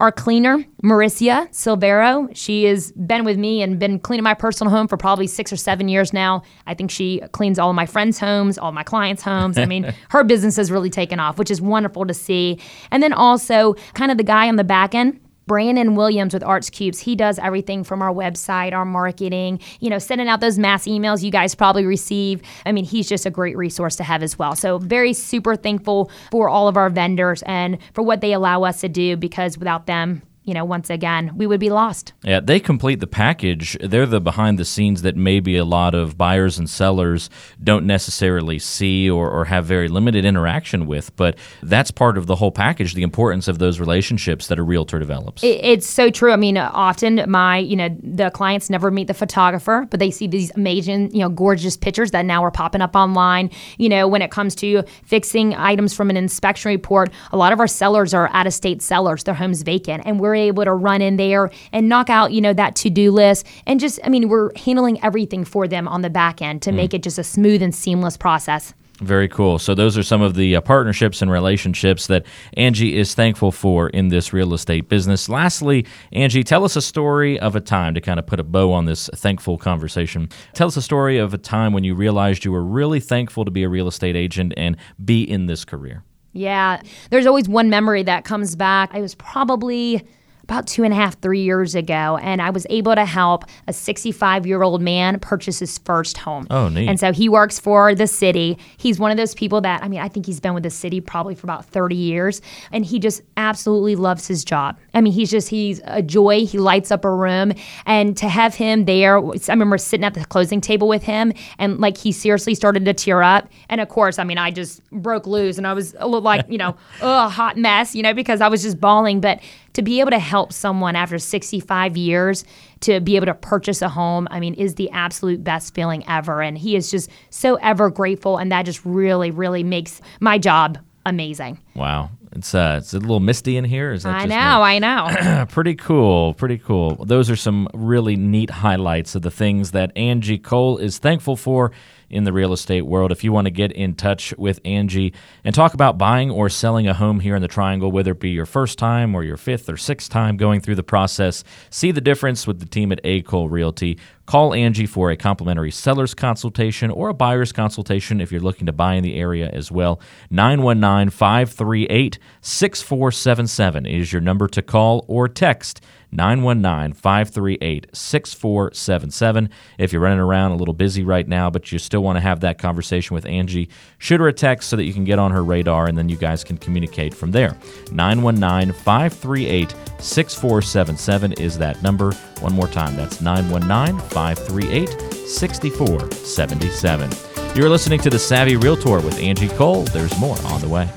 Our 0.00 0.10
cleaner, 0.10 0.64
Mauricia 0.82 1.48
Silvero, 1.50 2.28
she 2.34 2.64
has 2.64 2.92
been 2.92 3.24
with 3.24 3.38
me 3.38 3.62
and 3.62 3.78
been 3.78 3.98
cleaning 4.00 4.24
my 4.24 4.34
personal 4.34 4.70
home 4.70 4.88
for 4.88 4.96
probably 4.96 5.26
six 5.26 5.52
or 5.52 5.56
seven 5.56 5.88
years 5.88 6.12
now. 6.12 6.42
I 6.66 6.74
think 6.74 6.90
she 6.90 7.20
cleans 7.32 7.58
all 7.58 7.70
of 7.70 7.76
my 7.76 7.86
friends' 7.86 8.18
homes, 8.18 8.58
all 8.58 8.72
my 8.72 8.82
clients' 8.82 9.22
homes. 9.22 9.56
I 9.56 9.66
mean, 9.66 9.94
her 10.10 10.24
business 10.24 10.56
has 10.56 10.70
really 10.70 10.90
taken 10.90 11.20
off, 11.20 11.38
which 11.38 11.50
is 11.50 11.60
wonderful 11.60 12.06
to 12.06 12.14
see. 12.14 12.58
And 12.90 13.02
then 13.02 13.12
also, 13.12 13.74
kind 13.94 14.10
of 14.10 14.18
the 14.18 14.24
guy 14.24 14.48
on 14.48 14.56
the 14.56 14.64
back 14.64 14.94
end, 14.94 15.20
Brandon 15.46 15.94
Williams 15.94 16.34
with 16.34 16.42
Arts 16.42 16.70
Cubes, 16.70 16.98
he 17.00 17.14
does 17.14 17.38
everything 17.38 17.84
from 17.84 18.02
our 18.02 18.12
website, 18.12 18.72
our 18.72 18.84
marketing, 18.84 19.60
you 19.80 19.90
know, 19.90 19.98
sending 19.98 20.28
out 20.28 20.40
those 20.40 20.58
mass 20.58 20.86
emails 20.86 21.22
you 21.22 21.30
guys 21.30 21.54
probably 21.54 21.84
receive. 21.84 22.42
I 22.64 22.72
mean, 22.72 22.84
he's 22.84 23.08
just 23.08 23.26
a 23.26 23.30
great 23.30 23.56
resource 23.56 23.96
to 23.96 24.04
have 24.04 24.22
as 24.22 24.38
well. 24.38 24.56
So, 24.56 24.78
very 24.78 25.12
super 25.12 25.56
thankful 25.56 26.10
for 26.30 26.48
all 26.48 26.68
of 26.68 26.76
our 26.76 26.90
vendors 26.90 27.42
and 27.42 27.78
for 27.92 28.02
what 28.02 28.20
they 28.20 28.32
allow 28.32 28.64
us 28.64 28.80
to 28.80 28.88
do 28.88 29.16
because 29.16 29.58
without 29.58 29.86
them, 29.86 30.22
you 30.44 30.52
know, 30.52 30.64
once 30.64 30.90
again, 30.90 31.32
we 31.36 31.46
would 31.46 31.60
be 31.60 31.70
lost. 31.70 32.12
Yeah, 32.22 32.40
they 32.40 32.60
complete 32.60 33.00
the 33.00 33.06
package. 33.06 33.78
They're 33.80 34.06
the 34.06 34.20
behind 34.20 34.58
the 34.58 34.64
scenes 34.64 35.00
that 35.02 35.16
maybe 35.16 35.56
a 35.56 35.64
lot 35.64 35.94
of 35.94 36.18
buyers 36.18 36.58
and 36.58 36.68
sellers 36.68 37.30
don't 37.62 37.86
necessarily 37.86 38.58
see 38.58 39.08
or, 39.08 39.30
or 39.30 39.46
have 39.46 39.64
very 39.64 39.88
limited 39.88 40.24
interaction 40.26 40.86
with. 40.86 41.16
But 41.16 41.38
that's 41.62 41.90
part 41.90 42.18
of 42.18 42.26
the 42.26 42.36
whole 42.36 42.52
package, 42.52 42.92
the 42.92 43.02
importance 43.02 43.48
of 43.48 43.58
those 43.58 43.80
relationships 43.80 44.48
that 44.48 44.58
a 44.58 44.62
realtor 44.62 44.98
develops. 44.98 45.42
It, 45.42 45.60
it's 45.62 45.86
so 45.86 46.10
true. 46.10 46.32
I 46.32 46.36
mean, 46.36 46.58
often 46.58 47.24
my, 47.26 47.58
you 47.58 47.76
know, 47.76 47.88
the 48.02 48.30
clients 48.30 48.68
never 48.68 48.90
meet 48.90 49.06
the 49.06 49.14
photographer, 49.14 49.86
but 49.90 49.98
they 49.98 50.10
see 50.10 50.26
these 50.26 50.50
amazing, 50.56 51.10
you 51.12 51.20
know, 51.20 51.30
gorgeous 51.30 51.76
pictures 51.76 52.10
that 52.10 52.26
now 52.26 52.44
are 52.44 52.50
popping 52.50 52.82
up 52.82 52.94
online. 52.94 53.50
You 53.78 53.88
know, 53.88 54.06
when 54.06 54.20
it 54.20 54.30
comes 54.30 54.54
to 54.56 54.82
fixing 55.04 55.54
items 55.54 55.94
from 55.94 56.10
an 56.10 56.18
inspection 56.18 56.68
report, 56.68 57.10
a 57.32 57.38
lot 57.38 57.54
of 57.54 57.60
our 57.60 57.66
sellers 57.66 58.12
are 58.12 58.28
out 58.34 58.46
of 58.46 58.52
state 58.52 58.82
sellers. 58.82 59.24
Their 59.24 59.34
home's 59.34 59.62
vacant, 59.62 60.02
and 60.04 60.20
we're 60.20 60.33
able 60.34 60.64
to 60.64 60.72
run 60.72 61.02
in 61.02 61.16
there 61.16 61.50
and 61.72 61.88
knock 61.88 62.10
out, 62.10 62.32
you 62.32 62.40
know, 62.40 62.52
that 62.52 62.76
to 62.76 62.90
do 62.90 63.10
list. 63.10 63.46
And 63.66 63.80
just, 63.80 64.00
I 64.04 64.08
mean, 64.08 64.28
we're 64.28 64.50
handling 64.56 65.02
everything 65.02 65.44
for 65.44 65.68
them 65.68 65.88
on 65.88 66.02
the 66.02 66.10
back 66.10 66.42
end 66.42 66.62
to 66.62 66.72
make 66.72 66.94
it 66.94 67.02
just 67.02 67.18
a 67.18 67.24
smooth 67.24 67.62
and 67.62 67.74
seamless 67.74 68.16
process. 68.16 68.74
Very 69.00 69.28
cool. 69.28 69.58
So 69.58 69.74
those 69.74 69.98
are 69.98 70.04
some 70.04 70.22
of 70.22 70.34
the 70.34 70.54
uh, 70.54 70.60
partnerships 70.60 71.20
and 71.20 71.28
relationships 71.28 72.06
that 72.06 72.24
Angie 72.56 72.96
is 72.96 73.12
thankful 73.12 73.50
for 73.50 73.88
in 73.88 74.08
this 74.08 74.32
real 74.32 74.54
estate 74.54 74.88
business. 74.88 75.28
Lastly, 75.28 75.84
Angie, 76.12 76.44
tell 76.44 76.64
us 76.64 76.76
a 76.76 76.82
story 76.82 77.38
of 77.40 77.56
a 77.56 77.60
time 77.60 77.94
to 77.94 78.00
kind 78.00 78.20
of 78.20 78.26
put 78.26 78.38
a 78.38 78.44
bow 78.44 78.72
on 78.72 78.84
this 78.84 79.10
thankful 79.14 79.58
conversation. 79.58 80.28
Tell 80.52 80.68
us 80.68 80.76
a 80.76 80.82
story 80.82 81.18
of 81.18 81.34
a 81.34 81.38
time 81.38 81.72
when 81.72 81.82
you 81.82 81.96
realized 81.96 82.44
you 82.44 82.52
were 82.52 82.62
really 82.62 83.00
thankful 83.00 83.44
to 83.44 83.50
be 83.50 83.64
a 83.64 83.68
real 83.68 83.88
estate 83.88 84.14
agent 84.14 84.54
and 84.56 84.76
be 85.04 85.28
in 85.28 85.46
this 85.46 85.64
career. 85.64 86.04
Yeah, 86.32 86.80
there's 87.10 87.26
always 87.26 87.48
one 87.48 87.70
memory 87.70 88.04
that 88.04 88.24
comes 88.24 88.54
back. 88.54 88.90
I 88.92 89.00
was 89.00 89.16
probably 89.16 90.06
about 90.44 90.66
two 90.66 90.84
and 90.84 90.92
a 90.92 90.96
half, 90.96 91.18
three 91.20 91.40
years 91.40 91.74
ago, 91.74 92.18
and 92.22 92.40
I 92.40 92.50
was 92.50 92.66
able 92.70 92.94
to 92.94 93.04
help 93.04 93.44
a 93.66 93.72
65 93.72 94.46
year 94.46 94.62
old 94.62 94.82
man 94.82 95.18
purchase 95.18 95.58
his 95.58 95.78
first 95.78 96.18
home. 96.18 96.46
Oh, 96.50 96.68
neat. 96.68 96.88
And 96.88 97.00
so 97.00 97.12
he 97.12 97.28
works 97.28 97.58
for 97.58 97.94
the 97.94 98.06
city. 98.06 98.58
He's 98.76 98.98
one 98.98 99.10
of 99.10 99.16
those 99.16 99.34
people 99.34 99.62
that, 99.62 99.82
I 99.82 99.88
mean, 99.88 100.00
I 100.00 100.08
think 100.08 100.26
he's 100.26 100.40
been 100.40 100.54
with 100.54 100.62
the 100.62 100.70
city 100.70 101.00
probably 101.00 101.34
for 101.34 101.46
about 101.46 101.64
30 101.64 101.96
years, 101.96 102.42
and 102.70 102.84
he 102.84 102.98
just 102.98 103.22
absolutely 103.36 103.96
loves 103.96 104.28
his 104.28 104.44
job. 104.44 104.78
I 104.92 105.00
mean, 105.00 105.14
he's 105.14 105.30
just, 105.30 105.48
he's 105.48 105.80
a 105.84 106.02
joy. 106.02 106.44
He 106.46 106.58
lights 106.58 106.90
up 106.90 107.04
a 107.04 107.10
room. 107.10 107.52
And 107.86 108.16
to 108.18 108.28
have 108.28 108.54
him 108.54 108.84
there, 108.84 109.18
I 109.18 109.38
remember 109.48 109.78
sitting 109.78 110.04
at 110.04 110.14
the 110.14 110.24
closing 110.26 110.60
table 110.60 110.88
with 110.88 111.02
him, 111.02 111.32
and 111.58 111.80
like 111.80 111.96
he 111.96 112.12
seriously 112.12 112.54
started 112.54 112.84
to 112.84 112.92
tear 112.92 113.22
up. 113.22 113.48
And 113.70 113.80
of 113.80 113.88
course, 113.88 114.18
I 114.18 114.24
mean, 114.24 114.38
I 114.38 114.50
just 114.50 114.82
broke 114.90 115.26
loose 115.26 115.58
and 115.58 115.66
I 115.66 115.72
was 115.72 115.94
a 115.98 116.06
little 116.06 116.20
like, 116.20 116.44
you 116.48 116.58
know, 116.58 116.76
a 117.00 117.28
hot 117.28 117.56
mess, 117.56 117.94
you 117.94 118.02
know, 118.02 118.12
because 118.12 118.40
I 118.40 118.48
was 118.48 118.62
just 118.62 118.80
bawling. 118.80 119.20
But 119.20 119.40
to 119.74 119.82
be 119.82 120.00
able 120.00 120.10
to 120.10 120.18
help 120.18 120.52
someone 120.52 120.96
after 120.96 121.18
65 121.18 121.96
years 121.96 122.44
to 122.80 123.00
be 123.00 123.16
able 123.16 123.26
to 123.26 123.34
purchase 123.34 123.82
a 123.82 123.88
home, 123.88 124.26
I 124.30 124.40
mean, 124.40 124.54
is 124.54 124.74
the 124.74 124.90
absolute 124.90 125.44
best 125.44 125.74
feeling 125.74 126.04
ever. 126.08 126.42
And 126.42 126.56
he 126.56 126.76
is 126.76 126.90
just 126.90 127.10
so 127.30 127.56
ever 127.56 127.90
grateful. 127.90 128.38
And 128.38 128.50
that 128.52 128.64
just 128.64 128.84
really, 128.84 129.30
really 129.30 129.62
makes 129.62 130.00
my 130.20 130.38
job 130.38 130.78
amazing. 131.06 131.60
Wow. 131.74 132.10
It's 132.34 132.54
uh, 132.54 132.76
it's 132.78 132.92
a 132.92 132.98
little 132.98 133.20
misty 133.20 133.56
in 133.56 133.64
here. 133.64 133.92
Is 133.92 134.02
that 134.02 134.22
I 134.22 134.26
know, 134.26 134.62
I 134.62 134.78
know. 134.78 135.46
pretty 135.50 135.74
cool, 135.74 136.34
pretty 136.34 136.58
cool. 136.58 136.96
Those 137.04 137.30
are 137.30 137.36
some 137.36 137.68
really 137.72 138.16
neat 138.16 138.50
highlights 138.50 139.14
of 139.14 139.22
the 139.22 139.30
things 139.30 139.70
that 139.70 139.96
Angie 139.96 140.38
Cole 140.38 140.78
is 140.78 140.98
thankful 140.98 141.36
for 141.36 141.70
in 142.10 142.24
the 142.24 142.32
real 142.32 142.52
estate 142.52 142.82
world. 142.82 143.10
If 143.10 143.24
you 143.24 143.32
want 143.32 143.46
to 143.46 143.50
get 143.50 143.72
in 143.72 143.94
touch 143.94 144.32
with 144.38 144.60
Angie 144.64 145.12
and 145.42 145.54
talk 145.54 145.74
about 145.74 145.98
buying 145.98 146.30
or 146.30 146.48
selling 146.48 146.86
a 146.86 146.94
home 146.94 147.20
here 147.20 147.34
in 147.34 147.42
the 147.42 147.48
Triangle, 147.48 147.90
whether 147.90 148.12
it 148.12 148.20
be 148.20 148.30
your 148.30 148.46
first 148.46 148.78
time 148.78 149.14
or 149.14 149.24
your 149.24 149.36
fifth 149.36 149.68
or 149.68 149.76
sixth 149.76 150.10
time 150.10 150.36
going 150.36 150.60
through 150.60 150.76
the 150.76 150.82
process, 150.82 151.44
see 151.70 151.90
the 151.90 152.00
difference 152.00 152.46
with 152.46 152.60
the 152.60 152.66
team 152.66 152.92
at 152.92 153.00
A. 153.04 153.22
Cole 153.22 153.48
Realty. 153.48 153.98
Call 154.26 154.54
Angie 154.54 154.86
for 154.86 155.10
a 155.10 155.16
complimentary 155.16 155.70
seller's 155.70 156.14
consultation 156.14 156.90
or 156.90 157.10
a 157.10 157.14
buyer's 157.14 157.52
consultation 157.52 158.20
if 158.20 158.32
you're 158.32 158.40
looking 158.40 158.66
to 158.66 158.72
buy 158.72 158.94
in 158.94 159.02
the 159.02 159.16
area 159.16 159.50
as 159.50 159.70
well. 159.70 160.00
919 160.30 161.10
538 161.10 162.18
6477 162.42 163.86
is 163.86 164.12
your 164.12 164.20
number 164.20 164.48
to 164.48 164.62
call 164.62 165.04
or 165.08 165.28
text. 165.28 165.80
919 166.14 166.92
538 166.94 167.86
6477. 167.92 169.50
If 169.78 169.92
you're 169.92 170.00
running 170.00 170.20
around 170.20 170.52
a 170.52 170.56
little 170.56 170.74
busy 170.74 171.02
right 171.02 171.26
now, 171.26 171.50
but 171.50 171.72
you 171.72 171.78
still 171.78 172.02
want 172.04 172.16
to 172.16 172.20
have 172.20 172.40
that 172.40 172.58
conversation 172.58 173.14
with 173.14 173.26
Angie, 173.26 173.68
shoot 173.98 174.20
her 174.20 174.28
a 174.28 174.32
text 174.32 174.68
so 174.68 174.76
that 174.76 174.84
you 174.84 174.92
can 174.92 175.04
get 175.04 175.18
on 175.18 175.32
her 175.32 175.42
radar 175.42 175.86
and 175.86 175.98
then 175.98 176.08
you 176.08 176.16
guys 176.16 176.44
can 176.44 176.56
communicate 176.56 177.12
from 177.14 177.32
there. 177.32 177.56
919 177.90 178.72
538 178.72 179.74
6477 179.98 181.32
is 181.32 181.58
that 181.58 181.82
number. 181.82 182.12
One 182.40 182.52
more 182.54 182.68
time, 182.68 182.94
that's 182.94 183.20
919 183.20 183.98
538 184.10 184.88
6477. 185.28 187.10
You're 187.56 187.68
listening 187.68 188.00
to 188.00 188.10
The 188.10 188.18
Savvy 188.18 188.56
Realtor 188.56 189.00
with 189.00 189.18
Angie 189.18 189.48
Cole. 189.48 189.82
There's 189.84 190.16
more 190.18 190.36
on 190.46 190.60
the 190.60 190.68
way. 190.68 190.88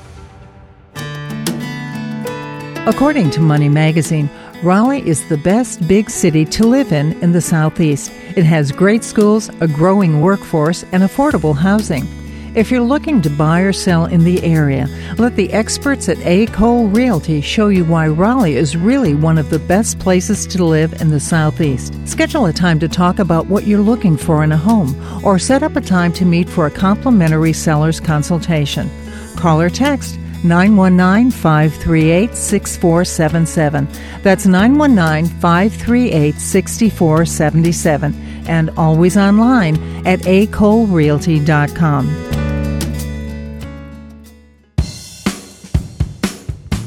According 2.88 3.28
to 3.32 3.40
Money 3.40 3.68
Magazine, 3.68 4.30
Raleigh 4.62 5.06
is 5.06 5.28
the 5.28 5.36
best 5.36 5.86
big 5.86 6.08
city 6.08 6.46
to 6.46 6.66
live 6.66 6.90
in 6.90 7.12
in 7.22 7.32
the 7.32 7.40
Southeast. 7.42 8.10
It 8.34 8.44
has 8.44 8.72
great 8.72 9.04
schools, 9.04 9.50
a 9.60 9.68
growing 9.68 10.22
workforce, 10.22 10.86
and 10.90 11.02
affordable 11.02 11.54
housing. 11.54 12.08
If 12.54 12.70
you're 12.70 12.80
looking 12.80 13.20
to 13.20 13.28
buy 13.28 13.60
or 13.60 13.74
sell 13.74 14.06
in 14.06 14.24
the 14.24 14.42
area, 14.42 14.88
let 15.18 15.36
the 15.36 15.52
experts 15.52 16.08
at 16.08 16.16
A. 16.20 16.46
Cole 16.46 16.88
Realty 16.88 17.42
show 17.42 17.68
you 17.68 17.84
why 17.84 18.08
Raleigh 18.08 18.56
is 18.56 18.74
really 18.74 19.12
one 19.12 19.36
of 19.36 19.50
the 19.50 19.58
best 19.58 19.98
places 19.98 20.46
to 20.46 20.64
live 20.64 20.98
in 21.02 21.10
the 21.10 21.20
Southeast. 21.20 21.92
Schedule 22.08 22.46
a 22.46 22.54
time 22.54 22.80
to 22.80 22.88
talk 22.88 23.18
about 23.18 23.48
what 23.48 23.66
you're 23.66 23.80
looking 23.80 24.16
for 24.16 24.42
in 24.42 24.50
a 24.50 24.56
home, 24.56 24.96
or 25.22 25.38
set 25.38 25.62
up 25.62 25.76
a 25.76 25.82
time 25.82 26.14
to 26.14 26.24
meet 26.24 26.48
for 26.48 26.64
a 26.64 26.70
complimentary 26.70 27.52
seller's 27.52 28.00
consultation. 28.00 28.88
Call 29.36 29.60
or 29.60 29.68
text 29.68 30.18
919 30.44 31.30
538 31.30 32.34
6477. 32.34 33.88
That's 34.22 34.46
919 34.46 35.26
538 35.40 36.34
6477. 36.34 38.14
And 38.48 38.70
always 38.76 39.16
online 39.16 39.76
at 40.06 40.20
acolerealty.com. 40.20 42.27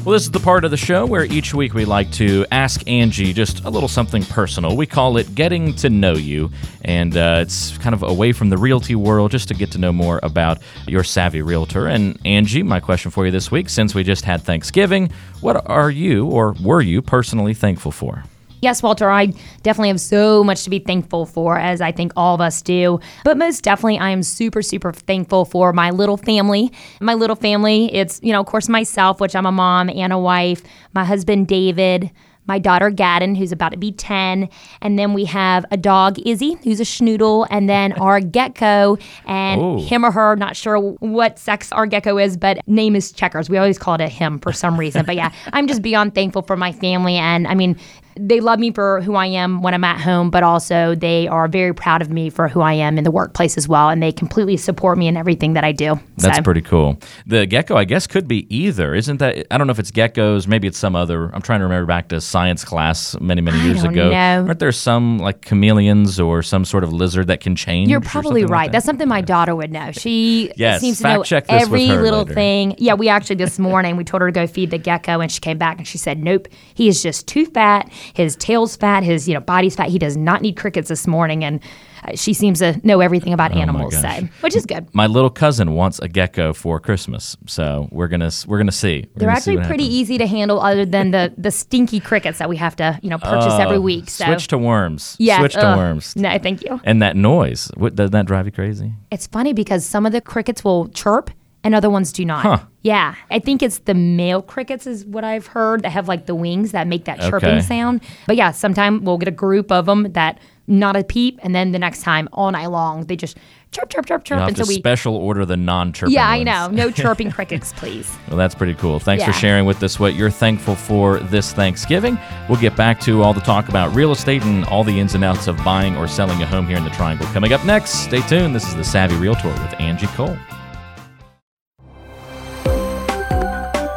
Well, 0.04 0.14
this 0.14 0.24
is 0.24 0.32
the 0.32 0.40
part 0.40 0.64
of 0.64 0.72
the 0.72 0.76
show 0.76 1.06
where 1.06 1.24
each 1.24 1.54
week 1.54 1.74
we 1.74 1.84
like 1.84 2.10
to 2.14 2.44
ask 2.50 2.82
Angie 2.88 3.32
just 3.32 3.62
a 3.62 3.70
little 3.70 3.88
something 3.88 4.24
personal. 4.24 4.76
We 4.76 4.84
call 4.84 5.16
it 5.16 5.32
Getting 5.36 5.76
to 5.76 5.90
Know 5.90 6.14
You, 6.14 6.50
and 6.84 7.16
uh, 7.16 7.38
it's 7.42 7.78
kind 7.78 7.94
of 7.94 8.02
away 8.02 8.32
from 8.32 8.50
the 8.50 8.58
realty 8.58 8.96
world 8.96 9.30
just 9.30 9.46
to 9.46 9.54
get 9.54 9.70
to 9.70 9.78
know 9.78 9.92
more 9.92 10.18
about 10.24 10.58
your 10.88 11.04
savvy 11.04 11.40
realtor. 11.40 11.86
And 11.86 12.18
Angie, 12.24 12.64
my 12.64 12.80
question 12.80 13.12
for 13.12 13.26
you 13.26 13.30
this 13.30 13.52
week, 13.52 13.68
since 13.68 13.94
we 13.94 14.02
just 14.02 14.24
had 14.24 14.42
Thanksgiving, 14.42 15.08
what 15.40 15.70
are 15.70 15.90
you 15.92 16.26
or 16.26 16.56
were 16.60 16.80
you 16.80 17.00
personally 17.00 17.54
thankful 17.54 17.92
for? 17.92 18.24
Yes, 18.62 18.80
Walter, 18.80 19.10
I 19.10 19.26
definitely 19.64 19.88
have 19.88 20.00
so 20.00 20.44
much 20.44 20.62
to 20.62 20.70
be 20.70 20.78
thankful 20.78 21.26
for, 21.26 21.58
as 21.58 21.80
I 21.80 21.90
think 21.90 22.12
all 22.16 22.36
of 22.36 22.40
us 22.40 22.62
do. 22.62 23.00
But 23.24 23.36
most 23.36 23.64
definitely, 23.64 23.98
I 23.98 24.10
am 24.10 24.22
super, 24.22 24.62
super 24.62 24.92
thankful 24.92 25.44
for 25.44 25.72
my 25.72 25.90
little 25.90 26.16
family. 26.16 26.70
My 27.00 27.14
little 27.14 27.34
family, 27.34 27.92
it's, 27.92 28.20
you 28.22 28.32
know, 28.32 28.38
of 28.38 28.46
course, 28.46 28.68
myself, 28.68 29.20
which 29.20 29.34
I'm 29.34 29.46
a 29.46 29.52
mom 29.52 29.90
and 29.90 30.12
a 30.12 30.18
wife, 30.18 30.62
my 30.94 31.04
husband, 31.04 31.48
David, 31.48 32.12
my 32.46 32.58
daughter 32.58 32.90
Gaddon, 32.90 33.36
who's 33.36 33.52
about 33.52 33.70
to 33.70 33.78
be 33.78 33.92
10, 33.92 34.48
and 34.80 34.98
then 34.98 35.12
we 35.12 35.24
have 35.26 35.64
a 35.70 35.76
dog, 35.76 36.18
Izzy, 36.26 36.54
who's 36.64 36.80
a 36.80 36.84
schnoodle, 36.84 37.46
and 37.50 37.68
then 37.68 37.92
our 38.00 38.20
gecko, 38.20 38.96
and 39.26 39.60
Oh. 39.60 39.78
him 39.80 40.04
or 40.04 40.10
her, 40.10 40.34
not 40.34 40.56
sure 40.56 40.78
what 40.80 41.38
sex 41.38 41.70
our 41.72 41.86
gecko 41.86 42.18
is, 42.18 42.36
but 42.36 42.58
name 42.66 42.96
is 42.96 43.12
Checkers. 43.12 43.48
We 43.48 43.58
always 43.58 43.78
call 43.78 43.94
it 43.94 44.00
a 44.00 44.08
him 44.08 44.40
for 44.40 44.52
some 44.52 44.76
reason. 44.78 45.04
But 45.06 45.14
yeah, 45.16 45.30
I'm 45.52 45.68
just 45.68 45.82
beyond 45.82 46.14
thankful 46.16 46.42
for 46.42 46.56
my 46.56 46.72
family, 46.72 47.14
and 47.16 47.46
I 47.46 47.54
mean, 47.54 47.76
they 48.16 48.40
love 48.40 48.58
me 48.58 48.70
for 48.72 49.00
who 49.00 49.14
I 49.14 49.26
am 49.26 49.62
when 49.62 49.74
I'm 49.74 49.84
at 49.84 50.00
home, 50.00 50.30
but 50.30 50.42
also 50.42 50.94
they 50.94 51.28
are 51.28 51.48
very 51.48 51.74
proud 51.74 52.02
of 52.02 52.10
me 52.10 52.30
for 52.30 52.48
who 52.48 52.60
I 52.60 52.74
am 52.74 52.98
in 52.98 53.04
the 53.04 53.10
workplace 53.10 53.56
as 53.56 53.68
well, 53.68 53.88
and 53.88 54.02
they 54.02 54.12
completely 54.12 54.56
support 54.56 54.98
me 54.98 55.08
in 55.08 55.16
everything 55.16 55.54
that 55.54 55.64
I 55.64 55.72
do. 55.72 55.98
That's 56.18 56.36
So- 56.36 56.42
pretty 56.42 56.60
cool. 56.62 56.98
The 57.26 57.46
gecko, 57.46 57.76
I 57.76 57.84
guess, 57.84 58.06
could 58.06 58.28
be 58.28 58.46
either. 58.54 58.94
Isn't 58.94 59.18
that? 59.18 59.46
I 59.50 59.58
don't 59.58 59.66
know 59.66 59.72
if 59.72 59.78
it's 59.78 59.90
geckos. 59.90 60.46
Maybe 60.46 60.68
it's 60.68 60.78
some 60.78 60.94
other. 60.96 61.30
I'm 61.34 61.42
trying 61.42 61.60
to 61.60 61.64
remember 61.64 61.86
back 61.86 62.08
to 62.08 62.20
science 62.20 62.64
class 62.64 63.18
many, 63.20 63.40
many 63.40 63.58
years 63.60 63.82
ago. 63.84 64.10
know. 64.10 64.44
Aren't 64.46 64.58
there 64.58 64.72
some 64.72 65.18
like 65.18 65.42
chameleons 65.42 66.18
or 66.20 66.42
some 66.42 66.64
sort 66.64 66.84
of 66.84 66.92
lizard 66.92 67.26
that 67.28 67.40
can 67.40 67.56
change? 67.56 67.88
You're 67.90 68.00
probably 68.00 68.42
something 68.42 68.42
like 68.44 68.50
right. 68.50 68.66
that? 68.66 68.72
That's 68.72 68.86
something 68.86 69.08
my 69.08 69.20
daughter 69.20 69.54
would 69.54 69.70
know. 69.72 69.90
She 69.92 70.52
Yes, 70.56 70.80
seems 70.80 70.98
to 70.98 71.04
know 71.04 71.22
check 71.22 71.46
this 71.46 71.68
with 71.68 71.80
every 71.80 71.88
little 71.88 72.20
later. 72.20 72.34
thing. 72.34 72.74
Yeah, 72.78 72.94
we 72.94 73.08
actually 73.08 73.36
this 73.36 73.58
morning 73.70 73.96
we 73.96 74.04
told 74.04 74.20
her 74.20 74.28
to 74.28 74.32
go 74.32 74.46
feed 74.46 74.70
the 74.70 74.78
gecko, 74.78 75.20
and 75.20 75.30
she 75.30 75.40
came 75.40 75.58
back 75.58 75.78
and 75.78 75.86
she 75.86 75.98
said, 75.98 76.22
"Nope, 76.22 76.48
he 76.74 76.88
is 76.88 77.02
just 77.02 77.26
too 77.26 77.46
fat. 77.46 77.90
His 78.14 78.36
tail's 78.36 78.76
fat. 78.76 79.02
His 79.02 79.28
you 79.28 79.34
know 79.34 79.40
body's 79.40 79.74
fat. 79.76 79.88
He 79.88 79.98
does 79.98 80.16
not 80.16 80.42
need 80.42 80.56
crickets 80.56 80.88
this 80.88 81.06
morning." 81.06 81.44
And 81.44 81.60
uh, 82.04 82.16
she 82.16 82.34
seems 82.34 82.58
to 82.58 82.80
know 82.84 83.00
everything 83.00 83.32
about 83.32 83.52
animals, 83.52 83.94
Oh 83.96 84.00
so 84.02 84.28
which 84.40 84.56
is 84.56 84.66
good. 84.66 84.92
My 84.94 85.06
little 85.06 85.30
cousin 85.30 85.74
wants 85.74 85.98
a 86.00 86.08
gecko 86.08 86.52
for 86.52 86.80
Christmas, 86.80 87.36
so 87.46 87.88
we're 87.92 88.08
gonna 88.08 88.30
we're 88.46 88.58
gonna 88.58 88.72
see. 88.72 89.06
We're 89.14 89.20
They're 89.20 89.28
gonna 89.28 89.36
actually 89.38 89.56
what 89.58 89.66
pretty 89.66 89.84
happens. 89.84 89.96
easy 90.00 90.18
to 90.18 90.26
handle, 90.26 90.60
other 90.60 90.84
than 90.84 91.10
the 91.12 91.32
the 91.38 91.50
stinky 91.50 92.00
crickets 92.00 92.38
that 92.38 92.48
we 92.48 92.56
have 92.56 92.74
to 92.76 92.98
you 93.02 93.10
know 93.10 93.18
purchase 93.18 93.54
every 93.54 93.76
Oh, 93.76 93.80
week. 93.80 94.10
So 94.10 94.24
Switch 94.24 94.48
to 94.48 94.58
worms. 94.58 95.16
yeah, 95.18 95.38
Switch 95.38 95.54
to 95.54 95.74
worms. 95.76 96.16
No, 96.16 96.36
thank 96.38 96.62
you. 96.64 96.80
And 96.84 97.00
that 97.02 97.16
noise, 97.16 97.70
what, 97.76 97.94
doesn't 97.94 98.12
that 98.12 98.26
drive 98.26 98.46
you 98.46 98.52
crazy? 98.52 98.92
It's 99.10 99.26
funny 99.28 99.52
because 99.52 99.84
some 99.86 100.04
of 100.06 100.12
the 100.12 100.20
crickets 100.20 100.64
will 100.64 100.88
chirp 100.88 101.30
and 101.64 101.74
other 101.74 101.88
ones 101.90 102.12
do 102.12 102.24
not. 102.24 102.42
Huh. 102.42 102.58
Yeah, 102.82 103.14
I 103.30 103.38
think 103.38 103.62
it's 103.62 103.78
the 103.78 103.94
male 103.94 104.42
crickets 104.42 104.86
is 104.86 105.04
what 105.06 105.22
I've 105.24 105.46
heard 105.46 105.82
that 105.82 105.90
have 105.90 106.08
like 106.08 106.26
the 106.26 106.34
wings 106.34 106.72
that 106.72 106.86
make 106.88 107.04
that 107.04 107.20
chirping 107.20 107.50
Okay. 107.50 107.60
sound. 107.60 108.00
But 108.26 108.36
yeah, 108.36 108.50
sometime 108.50 109.04
we'll 109.04 109.18
get 109.18 109.28
a 109.28 109.32
group 109.32 109.70
of 109.70 109.86
them 109.86 110.12
that 110.12 110.38
not 110.66 110.96
a 110.96 111.02
peep, 111.04 111.38
and 111.42 111.54
then 111.54 111.72
the 111.72 111.78
next 111.78 112.02
time 112.02 112.28
all 112.32 112.50
night 112.50 112.66
long 112.68 113.04
they 113.06 113.16
just 113.16 113.36
chirp, 113.72 113.88
chirp, 113.90 114.06
chirp, 114.06 114.24
chirp, 114.24 114.36
You'll 114.36 114.40
have 114.40 114.48
and 114.48 114.56
to 114.58 114.64
we. 114.66 114.74
special 114.74 115.16
order 115.16 115.44
the 115.46 115.56
non-chirping. 115.56 116.12
yeah, 116.12 116.28
I 116.28 116.42
know. 116.42 116.68
No 116.68 116.90
chirping 117.02 117.30
crickets, 117.30 117.72
please. 117.74 118.10
Well, 118.28 118.36
that's 118.36 118.54
pretty 118.54 118.74
cool. 118.74 118.98
Thanks 118.98 119.24
for 119.24 119.32
sharing 119.32 119.64
with 119.64 119.82
us 119.82 119.98
what 119.98 120.14
you're 120.14 120.30
thankful 120.30 120.74
for 120.76 121.18
this 121.20 121.52
Thanksgiving. 121.52 122.18
We'll 122.48 122.60
get 122.60 122.76
back 122.76 123.00
to 123.02 123.22
all 123.22 123.32
the 123.34 123.40
talk 123.40 123.68
about 123.68 123.94
real 123.94 124.12
estate 124.12 124.42
and 124.44 124.64
all 124.66 124.84
the 124.84 124.98
ins 125.00 125.14
and 125.14 125.24
outs 125.24 125.46
of 125.46 125.56
buying 125.64 125.96
or 125.96 126.06
selling 126.06 126.42
a 126.42 126.46
home 126.46 126.66
here 126.66 126.76
in 126.76 126.84
the 126.84 126.90
Triangle. 126.90 127.26
Coming 127.28 127.52
up 127.52 127.64
next, 127.64 127.90
stay 128.04 128.20
tuned. 128.22 128.54
This 128.54 128.66
is 128.68 128.74
the 128.74 128.84
Savvy 128.84 129.16
Realtor 129.16 129.48
with 129.48 129.80
Angie 129.80 130.06
Cole. 130.08 130.36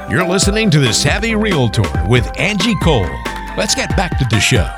You're 0.08 0.24
listening 0.24 0.70
to 0.70 0.80
the 0.80 0.94
Savvy 0.94 1.34
Realtor 1.34 1.82
with 2.08 2.32
Angie 2.40 2.76
Cole. 2.76 3.10
Let's 3.58 3.74
get 3.74 3.90
back 3.98 4.20
to 4.20 4.26
the 4.30 4.40
show. 4.40 4.70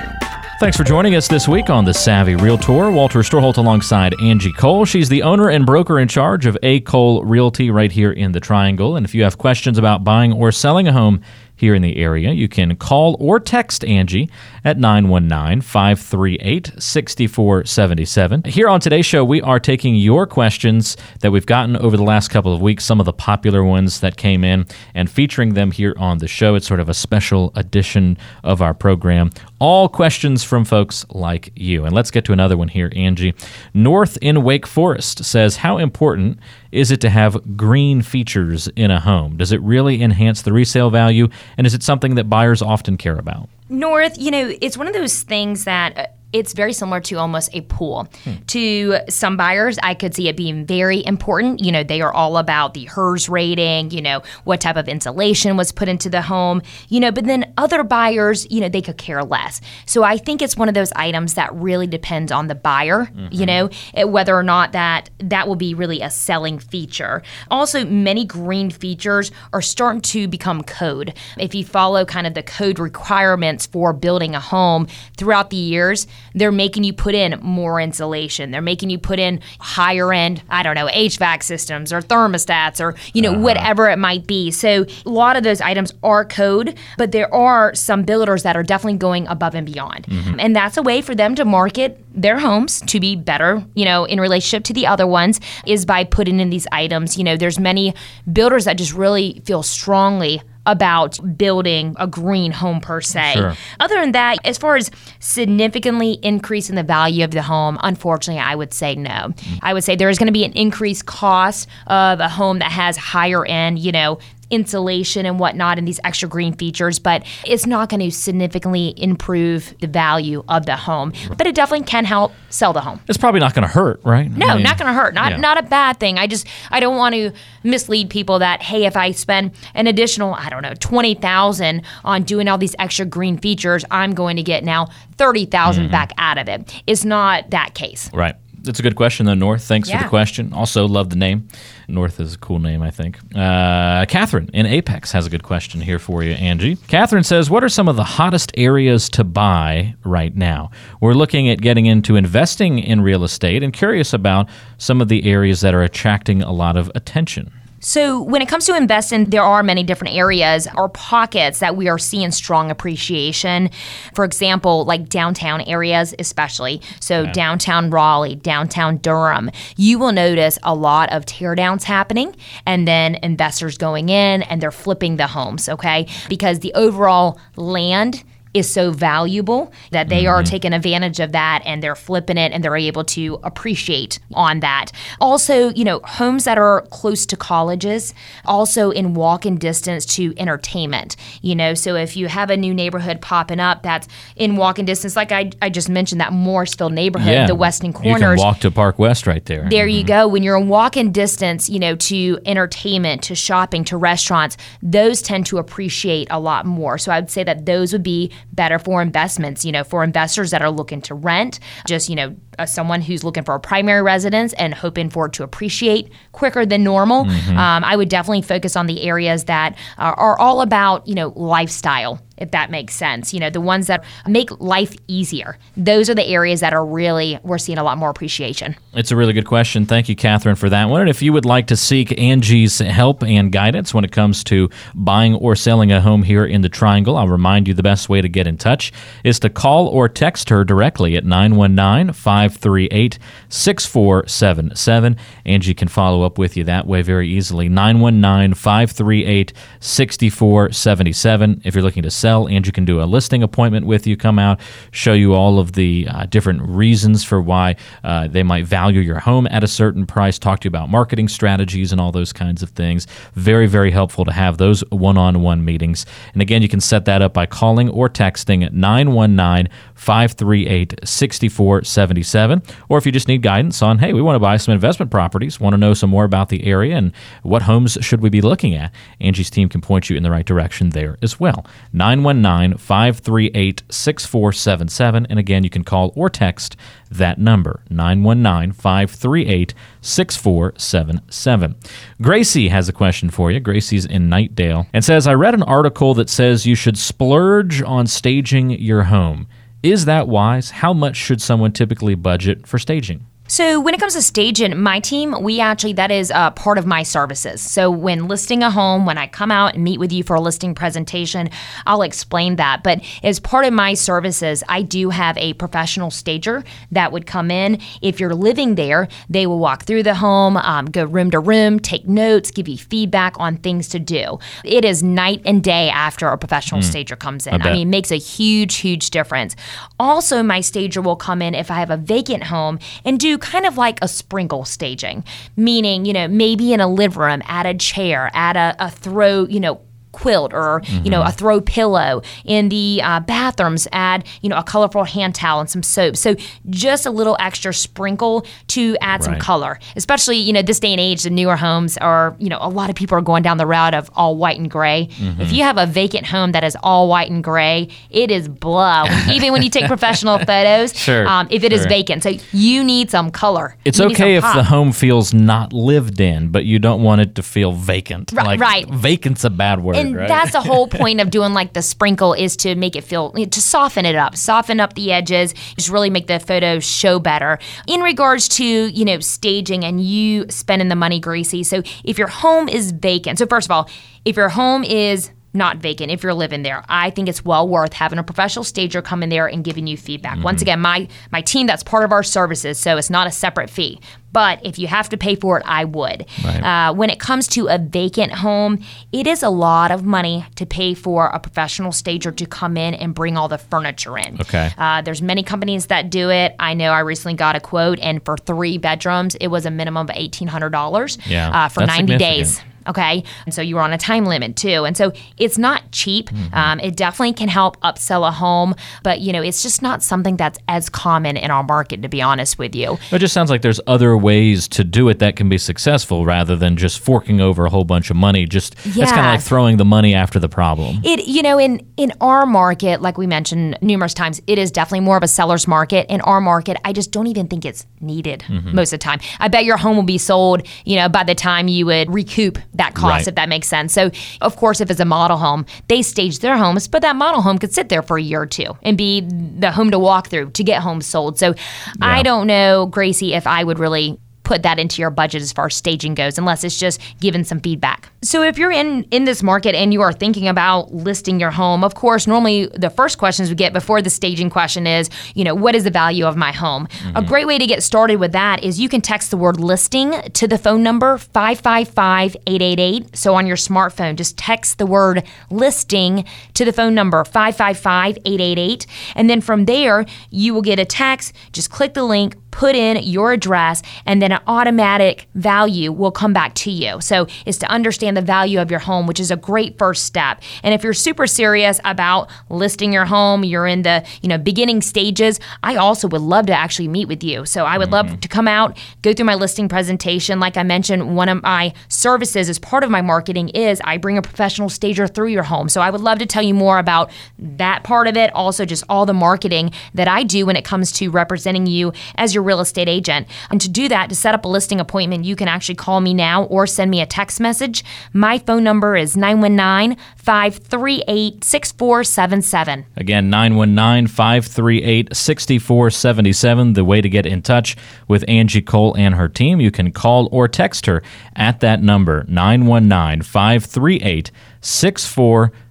Thanks 0.62 0.78
for 0.78 0.86
joining 0.86 1.16
us 1.16 1.28
this 1.28 1.50
week 1.50 1.70
on 1.70 1.84
the 1.84 1.94
Savvy 1.94 2.36
Realtor. 2.36 2.90
Walter 2.92 3.20
Storholt 3.20 3.58
alongside 3.58 4.16
Angie 4.22 4.54
Cole. 4.54 4.86
She's 4.86 5.10
the 5.10 5.24
owner 5.24 5.50
and 5.50 5.66
broker 5.66 6.00
in 6.00 6.08
charge 6.08 6.46
of 6.46 6.58
A. 6.64 6.80
Cole 6.80 7.26
Realty 7.26 7.70
right 7.70 7.92
here 7.92 8.14
in 8.14 8.32
the 8.32 8.40
Triangle. 8.40 8.96
And 8.96 9.06
if 9.06 9.14
you 9.14 9.24
have 9.24 9.38
questions 9.38 9.78
about 9.78 10.06
buying 10.06 10.32
or 10.32 10.54
selling 10.54 10.88
a 10.88 10.94
home, 10.94 11.22
here 11.58 11.76
in 11.76 11.82
the 11.82 11.98
area, 11.98 12.32
you 12.32 12.48
can 12.48 12.76
call 12.78 13.18
or 13.20 13.40
text 13.40 13.84
Angie 13.84 14.30
at 14.64 14.78
919 14.78 15.62
538 15.62 16.72
6477. 16.78 18.44
Here 18.46 18.70
on 18.70 18.80
today's 18.80 19.06
show, 19.06 19.26
we 19.26 19.42
are 19.42 19.60
taking 19.60 19.96
your 19.96 20.28
questions 20.28 20.96
that 21.22 21.32
we've 21.32 21.46
gotten 21.46 21.76
over 21.76 21.98
the 21.98 22.04
last 22.04 22.30
couple 22.30 22.54
of 22.54 22.62
weeks, 22.62 22.86
some 22.86 23.00
of 23.00 23.06
the 23.06 23.14
popular 23.14 23.64
ones 23.64 24.00
that 24.02 24.18
came 24.18 24.44
in, 24.44 24.66
and 24.94 25.10
featuring 25.10 25.56
them 25.56 25.72
here 25.72 25.96
on 25.98 26.20
the 26.20 26.28
show. 26.28 26.56
It's 26.56 26.68
sort 26.68 26.80
of 26.80 26.90
a 26.90 26.94
special 26.94 27.52
edition 27.56 28.18
of 28.44 28.62
our 28.62 28.76
program. 28.76 29.32
All 29.60 29.90
questions 29.90 30.44
from 30.44 30.64
folks 30.64 31.06
like 31.10 31.52
you. 31.56 31.86
And 31.86 31.94
let's 31.94 32.12
get 32.12 32.24
to 32.26 32.34
another 32.34 32.56
one 32.56 32.68
here, 32.68 32.92
Angie. 32.96 33.34
North 33.74 34.18
in 34.22 34.44
Wake 34.44 34.68
Forest 34.68 35.26
says, 35.26 35.58
How 35.58 35.80
important 35.80 36.40
is 36.72 36.92
it 36.92 37.02
to 37.02 37.10
have 37.10 37.58
green 37.58 38.02
features 38.02 38.68
in 38.76 38.92
a 38.92 39.00
home? 39.00 39.38
Does 39.38 39.52
it 39.52 39.62
really 39.62 40.02
enhance 40.02 40.42
the 40.42 40.54
resale 40.54 40.90
value? 40.90 41.30
And 41.58 41.68
is 41.68 41.74
it 41.74 41.84
something 41.84 42.16
that 42.16 42.30
buyers 42.30 42.62
often 42.62 42.98
care 42.98 43.18
about? 43.18 43.50
North, 43.70 44.18
you 44.18 44.32
know, 44.32 44.54
it's 44.62 44.78
one 44.78 44.88
of 44.88 44.94
those 44.94 45.24
things 45.24 45.66
that 45.66 45.98
uh, 45.98 46.06
it's 46.34 46.54
very 46.54 46.74
similar 46.74 47.00
to 47.00 47.16
almost 47.16 47.50
a 47.54 47.62
pool. 47.62 48.08
Hmm. 48.24 48.34
To 48.48 48.98
some 49.10 49.38
buyers, 49.38 49.80
I 49.82 49.94
could 49.94 50.14
see 50.14 50.28
it 50.28 50.36
being 50.36 50.66
very 50.66 51.06
important. 51.06 51.62
You 51.62 51.72
know, 51.72 51.84
they 51.84 52.02
are 52.02 52.12
all 52.12 52.38
about 52.38 52.74
the 52.74 52.86
HERS 52.86 53.30
rating, 53.30 53.92
you 53.92 54.02
know, 54.02 54.22
what 54.44 54.60
type 54.60 54.76
of 54.76 54.88
insulation 54.88 55.56
was 55.56 55.72
put 55.72 55.88
into 55.88 56.10
the 56.10 56.22
home, 56.22 56.62
you 56.90 57.00
know, 57.00 57.12
but 57.12 57.26
then 57.26 57.54
other 57.58 57.84
buyers, 57.84 58.46
you 58.52 58.60
know, 58.60 58.68
they 58.68 58.82
could 58.82 58.98
care 58.98 59.24
less. 59.24 59.62
So 59.86 60.04
I 60.04 60.18
think 60.18 60.42
it's 60.42 60.58
one 60.58 60.68
of 60.68 60.76
those 60.76 60.92
items 60.94 61.36
that 61.36 61.54
really 61.54 61.88
depends 61.88 62.32
on 62.32 62.48
the 62.48 62.56
buyer, 62.56 63.06
mm-hmm. 63.06 63.28
you 63.32 63.46
know, 63.46 63.70
eh, 63.94 64.04
whether 64.04 64.36
or 64.36 64.44
not 64.44 64.74
that 64.74 65.10
that 65.20 65.48
will 65.48 65.56
be 65.56 65.74
really 65.74 66.02
a 66.02 66.10
selling 66.10 66.60
feature. 66.60 67.24
Also, 67.50 67.86
many 67.86 68.26
green 68.26 68.70
features 68.70 69.32
are 69.54 69.62
starting 69.62 70.02
to 70.02 70.28
become 70.28 70.62
code. 70.64 71.14
If 71.38 71.56
you 71.56 71.64
follow 71.64 72.04
kind 72.04 72.28
of 72.28 72.34
the 72.34 72.44
code 72.44 72.80
requirements 72.80 73.66
for 73.66 73.94
building 73.94 74.36
a 74.36 74.40
home 74.40 74.88
throughout 75.16 75.52
the 75.52 75.58
years, 75.58 76.06
they're 76.34 76.52
making 76.52 76.84
you 76.84 76.94
put 76.94 77.16
in 77.16 77.40
more 77.42 77.82
insulation. 77.82 78.52
They're 78.52 78.62
making 78.62 78.90
you 78.90 79.00
put 79.00 79.20
in 79.20 79.42
higher 79.60 80.14
end, 80.14 80.44
I 80.50 80.64
don't 80.64 80.76
know, 80.76 80.88
HVAC 80.88 81.44
systems 81.44 81.92
or 81.92 82.02
thermostats 82.02 82.80
or, 82.80 82.96
you 83.14 83.22
know, 83.22 83.32
uh-huh. 83.32 83.42
whatever 83.42 83.90
it 83.90 83.98
might 83.98 84.28
be. 84.28 84.52
So 84.52 84.86
a 85.06 85.10
lot 85.10 85.36
of 85.36 85.44
those 85.44 85.62
items 85.62 85.94
are 86.04 86.26
code, 86.26 86.78
but 86.98 87.12
there 87.12 87.34
are 87.34 87.74
some 87.74 88.04
builders 88.04 88.44
that 88.44 88.56
are 88.56 88.64
definitely 88.64 89.00
going 89.00 89.28
above 89.28 89.56
and 89.56 89.66
beyond. 89.66 90.06
Mm-hmm. 90.06 90.40
And 90.40 90.56
that's 90.56 90.78
a 90.78 90.82
way 90.82 91.02
for 91.02 91.16
them 91.16 91.36
to 91.36 91.46
market 91.46 92.04
their 92.14 92.40
homes 92.40 92.82
to 92.82 93.00
be 93.00 93.16
better, 93.16 93.64
you 93.76 93.86
know, 93.86 94.06
in 94.06 94.20
relationship 94.20 94.64
to 94.66 94.74
the 94.74 94.88
other 94.88 95.06
ones 95.08 95.40
is 95.66 95.86
by 95.86 96.04
putting 96.04 96.40
in 96.40 96.50
these 96.50 96.68
items. 96.72 97.18
You 97.18 97.24
know, 97.24 97.38
there's 97.38 97.60
many 97.60 97.94
builders 98.32 98.66
that 98.66 98.78
just 98.78 98.94
really 98.94 99.42
feel 99.46 99.64
strongly 99.64 100.42
about 100.68 101.18
building 101.38 101.96
a 101.98 102.06
green 102.06 102.52
home 102.52 102.80
per 102.80 103.02
se. 103.02 103.34
Sure. 103.34 103.56
Other 103.80 103.96
than 103.96 104.12
that, 104.12 104.38
as 104.44 104.58
far 104.58 104.76
as 104.76 104.92
significantly 105.20 106.20
increasing 106.22 106.76
the 106.76 106.84
value 106.84 107.24
of 107.24 107.32
the 107.32 107.42
home, 107.42 107.80
unfortunately, 107.82 108.42
I 108.42 108.54
would 108.54 108.74
say 108.74 108.94
no. 108.94 109.10
Mm. 109.10 109.60
I 109.64 109.74
would 109.74 109.84
say 109.84 109.96
there 109.96 110.10
is 110.10 110.20
going 110.20 110.28
to 110.28 110.34
be 110.34 110.44
an 110.44 110.52
increased 110.54 111.06
cost 111.06 111.68
of 111.88 112.20
a 112.20 112.30
home 112.30 112.60
that 112.60 112.72
has 112.72 112.98
higher 112.98 113.46
end, 113.46 113.80
you 113.80 113.92
know, 113.92 114.20
insulation 114.50 115.26
and 115.26 115.40
whatnot 115.40 115.78
and 115.78 115.88
these 115.88 116.00
extra 116.04 116.28
green 116.28 116.54
features, 116.54 117.00
but 117.00 117.26
it's 117.46 117.66
not 117.66 117.90
going 117.90 118.00
to 118.00 118.12
significantly 118.12 118.94
improve 118.98 119.74
the 119.82 119.88
value 119.88 120.44
of 120.48 120.66
the 120.66 120.76
home. 120.76 121.14
But 121.38 121.48
it 121.48 121.56
definitely 121.56 121.86
can 121.86 122.06
help 122.06 122.34
sell 122.50 122.74
the 122.74 122.82
home. 122.82 123.02
It's 123.08 123.18
probably 123.18 123.40
not 123.40 123.54
going 123.54 123.68
to 123.68 123.74
hurt, 123.74 124.00
right? 124.04 124.30
No, 124.30 124.48
I 124.48 124.56
mean, 124.56 124.64
not 124.64 124.78
going 124.78 124.88
to 124.88 124.94
hurt. 124.94 125.14
Not 125.14 125.34
yeah. 125.34 125.38
not 125.38 125.58
a 125.58 125.64
bad 125.64 126.00
thing. 126.00 126.18
I 126.18 126.28
just 126.28 126.48
I 126.72 126.80
don't 126.80 126.98
want 126.98 127.16
to 127.16 127.32
mislead 127.64 128.10
people 128.10 128.40
that 128.40 128.62
hey, 128.62 128.86
if 128.86 128.96
I 128.96 129.12
spend 129.12 129.52
an 129.74 129.88
additional 129.88 130.34
I 130.34 130.50
don't 130.50 130.62
know 130.62 130.74
twenty 130.76 131.16
thousand 131.16 131.84
on 132.04 132.24
doing 132.24 132.48
all 132.48 132.58
these 132.58 132.76
extra 132.80 133.06
green 133.06 133.38
features, 133.38 133.84
I'm 133.92 134.14
going 134.14 134.38
to 134.38 134.44
get 134.44 134.64
now 134.64 134.88
thirty 135.18 135.46
thousand 135.46 135.68
mm 135.68 135.88
mm-hmm. 135.88 135.92
back 135.92 136.12
out 136.18 136.38
of 136.38 136.48
it. 136.48 136.82
It's 136.88 137.06
not 137.06 137.52
that 137.52 137.74
case. 137.74 138.12
Right. 138.14 138.36
That's 138.62 138.80
a 138.80 138.84
good 138.84 138.96
question, 138.96 139.26
though, 139.26 139.34
North. 139.34 139.64
Thanks 139.64 139.90
yeah. 139.90 139.98
for 139.98 140.04
the 140.04 140.10
question. 140.10 140.52
Also, 140.54 140.88
love 140.88 141.10
the 141.10 141.16
name. 141.16 141.48
North 141.88 142.20
is 142.20 142.34
a 142.34 142.38
cool 142.38 142.60
name, 142.60 142.82
I 142.82 142.92
think. 142.92 143.20
Uh, 143.36 144.06
Catherine 144.08 144.50
in 144.54 144.66
Apex 144.66 145.12
has 145.12 145.26
a 145.26 145.30
good 145.30 145.44
question 145.44 145.80
here 145.80 146.00
for 146.00 146.24
you, 146.24 146.32
Angie. 146.32 146.76
Catherine 146.88 147.24
says, 147.24 147.50
What 147.50 147.64
are 147.64 147.70
some 147.70 147.88
of 147.88 147.96
the 147.96 148.04
hottest 148.04 148.52
areas 148.58 149.10
to 149.10 149.24
buy 149.24 149.96
right 150.04 150.36
now? 150.36 150.72
We're 151.00 151.14
looking 151.14 151.50
at 151.50 151.62
getting 151.62 151.86
into 151.86 152.16
investing 152.16 152.80
in 152.80 153.02
real 153.02 153.24
estate 153.24 153.64
and 153.64 153.72
curious 153.72 154.14
about 154.14 154.50
some 154.78 155.02
of 155.02 155.08
the 155.08 155.26
areas 155.30 155.62
that 155.62 155.74
are 155.74 155.84
attracting 155.84 156.42
a 156.42 156.52
lot 156.52 156.76
of 156.78 156.92
attention. 156.96 157.52
So, 157.80 158.22
when 158.22 158.42
it 158.42 158.48
comes 158.48 158.66
to 158.66 158.76
investing, 158.76 159.26
there 159.26 159.44
are 159.44 159.62
many 159.62 159.84
different 159.84 160.16
areas 160.16 160.68
or 160.76 160.90
pockets 160.90 161.60
that 161.60 161.76
we 161.76 161.88
are 161.88 162.00
seeing 162.00 162.32
strong 162.32 162.72
appreciation. 162.72 163.70
For 164.14 164.26
example, 164.26 164.86
like 164.86 165.10
downtown 165.10 165.62
areas, 165.62 166.16
especially. 166.18 166.82
So, 167.00 167.24
yeah. 167.24 167.32
downtown 167.32 167.90
Raleigh, 167.90 168.36
downtown 168.36 168.98
Durham, 168.98 169.52
you 169.76 170.00
will 170.00 170.12
notice 170.12 170.58
a 170.64 170.74
lot 170.74 171.12
of 171.12 171.26
teardowns 171.26 171.84
happening 171.84 172.36
and 172.66 172.88
then 172.88 173.16
investors 173.22 173.78
going 173.78 174.10
in 174.10 174.42
and 174.44 174.62
they're 174.62 174.72
flipping 174.72 175.18
the 175.18 175.28
homes, 175.28 175.70
okay? 175.70 176.08
Because 176.30 176.60
the 176.60 176.74
overall 176.74 177.40
land 177.56 178.24
is 178.58 178.72
so 178.72 178.92
valuable 178.92 179.72
that 179.92 180.10
they 180.10 180.24
mm-hmm. 180.24 180.30
are 180.30 180.44
taking 180.44 180.74
advantage 180.74 181.20
of 181.20 181.32
that 181.32 181.62
and 181.66 181.82
they're 181.82 181.96
flipping 181.96 182.38
it 182.38 182.52
and 182.52 182.64
they're 182.64 182.76
able 182.76 183.04
to 183.04 183.40
appreciate 183.44 184.20
on 184.34 184.60
that. 184.62 184.92
Also, 185.20 185.70
you 185.70 185.84
know, 185.84 186.00
homes 186.04 186.44
that 186.46 186.58
are 186.58 186.82
close 186.90 187.26
to 187.26 187.38
colleges, 187.38 188.14
also 188.46 188.92
in 188.92 189.14
walking 189.14 189.58
distance 189.58 190.06
to 190.06 190.34
entertainment. 190.38 191.16
You 191.42 191.56
know, 191.56 191.74
so 191.74 191.96
if 191.96 192.16
you 192.16 192.28
have 192.28 192.50
a 192.50 192.58
new 192.58 192.74
neighborhood 192.74 193.22
popping 193.22 193.60
up 193.60 193.84
that's 193.84 194.08
in 194.36 194.56
walking 194.56 194.86
distance, 194.86 195.16
like 195.16 195.32
I, 195.32 195.52
I 195.62 195.70
just 195.70 195.90
mentioned 195.90 196.22
that 196.22 196.34
Morrisville 196.34 196.90
neighborhood, 196.90 197.32
yeah. 197.32 197.48
the 197.48 197.56
Weston 197.56 197.94
Corners. 197.94 198.22
You 198.22 198.28
can 198.28 198.38
walk 198.38 198.60
to 198.60 198.72
Park 198.72 199.00
West 199.00 199.28
right 199.28 199.44
there. 199.46 199.68
There 199.70 199.88
mm-hmm. 199.88 199.98
you 199.98 200.04
go. 200.04 200.28
When 200.28 200.44
you're 200.44 200.58
in 200.58 200.68
walking 200.68 201.12
distance, 201.12 201.70
you 201.70 201.80
know, 201.80 201.96
to 201.96 202.40
entertainment, 202.46 203.24
to 203.24 203.36
shopping, 203.36 203.84
to 203.86 203.98
restaurants, 203.98 204.58
those 204.82 205.22
tend 205.22 205.46
to 205.48 205.58
appreciate 205.58 206.28
a 206.32 206.40
lot 206.40 206.66
more. 206.66 206.98
So 206.98 207.12
I 207.12 207.20
would 207.20 207.30
say 207.30 207.44
that 207.44 207.66
those 207.66 207.94
would 207.94 208.04
be 208.04 208.32
better 208.54 208.80
for 208.80 209.02
investments, 209.02 209.64
you 209.66 209.72
know, 209.72 209.84
for 209.84 210.04
investors 210.04 210.52
that 210.52 210.62
are 210.62 210.72
looking 210.72 211.02
to 211.04 211.14
rent, 211.14 211.60
just, 211.86 212.10
you 212.10 212.16
know, 212.16 212.36
uh, 212.58 212.66
someone 212.66 213.02
who's 213.02 213.24
looking 213.24 213.44
for 213.44 213.56
a 213.56 213.60
primary 213.60 214.02
residence 214.02 214.54
and 214.54 214.74
hoping 214.74 215.10
for 215.10 215.28
it 215.28 215.34
to 215.34 215.44
appreciate 215.44 216.12
quicker 216.32 216.66
than 216.66 216.84
normal. 216.84 217.26
Mm-hmm. 217.26 217.58
Um, 217.58 217.84
I 217.84 217.96
would 217.96 218.10
definitely 218.10 218.42
focus 218.42 218.76
on 218.76 218.88
the 218.88 219.04
areas 219.04 219.46
that 219.46 219.78
are, 219.98 220.14
are 220.14 220.40
all 220.40 220.62
about, 220.62 221.08
you 221.08 221.16
know, 221.16 221.34
lifestyle 221.36 222.22
if 222.38 222.52
that 222.52 222.72
makes 222.72 222.94
sense. 222.94 223.34
You 223.34 223.40
know, 223.40 223.50
the 223.50 223.62
ones 223.62 223.88
that 223.88 224.04
make 224.28 224.50
life 224.60 224.96
easier. 225.08 225.58
Those 225.76 226.10
are 226.10 226.16
the 226.16 226.26
areas 226.26 226.60
that 226.62 226.74
are 226.74 226.86
really, 226.86 227.40
we're 227.44 227.58
seeing 227.58 227.78
a 227.78 227.84
lot 227.84 227.98
more 227.98 228.10
appreciation. 228.10 228.76
It's 228.94 229.12
a 229.12 229.16
really 229.16 229.34
good 229.34 229.46
question. 229.46 229.86
Thank 229.86 230.10
you, 230.10 230.16
Catherine, 230.16 230.56
for 230.56 230.70
that 230.70 230.86
one. 230.86 231.02
And 231.02 231.10
if 231.10 231.22
you 231.22 231.34
would 231.34 231.46
like 231.46 231.68
to 231.68 231.76
seek 231.76 232.18
Angie's 232.20 232.80
help 232.80 233.24
and 233.24 233.52
guidance 233.52 233.94
when 233.94 234.04
it 234.04 234.12
comes 234.12 234.44
to 234.46 234.70
buying 234.94 235.36
or 235.36 235.56
selling 235.56 235.92
a 235.92 236.02
home 236.02 236.24
here 236.24 236.46
in 236.46 236.62
the 236.62 236.70
Triangle, 236.70 237.18
I'll 237.18 237.28
remind 237.28 237.68
you 237.68 237.74
the 237.74 237.84
best 237.84 238.10
way 238.10 238.22
to 238.22 238.30
get 238.30 238.48
in 238.48 238.58
touch 238.58 238.92
is 239.24 239.40
to 239.40 239.50
call 239.50 239.88
or 239.88 240.08
text 240.08 240.50
her 240.50 240.64
directly 240.64 241.18
at 241.18 241.26
919 241.26 242.14
538 242.50 243.20
6477. 243.50 245.18
Angie 245.46 245.74
can 245.74 245.88
follow 245.88 246.24
up 246.24 246.38
with 246.38 246.58
you 246.58 246.64
that 246.66 246.88
way 246.88 247.02
very 247.02 247.30
easily. 247.30 247.70
919 247.70 248.54
538 248.54 249.54
6477. 249.80 251.62
If 251.64 251.76
you're 251.76 251.84
looking 251.84 252.04
to 252.04 252.12
sell. 252.12 252.48
Angie 252.48 252.72
can 252.72 252.86
do 252.86 253.02
a 253.02 253.06
listing 253.06 253.44
appointment 253.44 253.86
with 253.86 254.08
you, 254.08 254.18
come 254.18 254.40
out, 254.40 254.60
show 254.92 255.14
you 255.14 255.34
all 255.34 255.60
of 255.60 255.74
the 255.74 256.08
uh, 256.10 256.26
different 256.26 256.62
reasons 256.62 257.24
for 257.24 257.42
why 257.42 257.76
uh, 258.04 258.28
they 258.28 258.44
might 258.44 258.66
value 258.66 259.02
your 259.02 259.20
home 259.20 259.48
at 259.48 259.64
a 259.64 259.68
certain 259.68 260.06
price, 260.06 260.40
talk 260.40 260.60
to 260.62 260.66
you 260.66 260.70
about 260.70 260.90
marketing 260.90 261.28
strategies 261.28 261.92
and 261.92 262.02
all 262.02 262.12
those 262.12 262.34
kinds 262.34 262.64
of 262.64 262.70
things. 262.72 263.08
Very, 263.34 263.68
very 263.68 263.92
helpful 263.92 264.26
to 264.26 264.32
have 264.32 264.58
those 264.58 264.82
one 264.90 265.18
on 265.18 265.42
one 265.42 265.64
meetings. 265.64 266.06
And 266.34 266.42
again, 266.42 266.62
you 266.62 266.70
can 266.70 266.82
set 266.82 267.06
that 267.06 267.22
up 267.22 267.34
by 267.34 267.46
calling 267.46 267.90
or 267.90 268.10
texting 268.10 268.66
at 268.66 268.74
919 268.74 269.70
538 269.98 271.00
6477. 271.04 272.62
Or 272.88 272.98
if 272.98 273.06
you 273.06 273.12
just 273.12 273.28
need 273.28 273.42
guidance 273.42 273.82
on, 273.82 273.98
hey, 273.98 274.14
we 274.14 274.22
want 274.22 274.36
to 274.36 274.40
buy 274.40 274.58
some 274.58 274.74
investment 274.74 275.12
properties, 275.12 275.60
want 275.60 275.74
to 275.74 275.78
know 275.78 275.94
some 275.94 276.10
more 276.10 276.24
about 276.24 276.50
the 276.50 276.66
area 276.66 276.96
and 276.96 277.12
what 277.44 277.64
homes 277.64 277.98
should 278.02 278.22
we 278.22 278.30
be 278.30 278.42
looking 278.42 278.74
at, 278.76 278.94
Angie's 279.20 279.50
team 279.50 279.70
can 279.70 279.82
point 279.82 280.10
you 280.10 280.16
in 280.16 280.24
the 280.24 280.32
right 280.32 280.46
direction 280.46 280.92
there 280.92 281.18
as 281.22 281.40
well. 281.40 281.66
919 281.94 282.78
538 282.78 283.84
6477. 283.90 285.28
And 285.30 285.40
again, 285.40 285.64
you 285.64 285.70
can 285.70 285.84
call 285.84 286.14
or 286.16 286.30
text 286.30 286.78
that 287.10 287.40
number 287.40 287.82
919 287.90 288.74
538 288.74 289.74
6477. 290.02 291.76
Gracie 292.22 292.70
has 292.70 292.88
a 292.88 292.94
question 292.94 293.30
for 293.30 293.52
you. 293.52 293.60
Gracie's 293.60 294.06
in 294.06 294.30
Knightdale 294.30 294.88
and 294.94 295.04
says, 295.04 295.28
I 295.28 295.34
read 295.34 295.54
an 295.54 295.64
article 295.64 296.14
that 296.16 296.30
says 296.30 296.66
you 296.66 296.76
should 296.76 296.98
splurge 296.98 297.82
on 297.82 298.08
staging 298.08 298.72
your 298.72 299.04
home. 299.04 299.48
Is 299.88 300.04
that 300.04 300.28
wise? 300.28 300.70
How 300.70 300.92
much 300.92 301.16
should 301.16 301.42
someone 301.42 301.72
typically 301.72 302.14
budget 302.14 302.68
for 302.68 302.78
staging? 302.78 303.26
So 303.50 303.80
when 303.80 303.94
it 303.94 304.00
comes 304.00 304.14
to 304.14 304.22
staging, 304.22 304.78
my 304.78 305.00
team, 305.00 305.34
we 305.42 305.62
actually 305.62 305.94
that 305.94 306.12
is 306.12 306.32
uh, 306.32 306.52
part 306.52 306.78
of 306.78 306.86
my 306.86 307.04
services. 307.04 307.62
So 307.62 307.90
when 307.90 308.28
listing 308.28 308.62
a 308.62 308.70
home, 308.70 309.06
when 309.06 309.18
I 309.18 309.28
come 309.28 309.52
out 309.52 309.74
and 309.74 309.84
meet 309.84 310.00
with 310.00 310.12
you 310.12 310.22
for 310.24 310.36
a 310.36 310.42
listing 310.42 310.76
presentation, 310.76 311.50
I'll 311.86 312.02
explain 312.02 312.58
that. 312.58 312.84
But 312.84 313.02
as 313.24 313.40
part 313.40 313.64
of 313.66 313.72
my 313.72 313.94
services, 313.94 314.64
I 314.68 314.82
do 314.82 315.12
have 315.12 315.38
a 315.38 315.54
professional 315.54 316.12
stager 316.12 316.64
that 316.92 317.14
would 317.14 317.26
come 317.26 317.50
in. 317.50 317.80
If 318.02 318.20
you're 318.20 318.36
living 318.36 318.76
there, 318.76 319.08
they 319.30 319.48
will 319.48 319.60
walk 319.60 319.84
through 319.84 320.04
the 320.04 320.16
home, 320.16 320.58
um, 320.58 320.88
go 320.88 321.06
room 321.06 321.32
to 321.32 321.40
room, 321.40 321.80
take 321.80 322.06
notes, 322.06 322.52
give 322.52 322.68
you 322.68 322.78
feedback 322.78 323.40
on 323.40 323.58
things 323.58 323.88
to 323.90 324.00
do. 324.00 324.40
It 324.66 324.84
is 324.84 325.02
night 325.02 325.42
and 325.46 325.64
day 325.64 325.90
after 325.90 326.28
a 326.28 326.38
professional 326.38 326.82
stager 326.82 327.16
comes 327.16 327.48
in. 327.48 327.54
I, 327.54 327.58
bet. 327.60 327.74
mean, 327.74 327.88
it 327.88 327.92
makes 327.92 328.12
a 328.12 328.18
huge, 328.18 328.76
huge 328.76 329.10
difference. 329.10 329.56
Also, 330.00 330.44
my 330.44 330.60
stager 330.60 331.02
will 331.02 331.16
come 331.16 331.42
in 331.42 331.56
if 331.56 331.72
I 331.72 331.76
have 331.76 331.90
a 331.90 331.98
vacant 331.98 332.44
home 332.44 332.80
and 333.06 333.18
do 333.18 333.37
kind 333.38 333.66
of 333.66 333.78
like 333.78 334.00
a 334.02 334.08
sprinkle 334.08 334.66
staging, 334.66 335.24
meaning, 335.56 336.06
you 336.06 336.14
know, 336.14 336.28
maybe 336.28 336.74
in 336.74 336.80
a 336.80 336.88
living 336.88 337.20
room, 337.20 337.42
add 337.46 337.66
a 337.66 337.74
chair, 337.74 338.30
add 338.34 338.58
a, 338.58 338.76
a 338.80 338.92
throw, 338.92 339.46
you 339.46 339.60
know, 339.60 339.80
quilt 340.22 340.52
or 340.54 340.82
you 341.04 341.10
know 341.12 341.22
a 341.22 341.32
throw 341.32 341.62
pillow 341.62 342.22
in 342.46 342.70
the 342.70 343.00
uh, 343.04 343.20
bathrooms 343.20 343.88
add 343.92 344.26
you 344.42 344.50
know 344.50 344.58
a 344.58 344.64
colorful 344.64 345.04
hand 345.04 345.34
towel 345.36 345.60
and 345.60 345.70
some 345.70 345.84
soap. 345.84 346.16
So 346.18 346.36
just 346.70 347.06
a 347.06 347.12
little 347.12 347.38
extra 347.40 347.74
sprinkle 347.74 348.46
to 348.76 348.98
add 349.02 349.24
some 349.24 349.38
color. 349.40 349.80
Especially 349.96 350.38
you 350.38 350.54
know 350.54 350.62
this 350.62 350.80
day 350.80 350.92
and 350.92 351.00
age 351.00 351.24
the 351.24 351.30
newer 351.30 351.56
homes 351.56 351.98
are 351.98 352.36
you 352.40 352.50
know 352.50 352.58
a 352.62 352.70
lot 352.70 352.90
of 352.90 352.96
people 352.96 353.18
are 353.18 353.22
going 353.22 353.44
down 353.44 353.58
the 353.58 353.66
route 353.68 353.94
of 353.94 354.10
all 354.16 354.36
white 354.38 354.60
and 354.60 354.70
gray. 354.72 355.10
If 355.40 355.52
you 355.52 355.64
have 355.64 355.78
a 355.78 355.86
vacant 355.86 356.26
home 356.26 356.52
that 356.54 356.64
is 356.64 356.76
all 356.84 357.08
white 357.08 357.30
and 357.30 357.44
gray 357.44 357.90
it 358.10 358.32
is 358.32 358.48
blah. 358.48 359.08
Even 359.32 359.52
when 359.54 359.62
you 359.62 359.70
take 359.70 359.86
professional 359.88 360.38
photos 360.40 360.94
Sure, 360.98 361.28
um, 361.28 361.48
if 361.52 361.64
it 361.64 361.72
is 361.74 361.82
sure. 361.82 361.90
vacant. 361.90 362.24
So 362.24 362.32
you 362.52 362.84
need 362.84 363.12
some 363.12 363.30
color. 363.32 363.76
It's 363.86 364.00
You 364.00 364.06
okay 364.12 364.36
if 364.36 364.44
pop. 364.44 364.56
the 364.56 364.64
home 364.64 364.92
feels 364.92 365.34
not 365.34 365.74
lived 365.74 366.20
in, 366.20 366.50
but 366.50 366.66
you 366.66 366.80
don't 366.80 367.04
want 367.04 367.22
it 367.22 367.36
to 367.36 367.44
feel 367.44 367.72
vacant. 367.72 368.32
Right- 368.34 368.48
like, 368.48 368.60
right. 368.60 368.88
Vacant's 368.90 369.44
a 369.44 369.50
bad 369.50 369.82
word, 369.84 369.96
and 369.98 370.07
right? 370.14 370.28
that's 370.28 370.52
the 370.52 370.62
whole 370.62 370.88
point 371.02 371.20
of 371.20 371.30
doing 371.30 371.54
like 371.54 371.74
the 371.74 371.82
sprinkle 371.82 372.34
is 372.34 372.56
to 372.58 372.76
make 372.76 372.96
it 372.96 373.04
feel 373.04 373.32
to 373.32 373.62
soften 373.62 374.06
it 374.06 374.16
up 374.16 374.36
soften 374.36 374.80
up 374.80 374.94
the 374.94 375.12
edges 375.12 375.54
just 375.76 375.90
really 375.90 376.10
make 376.10 376.28
the 376.28 376.40
photo 376.40 376.80
show 376.80 377.20
better 377.20 377.60
in 377.88 378.02
regards 378.02 378.48
to 378.48 378.64
you 378.64 379.06
know 379.06 379.20
staging 379.20 379.84
and 379.84 380.04
you 380.04 380.46
spending 380.50 380.88
the 380.88 380.96
money 380.96 381.20
Gracie 381.20 381.64
so 381.64 381.82
if 382.04 382.18
your 382.18 382.28
home 382.28 382.68
is 382.70 382.92
vacant 382.92 383.40
so 383.40 383.46
first 383.46 383.68
of 383.68 383.72
all 383.72 383.90
if 384.26 384.36
your 384.36 384.50
home 384.50 384.84
is 384.84 385.32
not 385.58 385.78
vacant 385.78 386.12
if 386.12 386.24
you're 386.24 386.34
living 386.34 386.64
there. 386.64 386.84
I 386.88 387.10
think 387.10 387.28
it's 387.28 387.44
well 387.44 387.68
worth 387.68 387.94
having 387.94 388.20
a 388.20 388.24
professional 388.24 388.64
stager 388.64 389.02
come 389.02 389.24
in 389.24 389.30
there 389.30 389.48
and 389.48 389.64
giving 389.64 389.88
you 389.88 389.98
feedback. 389.98 390.42
Once 390.44 390.62
again 390.62 390.80
my 390.80 391.08
my 391.32 391.42
team 391.42 391.68
that's 391.68 391.84
part 391.84 392.04
of 392.06 392.12
our 392.12 392.24
services 392.24 392.80
so 392.80 392.98
it's 392.98 393.10
not 393.10 393.28
a 393.28 393.32
separate 393.32 393.70
fee. 393.70 394.00
But 394.34 394.64
if 394.64 394.78
you 394.78 394.88
have 394.88 395.10
to 395.10 395.18
pay 395.18 395.36
for 395.36 395.58
it 395.58 395.64
i 395.66 395.84
would. 395.84 396.26
Uh, 396.46 396.94
when 396.94 397.10
it 397.10 397.20
comes 397.20 397.48
to 397.48 397.68
a 397.68 397.78
vacant 397.80 398.32
home 398.34 398.80
it 399.12 399.26
is 399.26 399.42
a 399.42 399.50
lot 399.50 399.90
of 399.92 400.04
money 400.04 400.46
to 400.56 400.66
pay 400.66 400.94
for 400.94 401.28
a 401.28 401.40
professional 401.40 401.92
stager 401.92 402.32
to 402.32 402.46
come 402.46 402.78
in 402.78 402.94
and 402.94 403.16
bring 403.16 403.36
all 403.38 403.48
the 403.48 403.58
furniture 403.58 404.18
in. 404.18 404.40
Okay. 404.40 404.72
uh, 404.78 405.02
there's 405.02 405.22
many 405.22 405.44
companies 405.44 405.88
that 405.88 406.10
do 406.10 406.30
it. 406.30 406.56
I 406.60 406.74
know 406.76 406.92
i 406.92 407.00
recently 407.00 407.36
got 407.36 407.56
a 407.56 407.60
quote 407.60 408.00
and 408.00 408.24
for 408.24 408.38
three 408.38 408.78
bedrooms 408.78 409.36
it 409.36 409.48
was 409.48 409.66
a 409.66 409.72
minimum 409.72 410.08
of 410.10 410.16
$1800 410.16 411.18
Yeah, 411.26 411.66
uh, 411.66 411.70
for 411.70 411.86
90 411.86 412.18
days 412.18 412.62
Okay. 412.88 413.24
And 413.46 413.54
so 413.54 413.62
you 413.62 413.76
were 413.76 413.82
on 413.82 413.94
a 413.94 413.98
time 413.98 414.26
limit 414.26 414.56
too. 414.56 414.86
And 414.86 414.96
so 414.96 415.12
it's 415.38 415.58
not 415.58 415.92
cheap. 415.92 416.30
Mm-hmm. 416.30 416.54
Um, 416.54 416.80
it 416.80 416.96
definitely 416.96 417.34
can 417.34 417.50
help 417.50 417.80
upsell 417.82 418.28
a 418.28 418.32
home, 418.32 418.76
but 419.04 419.20
you 419.22 419.34
know, 419.34 419.42
it's 419.42 419.62
just 419.62 419.82
not 419.82 420.02
something 420.04 420.38
that's 420.38 420.60
as 420.68 420.90
common 420.90 421.38
in 421.38 421.52
our 421.52 421.64
market, 421.64 422.02
to 422.02 422.08
be 422.10 422.22
honest 422.22 422.58
with 422.58 422.76
you. 422.76 422.98
It 423.12 423.20
just 423.20 423.34
sounds 423.34 423.50
like 423.50 423.62
there's 423.62 423.82
other 423.88 424.18
ways 424.18 424.68
to 424.70 424.84
do 424.84 425.10
it 425.10 425.20
that 425.20 425.36
can 425.36 425.50
be 425.50 425.58
successful 425.58 426.26
rather 426.26 426.56
than 426.56 426.78
just 426.78 427.00
forking 427.00 427.42
over 427.42 427.66
a 427.66 427.70
whole 427.70 427.84
bunch 427.84 428.10
of 428.10 428.16
money. 428.16 428.46
Just 428.46 428.76
it's 428.86 428.96
kind 429.12 429.20
of 429.20 429.26
like 429.26 429.42
throwing 429.42 429.78
the 429.78 429.86
money 429.86 430.14
after 430.14 430.40
the 430.40 430.50
problem. 430.50 431.02
It, 431.04 431.28
you 431.28 431.42
know, 431.42 431.60
in 431.60 431.86
in 431.98 432.12
our 432.22 432.46
market, 432.46 433.02
like 433.02 433.18
we 433.18 433.28
mentioned 433.28 433.78
numerous 433.82 434.14
times, 434.14 434.42
it 434.48 434.58
is 434.58 434.72
definitely 434.72 435.02
more 435.02 435.18
of 435.18 435.24
a 435.24 435.28
seller's 435.28 435.68
market. 435.68 436.06
In 436.10 436.22
our 436.22 436.40
market, 436.42 436.78
I 436.86 436.94
just 436.94 437.12
don't 437.12 437.28
even 437.28 437.48
think 437.48 437.66
it's 437.66 437.86
needed 438.00 438.28
Mm-hmm. 438.48 438.76
most 438.76 438.94
of 438.94 439.00
the 439.00 439.04
time. 439.04 439.20
I 439.40 439.48
bet 439.48 439.66
your 439.66 439.78
home 439.78 439.96
will 439.96 440.04
be 440.04 440.18
sold, 440.18 440.66
you 440.86 440.96
know, 440.96 441.10
by 441.10 441.24
the 441.24 441.36
time 441.36 441.68
you 441.68 441.86
would 441.88 442.14
recoup 442.14 442.58
that 442.78 442.94
cost, 442.94 443.12
Right. 443.12 443.28
if 443.28 443.36
that 443.36 443.50
makes 443.50 443.68
sense. 443.68 443.94
So, 443.94 444.12
of 444.42 444.56
course, 444.56 444.82
if 444.82 444.90
it's 444.90 445.00
a 445.00 445.06
model 445.06 445.38
home, 445.38 445.66
they 445.88 446.02
stage 446.02 446.40
their 446.40 446.58
homes, 446.58 446.88
but 446.88 447.02
that 447.02 447.16
model 447.16 447.42
home 447.42 447.58
could 447.58 447.74
sit 447.74 447.90
there 447.90 448.02
for 448.02 448.18
a 448.18 448.22
year 448.22 448.42
or 448.42 448.46
two 448.46 448.78
and 448.84 448.98
be 448.98 449.22
the 449.22 449.72
home 449.72 449.92
to 449.92 450.00
walk 450.00 450.28
through 450.30 450.52
to 450.52 450.64
get 450.64 450.82
homes 450.82 451.06
sold. 451.06 451.38
So, 451.40 451.54
I 452.02 452.24
don't 452.24 452.48
know, 452.48 452.86
Gracie, 452.88 453.34
if 453.34 453.46
I 453.48 453.64
would 453.64 453.80
really 453.80 454.20
put 454.48 454.64
that 454.64 454.80
into 454.80 455.02
your 455.02 455.10
budget 455.10 455.42
as 455.42 455.52
far 455.52 455.66
as 455.66 455.76
staging 455.76 456.16
goes 456.16 456.38
unless 456.38 456.64
it's 456.64 456.80
just 456.80 457.02
given 457.20 457.44
some 457.44 457.60
feedback. 457.60 458.10
So 458.22 458.44
if 458.44 458.58
you're 458.58 458.72
in 458.72 459.04
in 459.12 459.26
this 459.26 459.44
market 459.44 459.76
and 459.76 459.92
you 459.92 460.02
are 460.02 460.14
thinking 460.14 460.48
about 460.48 460.94
listing 460.94 461.38
your 461.38 461.52
home, 461.52 461.84
of 461.84 461.96
course, 461.96 462.28
normally 462.28 462.68
the 462.68 462.90
first 462.90 463.18
questions 463.18 463.50
we 463.50 463.56
get 463.56 463.74
before 463.74 464.02
the 464.02 464.10
staging 464.10 464.50
question 464.50 464.88
is, 464.88 465.10
you 465.36 465.44
know, 465.44 465.54
what 465.54 465.76
is 465.76 465.84
the 465.84 465.92
value 465.92 466.26
of 466.26 466.38
my 466.38 466.54
home? 466.54 466.86
A 466.86 466.88
mm-hmm. 466.88 467.28
great 467.28 467.46
way 467.46 467.58
to 467.58 467.68
get 467.68 467.84
started 467.84 468.22
with 468.22 468.32
that 468.32 468.64
is 468.64 468.80
you 468.80 468.88
can 468.88 469.02
text 469.02 469.32
the 469.32 469.38
word 469.38 469.60
listing 469.60 470.14
to 470.32 470.48
the 470.48 470.58
phone 470.58 470.82
number 470.82 471.18
555-888. 471.18 473.18
So 473.18 473.36
on 473.36 473.48
your 473.48 473.58
smartphone, 473.58 474.16
just 474.16 474.38
text 474.38 474.78
the 474.78 474.86
word 474.86 475.24
listing 475.50 476.24
to 476.54 476.64
the 476.64 476.72
phone 476.72 476.96
number 476.96 477.26
555-888 477.26 478.88
and 479.16 479.30
then 479.30 479.42
from 479.42 479.66
there 479.66 480.06
you 480.30 480.54
will 480.54 480.62
get 480.62 480.80
a 480.80 480.86
text, 480.86 481.34
just 481.52 481.70
click 481.70 481.94
the 481.94 482.04
link 482.04 482.38
put 482.58 482.76
in 482.76 482.98
your 483.04 483.34
address, 483.34 483.84
and 484.08 484.20
then 484.20 484.32
an 484.32 484.42
automatic 484.48 485.28
value 485.36 485.92
will 485.92 486.10
come 486.10 486.34
back 486.34 486.56
to 486.56 486.72
you. 486.72 487.00
So 487.02 487.28
it's 487.46 487.60
to 487.60 487.70
understand 487.70 488.18
the 488.18 488.22
value 488.24 488.60
of 488.60 488.72
your 488.72 488.80
home, 488.80 489.06
which 489.06 489.20
is 489.20 489.30
a 489.30 489.36
great 489.36 489.78
first 489.78 490.06
step. 490.06 490.42
And 490.64 490.74
if 490.74 490.84
you're 490.84 490.96
super 490.96 491.28
serious 491.28 491.80
about 491.86 492.32
listing 492.50 492.92
your 492.92 493.06
home, 493.06 493.44
you're 493.44 493.68
in 493.68 493.84
the 493.84 494.04
you 494.24 494.28
know 494.28 494.40
beginning 494.40 494.82
stages. 494.82 495.40
I 495.62 495.76
also 495.76 496.08
would 496.08 496.22
love 496.22 496.48
to 496.48 496.54
actually 496.54 496.88
meet 496.88 497.08
with 497.08 497.24
you. 497.24 497.46
So 497.46 497.64
I 497.64 497.78
would 497.78 497.92
love 497.92 498.08
mm-hmm. 498.08 498.20
to 498.22 498.28
come 498.28 498.48
out, 498.48 498.76
go 499.04 499.14
through 499.14 499.28
my 499.28 499.36
listing 499.36 499.70
presentation. 499.70 500.40
Like 500.40 500.58
I 500.58 500.64
mentioned, 500.64 501.16
one 501.16 501.30
of 501.30 501.44
my 501.44 501.76
services 501.90 502.50
as 502.50 502.58
part 502.58 502.84
of 502.84 502.90
my 502.90 503.04
marketing 503.04 503.50
is 503.50 503.80
I 503.84 503.98
bring 503.98 504.18
a 504.18 504.24
professional 504.24 504.70
stager 504.70 505.06
through 505.06 505.28
your 505.28 505.44
home. 505.44 505.70
So 505.70 505.80
I 505.82 505.92
would 505.92 506.02
love 506.02 506.18
to 506.20 506.26
tell 506.26 506.42
you 506.42 506.56
more 506.56 506.80
about 506.80 507.12
that 507.38 507.84
part 507.84 508.08
of 508.08 508.18
it. 508.18 508.34
Also, 508.34 508.66
just 508.66 508.84
all 508.90 509.06
the 509.06 509.14
marketing 509.14 509.74
that 509.94 510.08
I 510.08 510.24
do 510.24 510.48
when 510.48 510.56
it 510.56 510.66
comes 510.66 510.92
to 510.94 511.12
representing 511.12 511.68
you 511.68 511.94
as 512.16 512.34
your 512.34 512.47
real 512.48 512.60
estate 512.60 512.90
agent. 512.90 513.28
And 513.52 513.62
to 513.62 513.70
do 513.70 513.88
that, 513.90 514.10
to 514.10 514.16
set 514.16 514.34
up 514.34 514.46
a 514.46 514.48
listing 514.48 514.80
appointment, 514.80 515.26
you 515.26 515.36
can 515.36 515.48
actually 515.48 515.76
call 515.76 516.00
me 516.00 516.14
now 516.14 516.46
or 516.46 516.66
send 516.66 516.90
me 516.90 517.02
a 517.02 517.06
text 517.06 517.40
message. 517.40 517.84
My 518.14 518.40
phone 518.40 518.64
number 518.64 518.96
is 518.96 519.16
919 519.16 519.98
538 520.16 521.44
6477. 521.44 522.86
Again, 522.96 523.30
919 523.30 524.08
538 524.08 525.16
6477. 525.16 526.74
The 526.74 526.86
way 526.86 527.02
to 527.02 527.10
get 527.10 527.26
in 527.26 527.42
touch 527.42 527.76
with 528.08 528.24
Angie 528.28 528.62
Cole 528.62 528.96
and 528.98 529.16
her 529.16 529.28
team. 529.28 529.60
You 529.60 529.72
can 529.72 529.92
call 529.92 530.30
or 530.32 530.48
text 530.48 530.86
her 530.86 531.04
at 531.36 531.60
that 531.60 531.84
number, 531.84 532.26
919 532.28 533.22
538 533.22 534.32
6477. 534.62 535.67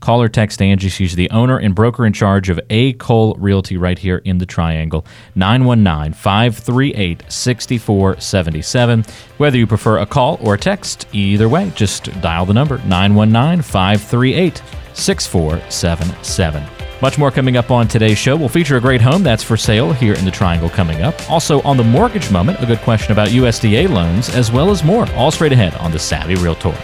Call 0.00 0.22
or 0.22 0.28
text 0.28 0.62
Angie. 0.62 0.88
She's 0.88 1.16
the 1.16 1.30
owner 1.30 1.58
and 1.58 1.74
broker 1.74 2.06
in 2.06 2.12
charge 2.12 2.48
of 2.48 2.60
A. 2.70 2.92
Cole 2.94 3.34
Realty 3.38 3.76
right 3.76 3.98
here 3.98 4.18
in 4.18 4.38
the 4.38 4.46
Triangle. 4.46 5.04
919 5.34 6.12
538 6.12 7.24
6477. 7.28 9.04
Whether 9.38 9.58
you 9.58 9.66
prefer 9.66 9.98
a 9.98 10.06
call 10.06 10.38
or 10.40 10.54
a 10.54 10.58
text, 10.58 11.06
either 11.12 11.48
way, 11.48 11.72
just 11.74 12.04
dial 12.20 12.46
the 12.46 12.54
number 12.54 12.78
919 12.78 13.62
538 13.62 14.62
6477. 14.94 16.64
Much 17.00 17.16
more 17.16 17.30
coming 17.30 17.56
up 17.56 17.70
on 17.70 17.86
today's 17.86 18.18
show. 18.18 18.36
We'll 18.36 18.48
feature 18.48 18.76
a 18.76 18.80
great 18.80 19.00
home 19.00 19.22
that's 19.22 19.42
for 19.42 19.56
sale 19.56 19.92
here 19.92 20.14
in 20.14 20.24
the 20.24 20.32
Triangle 20.32 20.68
coming 20.68 21.02
up. 21.02 21.14
Also, 21.30 21.62
on 21.62 21.76
the 21.76 21.84
mortgage 21.84 22.30
moment, 22.32 22.60
a 22.60 22.66
good 22.66 22.80
question 22.80 23.12
about 23.12 23.28
USDA 23.28 23.88
loans, 23.88 24.28
as 24.30 24.50
well 24.50 24.70
as 24.70 24.82
more. 24.82 25.08
All 25.12 25.30
straight 25.30 25.52
ahead 25.52 25.74
on 25.76 25.92
the 25.92 25.98
Savvy 25.98 26.34
Realtor. 26.34 26.74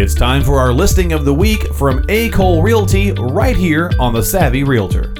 It's 0.00 0.14
time 0.14 0.44
for 0.44 0.60
our 0.60 0.72
listing 0.72 1.12
of 1.12 1.24
the 1.24 1.34
week 1.34 1.74
from 1.74 2.04
A. 2.08 2.28
Cole 2.30 2.62
Realty 2.62 3.10
right 3.10 3.56
here 3.56 3.90
on 3.98 4.12
the 4.12 4.22
Savvy 4.22 4.62
Realtor. 4.62 5.12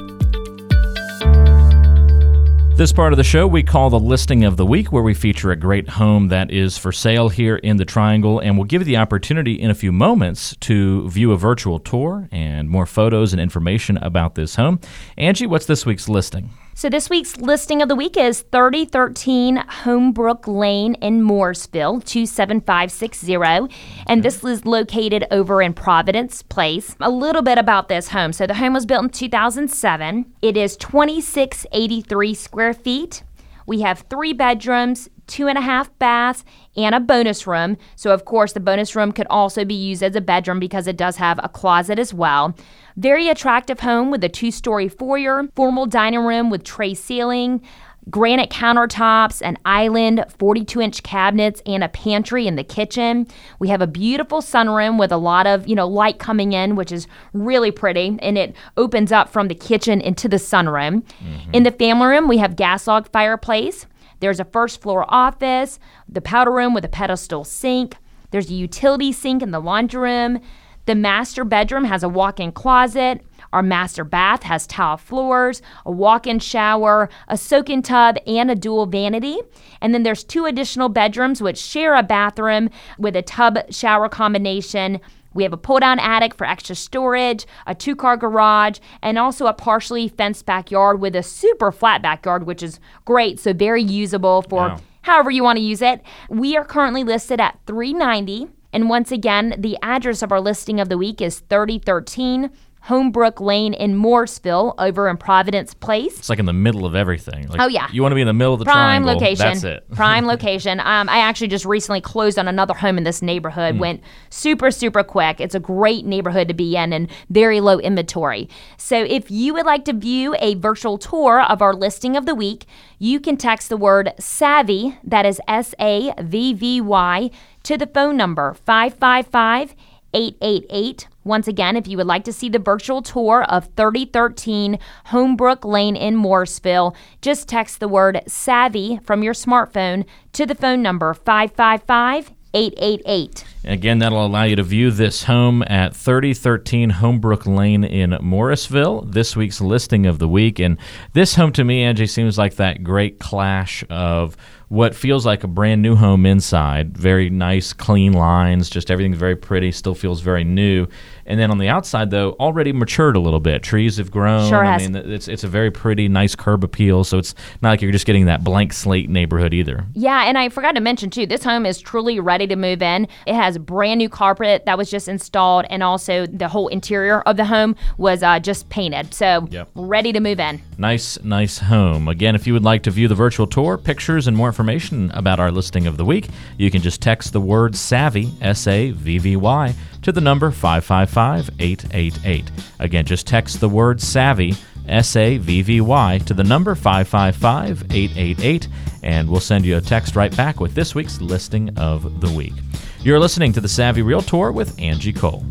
This 2.77 2.93
part 2.93 3.13
of 3.13 3.17
the 3.17 3.25
show 3.25 3.49
we 3.49 3.65
call 3.65 3.91
the 3.91 3.99
listing 3.99 4.45
of 4.45 4.57
the 4.57 4.65
week, 4.65 4.93
where 4.93 5.03
we 5.03 5.15
feature 5.15 5.51
a 5.51 5.57
great 5.57 5.89
home 5.89 6.29
that 6.29 6.53
is 6.53 6.79
for 6.79 6.93
sale 6.93 7.29
here 7.29 7.57
in 7.57 7.77
the 7.77 7.85
Triangle, 7.85 8.39
and 8.39 8.57
we'll 8.57 8.67
give 8.67 8.83
you 8.83 8.87
the 8.87 8.99
opportunity 8.99 9.61
in 9.61 9.69
a 9.69 9.75
few 9.75 9.91
moments 9.91 10.55
to 10.61 11.11
view 11.11 11.33
a 11.33 11.37
virtual 11.37 11.81
tour 11.81 12.29
and 12.31 12.71
more 12.71 12.87
photos 12.87 13.33
and 13.33 13.43
information 13.43 13.97
about 13.97 14.37
this 14.37 14.55
home. 14.55 14.79
Angie, 15.17 15.49
what's 15.49 15.67
this 15.67 15.85
week's 15.87 16.09
listing? 16.09 16.51
So 16.79 16.89
this 16.89 17.11
week's 17.11 17.37
listing 17.39 17.83
of 17.83 17.89
the 17.89 17.97
week 17.97 18.17
is 18.17 18.43
3013 18.53 19.57
Homebrook 19.83 20.47
Lane 20.47 20.95
in 20.95 21.25
Morrisville, 21.25 22.01
27560. 22.01 23.75
And 24.07 24.23
this 24.23 24.45
is 24.45 24.65
located 24.65 25.27
over 25.33 25.61
in 25.61 25.75
Providence 25.75 26.45
Place. 26.45 26.95
A 27.01 27.11
little 27.11 27.43
bit 27.43 27.59
about 27.59 27.89
this 27.89 28.11
home. 28.11 28.33
So 28.33 28.47
the 28.47 28.55
home 28.55 28.75
was 28.75 28.87
built 28.87 29.03
in 29.03 29.11
2007. 29.11 30.33
It 30.41 30.57
is 30.57 30.77
2683 30.77 32.35
square 32.35 32.75
feet. 32.75 33.25
We 33.67 33.81
have 33.81 34.05
three 34.09 34.33
bedrooms, 34.33 35.11
two 35.29 35.47
and 35.47 35.57
a 35.57 35.61
half 35.63 35.97
baths, 35.99 36.45
and 36.77 36.95
a 36.95 37.01
bonus 37.01 37.47
room. 37.47 37.77
So, 37.97 38.13
of 38.13 38.25
course, 38.25 38.53
the 38.53 38.61
bonus 38.61 38.97
room 38.97 39.13
could 39.13 39.27
also 39.29 39.65
be 39.65 39.75
used 39.75 40.03
as 40.03 40.17
a 40.17 40.21
bedroom 40.21 40.59
because 40.59 40.87
it 40.87 40.97
does 40.97 41.17
have 41.17 41.39
a 41.43 41.49
closet 41.49 41.99
as 41.99 42.13
well. 42.13 42.57
Very 42.97 43.29
attractive 43.29 43.81
home 43.81 44.11
with 44.11 44.25
a 44.25 44.29
two 44.29 44.51
story 44.51 44.89
foyer, 44.89 45.45
formal 45.55 45.87
dining 45.87 46.21
room 46.21 46.51
with 46.51 46.65
tray 46.65 46.95
ceiling, 46.95 47.63
granite 48.11 48.51
countertops, 48.51 49.43
an 49.43 49.59
island, 49.65 50.25
42 50.39 50.81
inch 50.81 51.03
cabinets, 51.03 51.63
and 51.67 51.85
a 51.85 51.89
pantry 51.89 52.47
in 52.47 52.57
the 52.57 52.65
kitchen. 52.65 53.27
We 53.59 53.69
have 53.69 53.83
a 53.83 53.87
beautiful 53.87 54.41
sunroom 54.41 54.99
with 54.99 55.13
a 55.13 55.17
lot 55.17 55.47
of, 55.47 55.67
you 55.67 55.75
know, 55.75 55.87
light 55.87 56.19
coming 56.19 56.53
in, 56.53 56.77
which 56.77 56.93
is 56.93 57.07
really 57.33 57.71
pretty, 57.71 58.19
and 58.21 58.39
it 58.39 58.55
opens 58.77 59.13
up 59.13 59.29
from 59.29 59.49
the 59.49 59.55
kitchen 59.55 60.01
into 60.01 60.29
the 60.29 60.37
sunroom. 60.37 61.03
Mm-hmm. 61.03 61.51
In 61.53 61.63
the 61.65 61.71
family 61.71 62.07
room, 62.07 62.29
we 62.29 62.39
have 62.39 62.57
gas 62.57 62.87
log 62.87 63.11
fireplace. 63.11 63.87
There's 64.21 64.41
a 64.41 64.45
first 64.45 64.81
floor 64.81 65.05
office, 65.09 65.79
the 66.09 66.21
powder 66.21 66.53
room 66.53 66.75
with 66.75 66.85
a 66.85 66.89
pedestal 66.89 67.45
sink. 67.45 67.97
There's 68.31 68.51
a 68.51 68.55
utility 68.55 69.13
sink 69.13 69.43
in 69.43 69.51
the 69.51 69.61
laundry 69.61 70.01
room. 70.01 70.41
The 70.87 70.95
master 70.95 71.45
bedroom 71.45 71.85
has 71.85 72.03
a 72.03 72.09
walk 72.09 72.41
in 72.41 72.51
closet. 72.51 73.21
Our 73.53 73.63
master 73.63 74.05
bath 74.05 74.43
has 74.45 74.67
tile 74.67 74.97
floors, 74.97 75.61
a 75.85 75.93
walk 75.93 76.27
in 76.27 76.39
shower, 76.39 77.11
a 77.29 77.37
soak 77.37 77.69
in 77.69 77.83
tub, 77.83 78.17
and 78.27 78.51
a 78.51 78.55
dual 78.55 78.87
vanity. 78.87 79.39
And 79.83 79.93
then 79.93 80.03
there's 80.03 80.25
two 80.25 80.47
additional 80.47 80.89
bedrooms 80.89 81.43
which 81.43 81.59
share 81.59 81.95
a 81.95 82.03
bathroom 82.03 82.71
with 82.99 83.17
a 83.17 83.23
tub 83.23 83.59
shower 83.71 84.09
combination. 84.09 85.01
We 85.39 85.45
have 85.45 85.53
a 85.53 85.57
pull 85.57 85.79
down 85.79 86.01
attic 86.01 86.35
for 86.35 86.45
extra 86.45 86.75
storage, 86.75 87.47
a 87.65 87.73
two 87.73 87.95
car 87.95 88.17
garage, 88.17 88.81
and 89.01 89.17
also 89.17 89.47
a 89.47 89.53
partially 89.53 90.09
fenced 90.09 90.45
backyard 90.47 91.01
with 91.01 91.15
a 91.15 91.23
super 91.23 91.71
flat 91.71 92.03
backyard, 92.03 92.45
which 92.45 92.61
is 92.61 92.81
great. 93.05 93.39
So, 93.39 93.53
very 93.53 93.81
usable 93.81 94.43
for 94.43 94.79
however 95.03 95.31
you 95.31 95.45
want 95.45 95.59
to 95.59 95.65
use 95.65 95.81
it. 95.81 96.03
We 96.29 96.57
are 96.57 96.65
currently 96.65 97.05
listed 97.05 97.41
at 97.41 97.57
390 97.69 98.49
and 98.73 98.91
once 98.91 99.11
again, 99.11 99.55
the 99.57 99.79
address 99.81 100.23
of 100.23 100.31
our 100.31 100.41
listing 100.41 100.79
of 100.81 100.89
the 100.89 100.99
week 100.99 101.23
is 101.23 101.41
3013 101.49 102.51
Homebrook 102.89 103.39
Lane 103.39 103.75
in 103.75 103.95
Morrisville 103.95 104.75
over 104.79 105.09
in 105.09 105.19
Providence 105.19 105.75
Place. 105.75 106.19
It's 106.19 106.31
like 106.31 106.39
in 106.39 106.47
the 106.47 106.55
middle 106.55 106.87
of 106.87 106.95
everything. 106.95 107.47
Like, 107.49 107.61
oh 107.61 107.67
yeah, 107.67 107.89
you 107.93 108.01
want 108.01 108.13
to 108.13 108.15
be 108.15 108.23
in 108.23 108.27
the 108.27 108.33
middle 108.33 108.55
of 108.55 108.61
the 108.61 108.65
prime 108.65 109.03
triangle. 109.03 109.15
location. 109.15 109.47
That's 109.47 109.65
it. 109.65 109.91
prime 109.93 110.27
location. 110.27 110.81
Um, 110.81 111.09
I 111.11 111.19
actually 111.19 111.49
just 111.49 111.67
recently 111.67 112.01
closed 112.01 112.39
on 112.39 112.49
another 112.49 112.73
home 112.73 112.97
in 112.97 113.05
this 113.05 113.21
neighborhood. 113.21 113.75
Mm. 113.75 113.79
Went 113.79 114.03
super 114.31 114.71
super 114.71 115.05
quick. 115.05 115.39
It's 115.39 115.55
a 115.55 115.61
great 115.61 116.07
neighborhood 116.07 116.49
to 116.49 116.55
be 116.55 116.77
in 116.77 116.95
and 116.95 117.11
very 117.29 117.61
low 117.61 117.79
inventory. 117.79 118.49
So 118.79 118.97
if 118.97 119.31
you 119.31 119.53
would 119.53 119.67
like 119.67 119.85
to 119.85 119.93
view 119.93 120.35
a 120.39 120.55
virtual 120.55 120.97
tour 120.97 121.43
of 121.43 121.61
our 121.61 121.75
listing 121.75 122.17
of 122.17 122.25
the 122.25 122.35
week, 122.35 122.65
you 122.99 123.21
can 123.21 123.37
text 123.37 123.69
the 123.69 123.77
word 123.77 124.15
savvy. 124.19 124.99
That 125.05 125.27
is 125.27 125.43
S 125.47 125.75
A 125.79 126.15
V 126.23 126.55
V 126.55 126.81
Y 126.81 127.31
to 127.65 127.77
the 127.77 127.87
phone 127.87 128.17
number 128.17 128.55
555 128.55 129.75
888. 130.15 131.09
Once 131.25 131.47
again, 131.47 131.77
if 131.77 131.87
you 131.87 131.97
would 131.97 132.07
like 132.07 132.25
to 132.25 132.33
see 132.33 132.49
the 132.49 132.59
virtual 132.59 133.03
tour 133.03 133.45
of 133.45 133.69
3013 133.77 134.79
Homebrook 135.09 135.65
Lane 135.65 135.97
in 135.97 136.17
Morrisville, 136.17 136.97
just 137.21 137.49
text 137.49 137.81
the 137.81 137.89
word 137.89 138.23
SAVVY 138.27 139.05
from 139.05 139.23
your 139.23 139.35
smartphone 139.35 140.05
to 140.33 140.47
the 140.47 140.55
phone 140.55 140.83
number 140.83 141.13
555 141.13 142.33
888. 142.55 143.45
Again, 143.65 143.99
that'll 143.99 144.25
allow 144.25 144.45
you 144.45 144.57
to 144.57 144.63
view 144.63 144.91
this 144.91 145.25
home 145.25 145.63
at 145.67 145.95
3013 145.95 146.93
Homebrook 146.93 147.47
Lane 147.47 147.85
in 147.85 148.17
Morrisville. 148.23 149.03
This 149.03 149.37
week's 149.37 149.61
listing 149.61 150.07
of 150.07 150.19
the 150.19 150.29
week. 150.29 150.59
And 150.59 150.79
this 151.13 151.35
home 151.35 151.53
to 151.53 151.65
me, 151.65 151.83
Angie, 151.83 152.07
seems 152.07 152.39
like 152.39 152.57
that 152.57 152.83
great 152.83 153.19
clash 153.19 153.85
of 153.91 154.37
what 154.69 154.95
feels 154.95 155.27
like 155.27 155.45
a 155.45 155.49
brand 155.49 155.83
new 155.83 155.97
home 155.97 156.25
inside. 156.25 156.97
Very 156.97 157.29
nice, 157.29 157.73
clean 157.73 158.13
lines, 158.13 158.71
just 158.71 158.91
everything's 158.91 159.19
very 159.19 159.37
pretty, 159.37 159.73
still 159.73 159.95
feels 159.95 160.21
very 160.21 160.45
new. 160.45 160.87
And 161.29 161.39
then 161.39 161.51
on 161.51 161.59
the 161.59 161.69
outside, 161.69 162.11
though, 162.11 162.33
already 162.41 162.73
matured 162.73 163.15
a 163.15 163.21
little 163.21 163.39
bit. 163.39 163.63
Trees 163.63 163.99
have 163.99 164.11
grown. 164.11 164.49
Sure 164.49 164.65
has. 164.65 164.83
I 164.83 164.89
mean, 164.89 165.11
it's 165.13 165.29
it's 165.29 165.45
a 165.45 165.49
very 165.49 165.71
pretty, 165.71 166.09
nice 166.09 166.35
curb 166.35 166.65
appeal. 166.65 167.05
So 167.05 167.19
it's 167.19 167.35
not 167.61 167.69
like 167.69 167.83
you're 167.83 167.93
just 167.93 168.07
getting 168.07 168.25
that 168.27 168.43
blank 168.43 168.73
slate 168.73 169.11
neighborhood 169.11 169.53
either. 169.53 169.85
Yeah, 169.93 170.25
and 170.25 170.39
I 170.39 170.49
forgot 170.49 170.73
to 170.73 170.81
mention 170.81 171.11
too, 171.11 171.27
this 171.27 171.45
home 171.45 171.67
is 171.67 171.81
truly 171.81 172.19
ready 172.19 172.47
to 172.47 172.57
move 172.57 172.81
in. 172.81 173.07
It 173.27 173.35
has 173.35 173.59
brand 173.59 173.99
new 173.99 174.09
carpet 174.09 174.65
that 174.65 174.79
was 174.79 174.91
just 174.91 175.07
installed, 175.07 175.67
and 175.69 175.83
also 175.83 176.27
the 176.27 176.49
whole 176.49 176.69
interior 176.69 177.21
of 177.21 177.37
the 177.37 177.45
home 177.45 177.77
was 177.99 178.23
uh, 178.23 178.41
just 178.41 178.69
painted. 178.71 179.13
So 179.13 179.47
yep. 179.51 179.69
ready 179.75 180.13
to 180.13 180.21
move 180.21 180.41
in. 180.41 180.63
Nice, 180.79 181.21
nice 181.23 181.59
home. 181.59 182.09
Again, 182.09 182.35
if 182.37 182.47
you 182.47 182.55
would 182.55 182.65
like 182.65 182.85
to 182.85 182.91
view 182.91 183.07
the 183.07 183.15
virtual 183.15 183.47
tour, 183.47 183.77
pictures, 183.77 184.27
and 184.27 184.37
more 184.37 184.49
information 184.49 185.11
about 185.11 185.41
our 185.41 185.51
listing 185.51 185.87
of 185.87 185.99
the 185.99 186.05
week, 186.07 186.29
you 186.57 186.71
can 186.71 186.81
just 186.81 187.03
text 187.03 187.35
the 187.35 187.41
word 187.41 187.75
SAVVY, 187.75 188.33
S 188.41 188.67
A 188.67 188.93
V 188.93 189.19
V 189.19 189.37
Y, 189.37 189.75
to 190.03 190.13
the 190.13 190.21
number 190.21 190.51
555 190.51 191.51
888. 191.59 192.51
Again, 192.79 193.05
just 193.05 193.27
text 193.27 193.61
the 193.61 193.69
word 193.69 193.99
SAVVY, 193.99 194.57
S 194.89 195.17
A 195.17 195.39
V 195.39 195.63
V 195.63 195.81
Y, 195.81 196.19
to 196.27 196.35
the 196.35 196.45
number 196.45 196.75
555 196.75 197.85
888, 197.91 198.69
and 199.03 199.29
we'll 199.29 199.41
send 199.41 199.65
you 199.65 199.77
a 199.77 199.81
text 199.81 200.17
right 200.17 200.35
back 200.37 200.61
with 200.61 200.75
this 200.75 200.95
week's 200.95 201.21
listing 201.21 201.77
of 201.79 202.21
the 202.21 202.31
week. 202.33 202.55
You're 203.03 203.21
listening 203.21 203.53
to 203.53 203.61
the 203.61 203.69
Savvy 203.69 204.03
Realtor 204.03 204.53
with 204.53 204.79
Angie 204.81 205.13
Cole. 205.13 205.45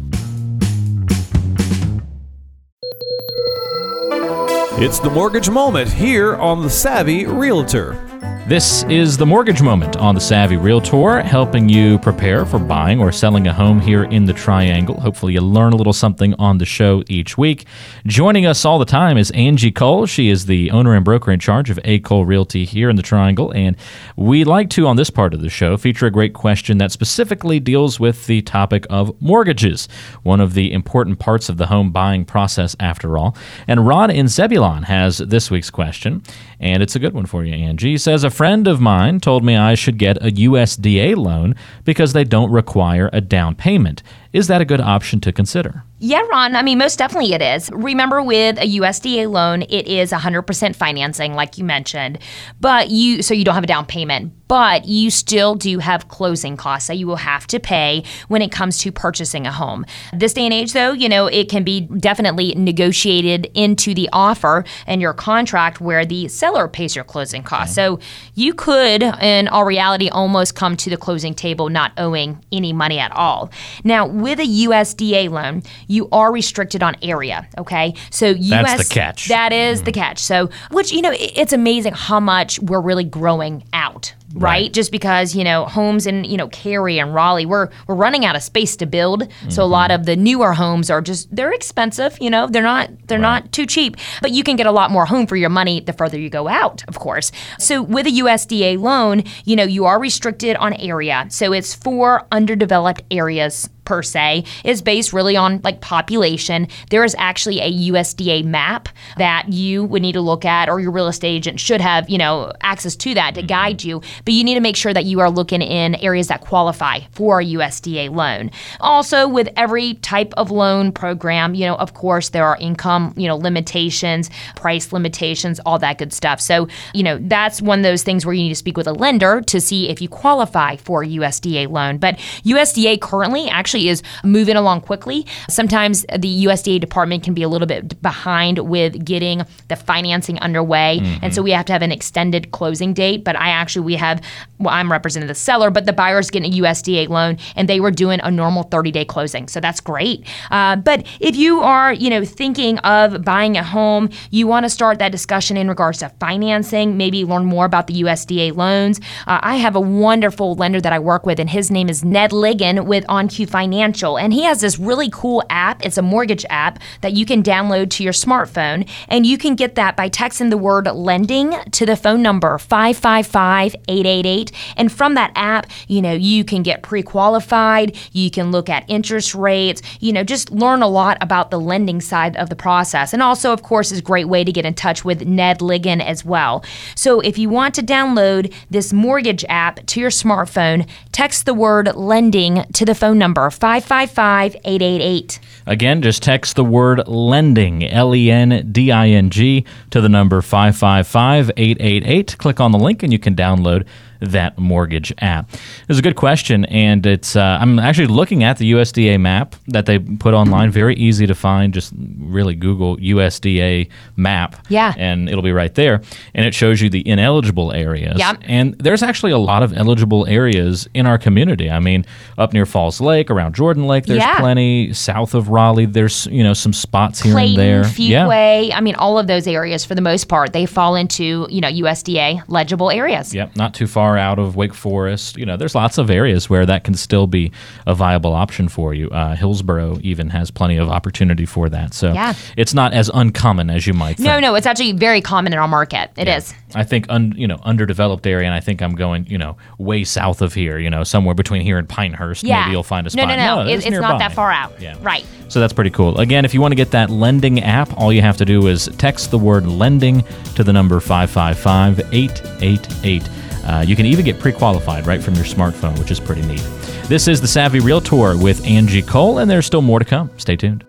It's 4.80 5.00
the 5.00 5.10
mortgage 5.10 5.50
moment 5.50 5.92
here 5.92 6.36
on 6.36 6.62
the 6.62 6.70
Savvy 6.70 7.26
Realtor. 7.26 8.07
This 8.48 8.84
is 8.84 9.18
the 9.18 9.26
Mortgage 9.26 9.62
Moment 9.62 9.98
on 9.98 10.16
the 10.16 10.22
Savvy 10.22 10.56
Realtor, 10.56 11.20
helping 11.22 11.68
you 11.68 12.00
prepare 12.00 12.46
for 12.46 12.60
buying 12.60 13.02
or 13.02 13.12
selling 13.12 13.46
a 13.46 13.54
home 13.54 13.82
here 13.82 14.06
in 14.06 14.24
the 14.24 14.32
Triangle. 14.32 15.02
Hopefully, 15.02 15.34
you 15.34 15.42
learn 15.42 15.74
a 15.74 15.76
little 15.76 15.92
something 15.92 16.34
on 16.36 16.58
the 16.58 16.64
show 16.64 17.04
each 17.10 17.38
week. 17.38 17.66
Joining 18.06 18.46
us 18.46 18.64
all 18.64 18.80
the 18.80 18.86
time 18.86 19.18
is 19.18 19.32
Angie 19.32 19.74
Cole. 19.74 20.06
She 20.06 20.30
is 20.30 20.46
the 20.46 20.72
owner 20.72 20.96
and 20.96 21.04
broker 21.04 21.30
in 21.30 21.42
charge 21.42 21.70
of 21.70 21.78
A. 21.84 22.00
Cole 22.00 22.26
Realty 22.26 22.64
here 22.64 22.90
in 22.90 22.96
the 22.96 23.02
Triangle. 23.02 23.52
And 23.54 23.76
we 24.16 24.46
like 24.46 24.70
to, 24.72 24.88
on 24.88 24.96
this 24.96 25.10
part 25.10 25.34
of 25.34 25.42
the 25.42 25.50
show, 25.50 25.76
feature 25.76 26.06
a 26.06 26.12
great 26.12 26.34
question 26.34 26.78
that 26.78 26.94
specifically 26.94 27.60
deals 27.60 28.00
with 28.00 28.28
the 28.28 28.42
topic 28.44 28.88
of 28.90 29.22
mortgages, 29.22 29.90
one 30.24 30.40
of 30.40 30.54
the 30.54 30.72
important 30.72 31.20
parts 31.20 31.50
of 31.50 31.58
the 31.58 31.68
home 31.68 31.92
buying 31.92 32.24
process, 32.24 32.78
after 32.80 33.18
all. 33.18 33.36
And 33.68 33.86
Ron 33.86 34.10
in 34.10 34.30
Zebulon 34.30 34.84
has 34.84 35.18
this 35.18 35.52
week's 35.52 35.70
question, 35.70 36.24
and 36.60 36.82
it's 36.82 36.96
a 36.96 37.00
good 37.00 37.14
one 37.14 37.26
for 37.26 37.44
you, 37.44 37.54
Angie. 37.54 37.98
Says, 37.98 38.24
A 38.24 38.30
friend 38.30 38.68
of 38.68 38.82
mine 38.82 39.20
told 39.20 39.44
me 39.44 39.56
I 39.56 39.76
should 39.76 39.98
get 39.98 40.18
a 40.18 40.32
USDA 40.32 41.16
loan 41.16 41.56
because 41.84 42.14
they 42.14 42.24
don't 42.24 42.52
require 42.52 43.10
a 43.14 43.22
down 43.22 43.56
payment. 43.56 44.02
Is 44.34 44.48
that 44.48 44.62
a 44.62 44.66
good 44.66 44.82
option 44.82 45.20
to 45.22 45.32
consider? 45.32 45.84
Yeah, 46.00 46.22
Ron. 46.32 46.56
I 46.56 46.62
mean, 46.62 46.78
most 46.78 46.98
definitely 46.98 47.34
it 47.34 47.42
is. 47.42 47.72
Remember, 47.72 48.22
with 48.22 48.58
a 48.60 48.78
USDA 48.78 49.30
loan, 49.30 49.64
it 49.64 49.88
is 49.88 50.12
100% 50.12 50.76
financing, 50.76 51.34
like 51.34 51.58
you 51.58 51.64
mentioned, 51.64 52.20
but 52.60 52.90
you 52.90 53.22
so 53.22 53.34
you 53.34 53.44
don't 53.44 53.56
have 53.56 53.64
a 53.64 53.68
down 53.68 53.86
payment, 53.86 54.34
but 54.48 54.86
you 54.86 55.10
still 55.10 55.56
do 55.56 55.80
have 55.80 56.08
closing 56.08 56.58
costs 56.58 56.88
that 56.88 56.98
you 56.98 57.08
will 57.08 57.18
have 57.18 57.48
to 57.48 57.60
pay 57.60 58.04
when 58.28 58.42
it 58.42 58.52
comes 58.52 58.78
to 58.80 58.92
purchasing 58.92 59.46
a 59.46 59.52
home. 59.52 59.86
This 60.14 60.34
day 60.34 60.44
and 60.44 60.54
age, 60.54 60.74
though, 60.74 60.92
you 60.92 61.10
know, 61.10 61.28
it 61.28 61.50
can 61.50 61.64
be 61.64 61.82
definitely 61.82 62.54
negotiated 62.56 63.50
into 63.54 63.94
the 63.94 64.10
offer 64.14 64.64
and 64.86 65.02
your 65.02 65.14
contract 65.14 65.82
where 65.82 66.06
the 66.06 66.28
seller 66.28 66.68
pays 66.68 66.96
your 66.96 67.06
closing 67.06 67.44
costs. 67.44 67.78
Okay. 67.78 67.88
So 67.88 68.00
you 68.36 68.54
could, 68.54 69.04
in 69.04 69.48
all 69.48 69.66
reality, 69.66 70.10
almost 70.10 70.56
come 70.56 70.78
to 70.78 70.90
the 70.90 70.98
closing 70.98 71.34
table 71.34 71.70
not 71.70 71.92
owing 71.98 72.44
any 72.52 72.74
money 72.74 73.00
at 73.00 73.12
all. 73.12 73.52
Now, 73.84 74.08
with 74.08 74.40
a 74.40 74.48
USDA 74.48 75.30
loan, 75.30 75.64
you 75.88 76.08
are 76.12 76.32
restricted 76.32 76.84
on 76.84 76.96
area. 77.02 77.48
Okay, 77.58 77.94
so 78.10 78.28
US 78.28 78.78
that's 78.78 78.90
the 78.90 78.94
catch. 78.94 79.28
That 79.28 79.54
is 79.54 79.82
mm. 79.82 79.86
the 79.86 79.92
catch. 79.92 80.20
So, 80.20 80.50
which 80.72 80.92
you 80.92 81.02
know, 81.02 81.14
it's 81.14 81.54
amazing 81.54 81.94
how 81.94 82.20
much 82.20 82.60
we're 82.60 82.82
really 82.82 83.04
growing 83.04 83.64
out 83.74 84.14
right? 84.34 84.42
right? 84.42 84.74
Just 84.74 84.92
because 84.92 85.36
you 85.36 85.44
know 85.44 85.66
homes 85.66 86.06
in 86.06 86.24
you 86.24 86.38
know 86.38 86.48
Cary 86.50 87.00
and 87.00 87.14
Raleigh, 87.14 87.46
we're 87.46 87.70
we're 87.88 87.96
running 87.96 88.26
out 88.26 88.36
of 88.36 88.44
space 88.44 88.76
to 88.78 88.86
build. 88.86 89.24
Mm-hmm. 89.24 89.50
So 89.50 89.64
a 89.64 89.66
lot 89.66 89.92
of 89.92 90.06
the 90.06 90.16
newer 90.16 90.54
homes 90.54 90.90
are 90.90 91.02
just 91.02 91.34
they're 91.36 91.54
expensive. 91.54 92.18
You 92.20 92.30
know, 92.30 92.48
they're 92.48 92.64
not 92.64 92.90
they're 93.08 93.20
right. 93.20 93.44
not 93.44 93.52
too 93.52 93.66
cheap, 93.66 93.98
but 94.22 94.32
you 94.32 94.44
can 94.44 94.56
get 94.56 94.66
a 94.66 94.72
lot 94.72 94.92
more 94.92 95.06
home 95.06 95.28
for 95.28 95.36
your 95.36 95.50
money 95.50 95.80
the 95.80 95.94
further 95.94 96.20
you 96.20 96.30
go 96.30 96.48
out, 96.48 96.84
of 96.88 97.00
course. 97.00 97.32
So 97.60 97.82
with 97.82 98.08
a 98.08 98.12
USDA 98.12 98.80
loan, 98.80 99.24
you 99.46 99.56
know 99.56 99.64
you 99.64 99.86
are 99.86 100.00
restricted 100.00 100.56
on 100.58 100.74
area, 100.74 101.28
so 101.30 101.54
it's 101.54 101.74
for 101.74 102.28
underdeveloped 102.32 103.04
areas 103.12 103.70
per 103.88 104.04
se 104.04 104.44
is 104.66 104.82
based 104.82 105.14
really 105.14 105.38
on 105.38 105.62
like 105.64 105.80
population. 105.80 106.68
There 106.90 107.06
is 107.06 107.16
actually 107.18 107.62
a 107.62 107.72
USDA 107.90 108.44
map 108.44 108.90
that 109.16 109.48
you 109.48 109.86
would 109.86 110.02
need 110.02 110.12
to 110.12 110.22
look 110.22 110.44
at, 110.44 110.68
or 110.68 110.82
your 110.82 110.92
real 110.92 111.08
estate 111.08 111.30
agent 111.30 111.60
should 111.60 111.80
have, 111.80 112.10
you 112.10 112.18
know, 112.18 112.52
access 112.62 112.98
to 112.98 113.14
that 113.14 113.34
to 113.36 113.42
mm-hmm. 113.42 113.48
guide 113.48 113.84
you. 113.86 114.02
But 114.26 114.34
you 114.34 114.44
need 114.44 114.56
to 114.56 114.60
make 114.60 114.76
sure 114.76 114.94
that 114.94 115.06
you 115.06 115.22
are 115.22 115.30
looking 115.30 115.62
in 115.62 115.96
areas 115.96 116.28
that 116.28 116.42
qualify 116.42 117.00
for 117.12 117.40
a 117.40 117.46
USDA 117.46 118.14
loan. 118.14 118.52
Also, 118.82 119.26
with 119.26 119.48
every 119.56 119.94
type 119.96 120.34
of 120.36 120.52
loan 120.52 120.92
program, 120.92 121.56
you 121.56 121.66
know, 121.66 121.76
of 121.76 121.94
course, 121.94 122.30
there 122.30 122.46
are 122.46 122.58
income, 122.58 123.14
you 123.16 123.28
know, 123.28 123.38
limitations, 123.38 124.30
price 124.58 124.92
limitations, 124.92 125.62
all 125.66 125.80
that 125.80 125.98
good 125.98 126.12
stuff. 126.12 126.42
So, 126.42 126.68
you 126.94 127.04
know, 127.04 127.20
that's 127.22 127.62
one 127.62 127.80
of 127.80 127.84
those 127.84 128.04
things 128.04 128.26
where 128.26 128.34
you 128.34 128.44
need 128.44 128.50
to 128.50 128.56
speak 128.56 128.76
with 128.76 128.88
a 128.88 128.94
lender 128.94 129.40
to 129.42 129.62
see 129.62 129.88
if 129.88 130.02
you 130.02 130.10
qualify 130.10 130.76
for 130.76 131.04
a 131.04 131.08
USDA 131.08 131.70
loan. 131.70 132.00
But 132.00 132.18
USDA 132.44 133.00
currently 133.00 133.48
actually 133.48 133.77
is 133.78 134.04
moving 134.24 134.56
along 134.56 134.82
quickly. 134.82 135.26
Sometimes 135.50 136.06
the 136.18 136.46
USDA 136.46 136.80
department 136.80 137.24
can 137.24 137.34
be 137.34 137.44
a 137.44 137.50
little 137.50 137.68
bit 137.68 138.02
behind 138.02 138.60
with 138.60 139.04
getting 139.06 139.44
the 139.68 139.76
financing 139.76 140.40
underway. 140.40 141.00
And 141.22 141.34
so 141.34 141.42
we 141.42 141.52
have 141.52 141.66
to 141.66 141.74
have 141.74 141.82
an 141.82 141.92
extended 141.92 142.52
closing 142.52 142.94
date. 142.94 143.24
But 143.24 143.36
I 143.36 143.50
actually, 143.50 143.86
we 143.86 143.96
have, 143.96 144.22
well, 144.60 144.74
I'm 144.74 144.92
representing 144.92 145.28
the 145.28 145.36
seller, 145.36 145.70
but 145.70 145.86
the 145.86 145.94
buyer's 145.94 146.30
getting 146.30 146.54
a 146.54 146.58
USDA 146.58 147.10
loan 147.10 147.38
and 147.56 147.70
they 147.70 147.80
were 147.80 147.92
doing 147.92 148.20
a 148.24 148.32
normal 148.32 148.64
30 148.64 148.92
day 148.92 149.06
closing. 149.06 149.48
So 149.48 149.60
that's 149.60 149.80
great. 149.80 150.26
Uh, 150.52 150.76
but 150.78 151.06
if 151.20 151.36
you 151.36 151.62
are, 151.62 151.94
you 151.94 152.10
know, 152.10 152.24
thinking 152.26 152.80
of 152.80 153.24
buying 153.24 153.58
a 153.58 153.64
home, 153.64 154.10
you 154.32 154.48
want 154.48 154.66
to 154.66 154.70
start 154.70 155.00
that 155.00 155.12
discussion 155.12 155.58
in 155.58 155.68
regards 155.68 156.00
to 156.00 156.10
financing, 156.20 156.98
maybe 156.98 157.26
learn 157.26 157.46
more 157.46 157.66
about 157.66 157.88
the 157.88 158.02
USDA 158.02 158.56
loans. 158.56 159.00
Uh, 159.28 159.40
I 159.42 159.56
have 159.58 159.76
a 159.76 159.82
wonderful 159.82 160.56
lender 160.56 160.82
that 160.82 160.94
I 160.94 161.00
work 161.00 161.26
with, 161.26 161.40
and 161.40 161.50
his 161.50 161.72
name 161.72 161.90
is 161.90 162.04
Ned 162.04 162.32
Ligon 162.32 162.86
with 162.86 163.06
OnQ 163.08 163.50
Financial. 163.68 164.18
And 164.18 164.32
he 164.32 164.44
has 164.44 164.62
this 164.62 164.80
really 164.80 165.10
cool 165.12 165.44
app. 165.50 165.86
It's 165.86 165.98
a 165.98 166.02
mortgage 166.02 166.46
app 166.50 166.80
that 167.02 167.12
you 167.12 167.26
can 167.26 167.44
download 167.44 167.90
to 167.90 168.04
your 168.04 168.14
smartphone. 168.14 168.90
And 169.10 169.26
you 169.26 169.38
can 169.38 169.56
get 169.56 169.76
that 169.76 169.98
by 169.98 170.10
texting 170.10 170.52
the 170.52 170.58
word 170.58 170.86
lending 170.86 171.52
to 171.72 171.86
the 171.86 171.98
phone 171.98 172.22
number 172.22 172.58
555 172.58 173.76
888. 173.90 174.54
And 174.78 174.90
from 174.90 175.16
that 175.16 175.34
app, 175.36 175.68
you 175.90 176.02
know, 176.02 176.14
you 176.14 176.46
can 176.46 176.64
get 176.64 176.82
pre 176.82 177.04
qualified, 177.04 177.98
you 178.14 178.32
can 178.32 178.52
look 178.52 178.70
at 178.70 178.86
interest 178.88 179.36
rates, 179.36 179.82
you 180.00 180.14
know, 180.14 180.24
just 180.24 180.50
learn 180.50 180.82
a 180.82 180.88
lot 180.88 181.18
about 181.20 181.52
the 181.52 181.60
lending 181.60 182.00
side 182.00 182.38
of 182.38 182.50
the 182.50 182.56
process. 182.56 183.12
And 183.12 183.22
also, 183.22 183.52
of 183.52 183.64
course, 183.64 183.92
is 183.92 184.00
a 184.00 184.02
great 184.02 184.30
way 184.30 184.46
to 184.46 184.52
get 184.54 184.66
in 184.66 184.76
touch 184.76 185.04
with 185.04 185.28
Ned 185.28 185.60
Ligon 185.60 186.02
as 186.02 186.24
well. 186.24 186.64
So 186.96 187.20
if 187.20 187.38
you 187.38 187.50
want 187.50 187.76
to 187.76 187.84
download 187.84 188.54
this 188.70 188.94
mortgage 188.94 189.44
app 189.50 189.86
to 189.88 190.00
your 190.00 190.10
smartphone, 190.10 190.88
text 191.12 191.46
the 191.46 191.54
word 191.54 191.94
lending 191.94 192.64
to 192.72 192.86
the 192.86 192.96
phone 192.96 193.18
number 193.18 193.50
555 193.58 194.56
888. 194.64 195.40
Again, 195.66 196.02
just 196.02 196.24
text 196.24 196.56
the 196.56 196.64
word 196.64 197.08
lending, 197.08 197.84
L 197.84 198.16
E 198.16 198.32
N 198.32 198.70
D 198.72 198.92
I 198.92 199.10
N 199.10 199.30
G, 199.30 199.66
to 199.92 200.02
the 200.02 200.10
number 200.10 200.42
555 200.42 201.52
888. 201.58 202.38
Click 202.38 202.60
on 202.60 202.72
the 202.72 202.80
link 202.80 203.04
and 203.04 203.12
you 203.12 203.20
can 203.20 203.36
download 203.36 203.86
that 204.20 204.58
mortgage 204.58 205.14
app? 205.20 205.50
It's 205.90 206.00
a 206.00 206.02
good 206.02 206.16
question, 206.16 206.66
and 206.66 207.06
it's 207.06 207.36
uh, 207.36 207.58
I'm 207.62 207.80
actually 207.80 208.08
looking 208.08 208.44
at 208.44 208.58
the 208.58 208.72
USDA 208.74 209.20
map 209.20 209.56
that 209.68 209.86
they 209.86 210.00
put 210.00 210.34
online. 210.34 210.72
Very 210.72 210.96
easy 210.96 211.28
to 211.28 211.36
find. 211.36 211.74
Just 211.74 211.94
really 212.20 212.56
Google 212.56 212.98
USDA 212.98 213.90
map, 214.16 214.56
Yeah. 214.70 214.94
and 214.98 215.30
it'll 215.30 215.42
be 215.42 215.52
right 215.52 215.74
there, 215.76 216.02
and 216.34 216.46
it 216.46 216.54
shows 216.54 216.82
you 216.82 216.90
the 216.90 217.08
ineligible 217.08 217.72
areas. 217.74 218.18
Yep. 218.20 218.38
And 218.44 218.74
there's 218.80 219.04
actually 219.04 219.32
a 219.32 219.38
lot 219.38 219.64
of 219.64 219.74
eligible 219.74 220.26
areas 220.28 220.88
in 220.94 221.06
our 221.06 221.18
community. 221.18 221.70
I 221.70 221.80
mean, 221.80 222.06
up 222.38 222.54
near 222.54 222.66
Falls 222.66 223.00
Lake, 223.02 223.30
around 223.30 223.56
Jordan 223.56 223.88
Lake, 223.88 224.06
there's 224.06 224.20
Yeah. 224.20 224.40
plenty. 224.40 224.94
South 224.94 225.34
of 225.34 225.50
Raleigh, 225.50 225.86
there's 225.86 226.28
you 226.32 226.44
know 226.44 226.54
some 226.54 226.74
spots 226.74 227.22
here 227.22 227.34
Clayton, 227.34 227.60
and 227.60 227.84
there. 227.84 227.84
Fuquay, 227.84 228.72
I 228.74 228.82
mean, 228.82 228.96
all 228.96 229.18
of 229.20 229.28
those 229.28 229.48
areas 229.48 229.86
for 229.86 229.96
the 229.96 230.02
most 230.02 230.26
part, 230.28 230.54
they 230.54 230.66
fall 230.66 230.96
into, 230.96 231.48
you 231.50 231.62
know, 231.62 231.68
USDA 231.70 232.42
legible 232.48 232.92
areas. 232.92 233.34
Yep, 233.34 233.56
not 233.56 233.74
too 233.74 233.88
far 233.88 234.07
out 234.16 234.38
of 234.38 234.56
Wake 234.56 234.76
Forest. 234.76 235.38
You 235.38 235.46
know, 235.48 235.58
there's 235.58 235.74
lots 235.74 235.98
of 235.98 236.12
areas 236.12 236.52
where 236.52 236.68
that 236.68 236.84
can 236.84 236.94
still 236.94 237.26
be 237.26 237.52
a 237.88 237.96
viable 237.96 238.34
option 238.34 238.68
for 238.70 238.94
you. 238.94 239.10
Uh, 239.10 239.36
Hillsborough 239.36 239.98
even 240.04 240.30
has 240.30 240.52
plenty 240.52 240.78
of 240.78 240.88
opportunity 240.90 241.48
for 241.48 241.68
that. 241.70 241.96
So 241.96 242.14
Yeah. 242.14 242.36
it's 242.56 242.76
not 242.76 242.94
as 242.94 243.10
uncommon 243.12 243.72
as 243.72 243.88
you 243.88 243.94
might 243.94 244.18
think. 244.18 244.28
No, 244.28 244.40
no, 244.40 244.54
it's 244.54 244.68
actually 244.68 244.92
very 244.92 245.22
common 245.22 245.52
in 245.54 245.58
our 245.58 245.68
market. 245.68 246.12
It 246.16 246.28
is. 246.28 246.54
I 246.76 246.84
think 246.84 247.08
un, 247.10 247.34
you 247.36 247.48
know 247.48 247.58
underdeveloped 247.64 248.28
area, 248.28 248.46
and 248.46 248.54
I 248.54 248.60
think 248.60 248.82
I'm 248.82 248.94
going 248.94 249.26
you 249.28 249.38
know 249.38 249.58
way 249.80 250.04
south 250.04 250.42
of 250.44 250.54
here. 250.54 250.78
You 250.78 250.90
know, 250.92 251.04
somewhere 251.04 251.34
between 251.34 251.62
here 251.64 251.80
and 251.80 251.90
Pinehurst. 251.90 252.44
Yeah. 252.44 252.60
Maybe 252.62 252.72
you'll 252.74 252.84
find 252.84 253.08
a 253.08 253.10
No, 253.16 253.24
spot. 253.24 253.28
no, 253.38 253.56
no. 253.56 253.62
It- 253.62 253.74
it's, 253.78 253.86
it's 253.88 254.00
not 254.00 254.20
that 254.20 254.34
far 254.34 254.52
out. 254.52 254.74
Yeah. 254.80 254.96
Right. 255.02 255.26
So 255.48 255.62
that's 255.62 255.72
pretty 255.72 255.92
cool. 255.92 256.20
Again, 256.20 256.44
if 256.44 256.54
you 256.54 256.60
want 256.60 256.74
to 256.74 256.76
get 256.76 256.92
that 256.92 257.10
lending 257.10 257.64
app, 257.64 257.98
all 257.98 258.12
you 258.12 258.22
have 258.22 258.36
to 258.38 258.46
do 258.46 258.68
is 258.68 258.90
text 258.98 259.32
the 259.32 259.40
word 259.40 259.66
lending 259.66 260.24
to 260.56 260.64
the 260.64 260.74
number 260.74 261.00
555 261.00 262.02
888. 262.14 263.30
Uh, 263.68 263.84
you 263.86 263.96
can 263.96 264.06
even 264.06 264.24
get 264.24 264.40
pre 264.40 264.54
qualified 264.54 265.06
right 265.06 265.22
from 265.22 265.36
your 265.36 265.46
smartphone, 265.46 266.00
which 266.00 266.10
is 266.10 266.20
pretty 266.20 266.42
neat. 266.44 266.66
This 267.08 267.28
is 267.28 267.42
the 267.42 267.48
Savvy 267.48 267.80
Realtor 267.80 268.38
with 268.38 268.66
Angie 268.66 269.02
Cole, 269.02 269.40
and 269.40 269.52
there's 269.52 269.66
still 269.66 269.82
more 269.82 270.00
to 270.00 270.06
come. 270.06 270.32
Stay 270.38 270.56
tuned. 270.56 270.86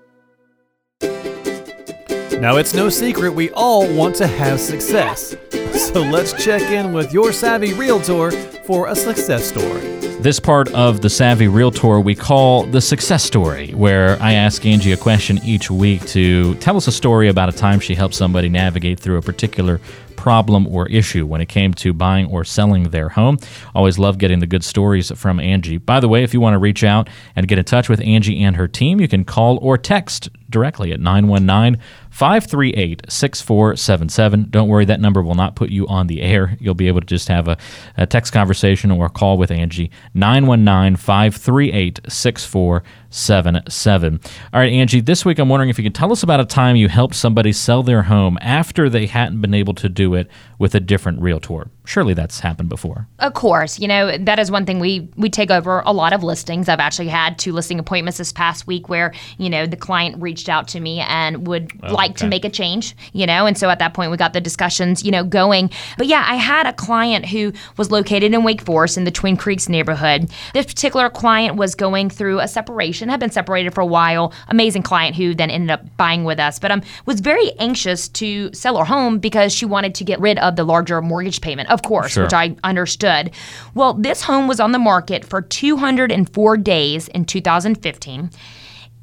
Now, 2.41 2.57
it's 2.57 2.72
no 2.72 2.89
secret 2.89 3.33
we 3.33 3.51
all 3.51 3.93
want 3.93 4.14
to 4.16 4.29
have 4.29 4.61
success. 4.61 5.37
So 5.72 6.03
let's 6.03 6.33
check 6.45 6.62
in 6.62 6.93
with 6.93 7.12
your 7.12 7.33
savvy 7.33 7.72
realtor 7.74 8.31
for 8.64 8.89
a 8.89 8.95
success 8.95 9.45
story. 9.45 9.81
This 10.20 10.39
part 10.39 10.72
of 10.72 11.01
the 11.01 11.09
Savvy 11.09 11.47
Realtor 11.47 12.01
we 12.01 12.14
call 12.14 12.64
the 12.64 12.81
success 12.81 13.24
story, 13.24 13.70
where 13.74 14.20
I 14.20 14.33
ask 14.35 14.66
Angie 14.66 14.93
a 14.93 14.97
question 14.97 15.39
each 15.45 15.70
week 15.70 16.05
to 16.09 16.57
tell 16.57 16.76
us 16.76 16.89
a 16.89 16.93
story 16.93 17.29
about 17.29 17.49
a 17.49 17.53
time 17.53 17.79
she 17.79 17.95
helped 17.95 18.14
somebody 18.14 18.49
navigate 18.49 18.99
through 18.99 19.18
a 19.18 19.22
particular 19.22 19.81
problem 20.29 20.66
or 20.66 20.87
issue 20.89 21.24
when 21.24 21.41
it 21.41 21.49
came 21.49 21.72
to 21.72 21.95
buying 21.95 22.26
or 22.26 22.45
selling 22.45 22.91
their 22.91 23.09
home. 23.09 23.39
Always 23.74 23.99
love 23.99 24.18
getting 24.18 24.41
the 24.41 24.47
good 24.47 24.62
stories 24.62 25.11
from 25.12 25.41
Angie. 25.41 25.79
By 25.79 26.01
the 26.01 26.09
way, 26.09 26.22
if 26.22 26.35
you 26.35 26.41
want 26.41 26.53
to 26.53 26.59
reach 26.59 26.85
out 26.85 27.09
and 27.35 27.49
get 27.49 27.59
in 27.59 27.64
touch 27.64 27.89
with 27.89 27.99
Angie 28.03 28.45
and 28.45 28.55
her 28.57 28.68
team, 28.68 29.01
you 29.01 29.09
can 29.09 29.24
call 29.24 29.57
or 29.62 29.79
text 29.79 30.29
directly 30.51 30.93
at 30.93 31.01
919 31.01 31.81
538 32.11 33.03
6477. 33.09 34.47
Don't 34.51 34.69
worry, 34.69 34.85
that 34.85 35.01
number 35.01 35.23
will 35.23 35.35
not 35.35 35.57
put 35.57 35.71
you 35.71 35.87
on 35.89 36.07
the 36.07 36.23
air. 36.23 36.57
You'll 36.61 36.75
be 36.75 36.89
able 36.89 37.01
to 37.01 37.07
just 37.07 37.29
have 37.29 37.49
a, 37.49 37.57
a 37.97 38.07
text 38.07 38.33
conversation 38.33 38.91
or 38.91 39.07
a 39.07 39.11
call 39.11 39.39
with 39.39 39.51
Angie. 39.51 39.91
919 40.15 40.97
538 40.97 42.01
6477. 42.09 44.21
All 44.53 44.61
right, 44.61 44.73
Angie, 44.73 45.01
this 45.01 45.25
week 45.25 45.39
I'm 45.39 45.49
wondering 45.49 45.71
if 45.71 45.79
you 45.79 45.85
could 45.85 45.95
tell 45.95 46.13
us 46.13 46.23
about 46.23 46.41
a 46.41 46.45
time 46.45 46.77
you 46.77 46.89
helped 46.89 47.15
somebody 47.15 47.53
sell 47.53 47.83
their 47.83 48.05
home 48.05 48.39
after 48.41 48.91
they 48.91 49.07
hadn't 49.07 49.41
been 49.41 49.55
able 49.55 49.75
to 49.75 49.89
do 49.89 50.15
it 50.15 50.29
with 50.59 50.75
a 50.75 50.81
different 50.81 51.21
realtor. 51.21 51.69
Surely 51.85 52.15
that's 52.15 52.41
happened 52.41 52.69
before. 52.69 53.07
Of 53.19 53.35
course, 53.35 53.79
you 53.79 53.89
know 53.89 54.17
that 54.19 54.39
is 54.39 54.51
one 54.51 54.67
thing 54.67 54.79
we 54.79 55.09
we 55.17 55.31
take 55.31 55.51
over 55.51 55.83
a 55.87 55.93
lot 55.93 56.13
of 56.13 56.23
listings. 56.23 56.69
I've 56.69 56.81
actually 56.81 57.09
had 57.09 57.39
two 57.39 57.53
listing 57.53 57.79
appointments 57.79 58.19
this 58.19 58.33
past 58.33 58.67
week 58.67 58.89
where 58.89 59.15
you 59.39 59.49
know 59.49 59.67
the 59.67 59.77
client 59.77 60.21
reached 60.21 60.38
out 60.47 60.68
to 60.68 60.80
me 60.80 61.01
and 61.01 61.47
would 61.47 61.82
like 61.91 62.16
to 62.16 62.26
make 62.26 62.45
a 62.45 62.51
change, 62.51 62.95
you 63.14 63.24
know, 63.24 63.47
and 63.47 63.57
so 63.57 63.70
at 63.70 63.78
that 63.78 63.95
point 63.95 64.11
we 64.11 64.18
got 64.18 64.34
the 64.34 64.43
discussions, 64.43 65.03
you 65.03 65.11
know, 65.11 65.24
going. 65.24 65.70
But 65.97 66.07
yeah, 66.07 66.22
I 66.28 66.34
had 66.34 66.66
a 66.66 66.74
client 66.74 67.24
who 67.24 67.55
was 67.78 67.91
located 67.91 68.34
in 68.34 68.45
Wake 68.45 68.61
Forest 68.61 68.99
in 68.99 69.05
the 69.05 69.11
Twin 69.11 69.39
Creeks 69.39 69.70
neighborhood. 69.70 70.30
This 70.53 70.66
particular 70.66 71.09
client 71.09 71.57
was 71.57 71.74
going 71.74 72.11
through 72.11 72.41
a 72.41 72.49
separation, 72.49 73.09
had 73.09 73.20
been 73.20 73.30
separated 73.30 73.72
for 73.72 73.80
a 73.80 73.86
while. 73.86 74.34
Amazing 74.49 74.82
client 74.82 75.16
who 75.16 75.34
then 75.34 75.49
ended 75.51 75.70
up 75.70 75.97
buying 75.97 76.24
with 76.24 76.39
us, 76.39 76.59
but 76.59 76.70
um 76.70 76.82
was 77.07 77.20
very 77.20 77.53
anxious 77.59 78.09
to 78.09 78.53
sell 78.53 78.76
her 78.76 78.84
home 78.84 79.18
because 79.18 79.55
she 79.55 79.64
wanted 79.64 79.95
to 79.95 80.05
get 80.05 80.20
rid 80.20 80.39
of 80.41 80.57
the 80.57 80.64
larger 80.64 81.01
mortgage 81.01 81.41
payment, 81.41 81.70
of 81.70 81.80
course, 81.82 82.12
Sure. 82.12 82.24
which 82.24 82.34
I 82.34 82.55
understood. 82.64 83.30
Well, 83.74 83.95
this 83.95 84.22
home 84.22 84.49
was 84.49 84.61
on 84.61 84.72
the 84.72 84.78
market 84.78 85.24
for 85.24 85.41
204 85.41 86.57
days 86.59 87.09
in 87.09 87.24
2015. 87.24 88.30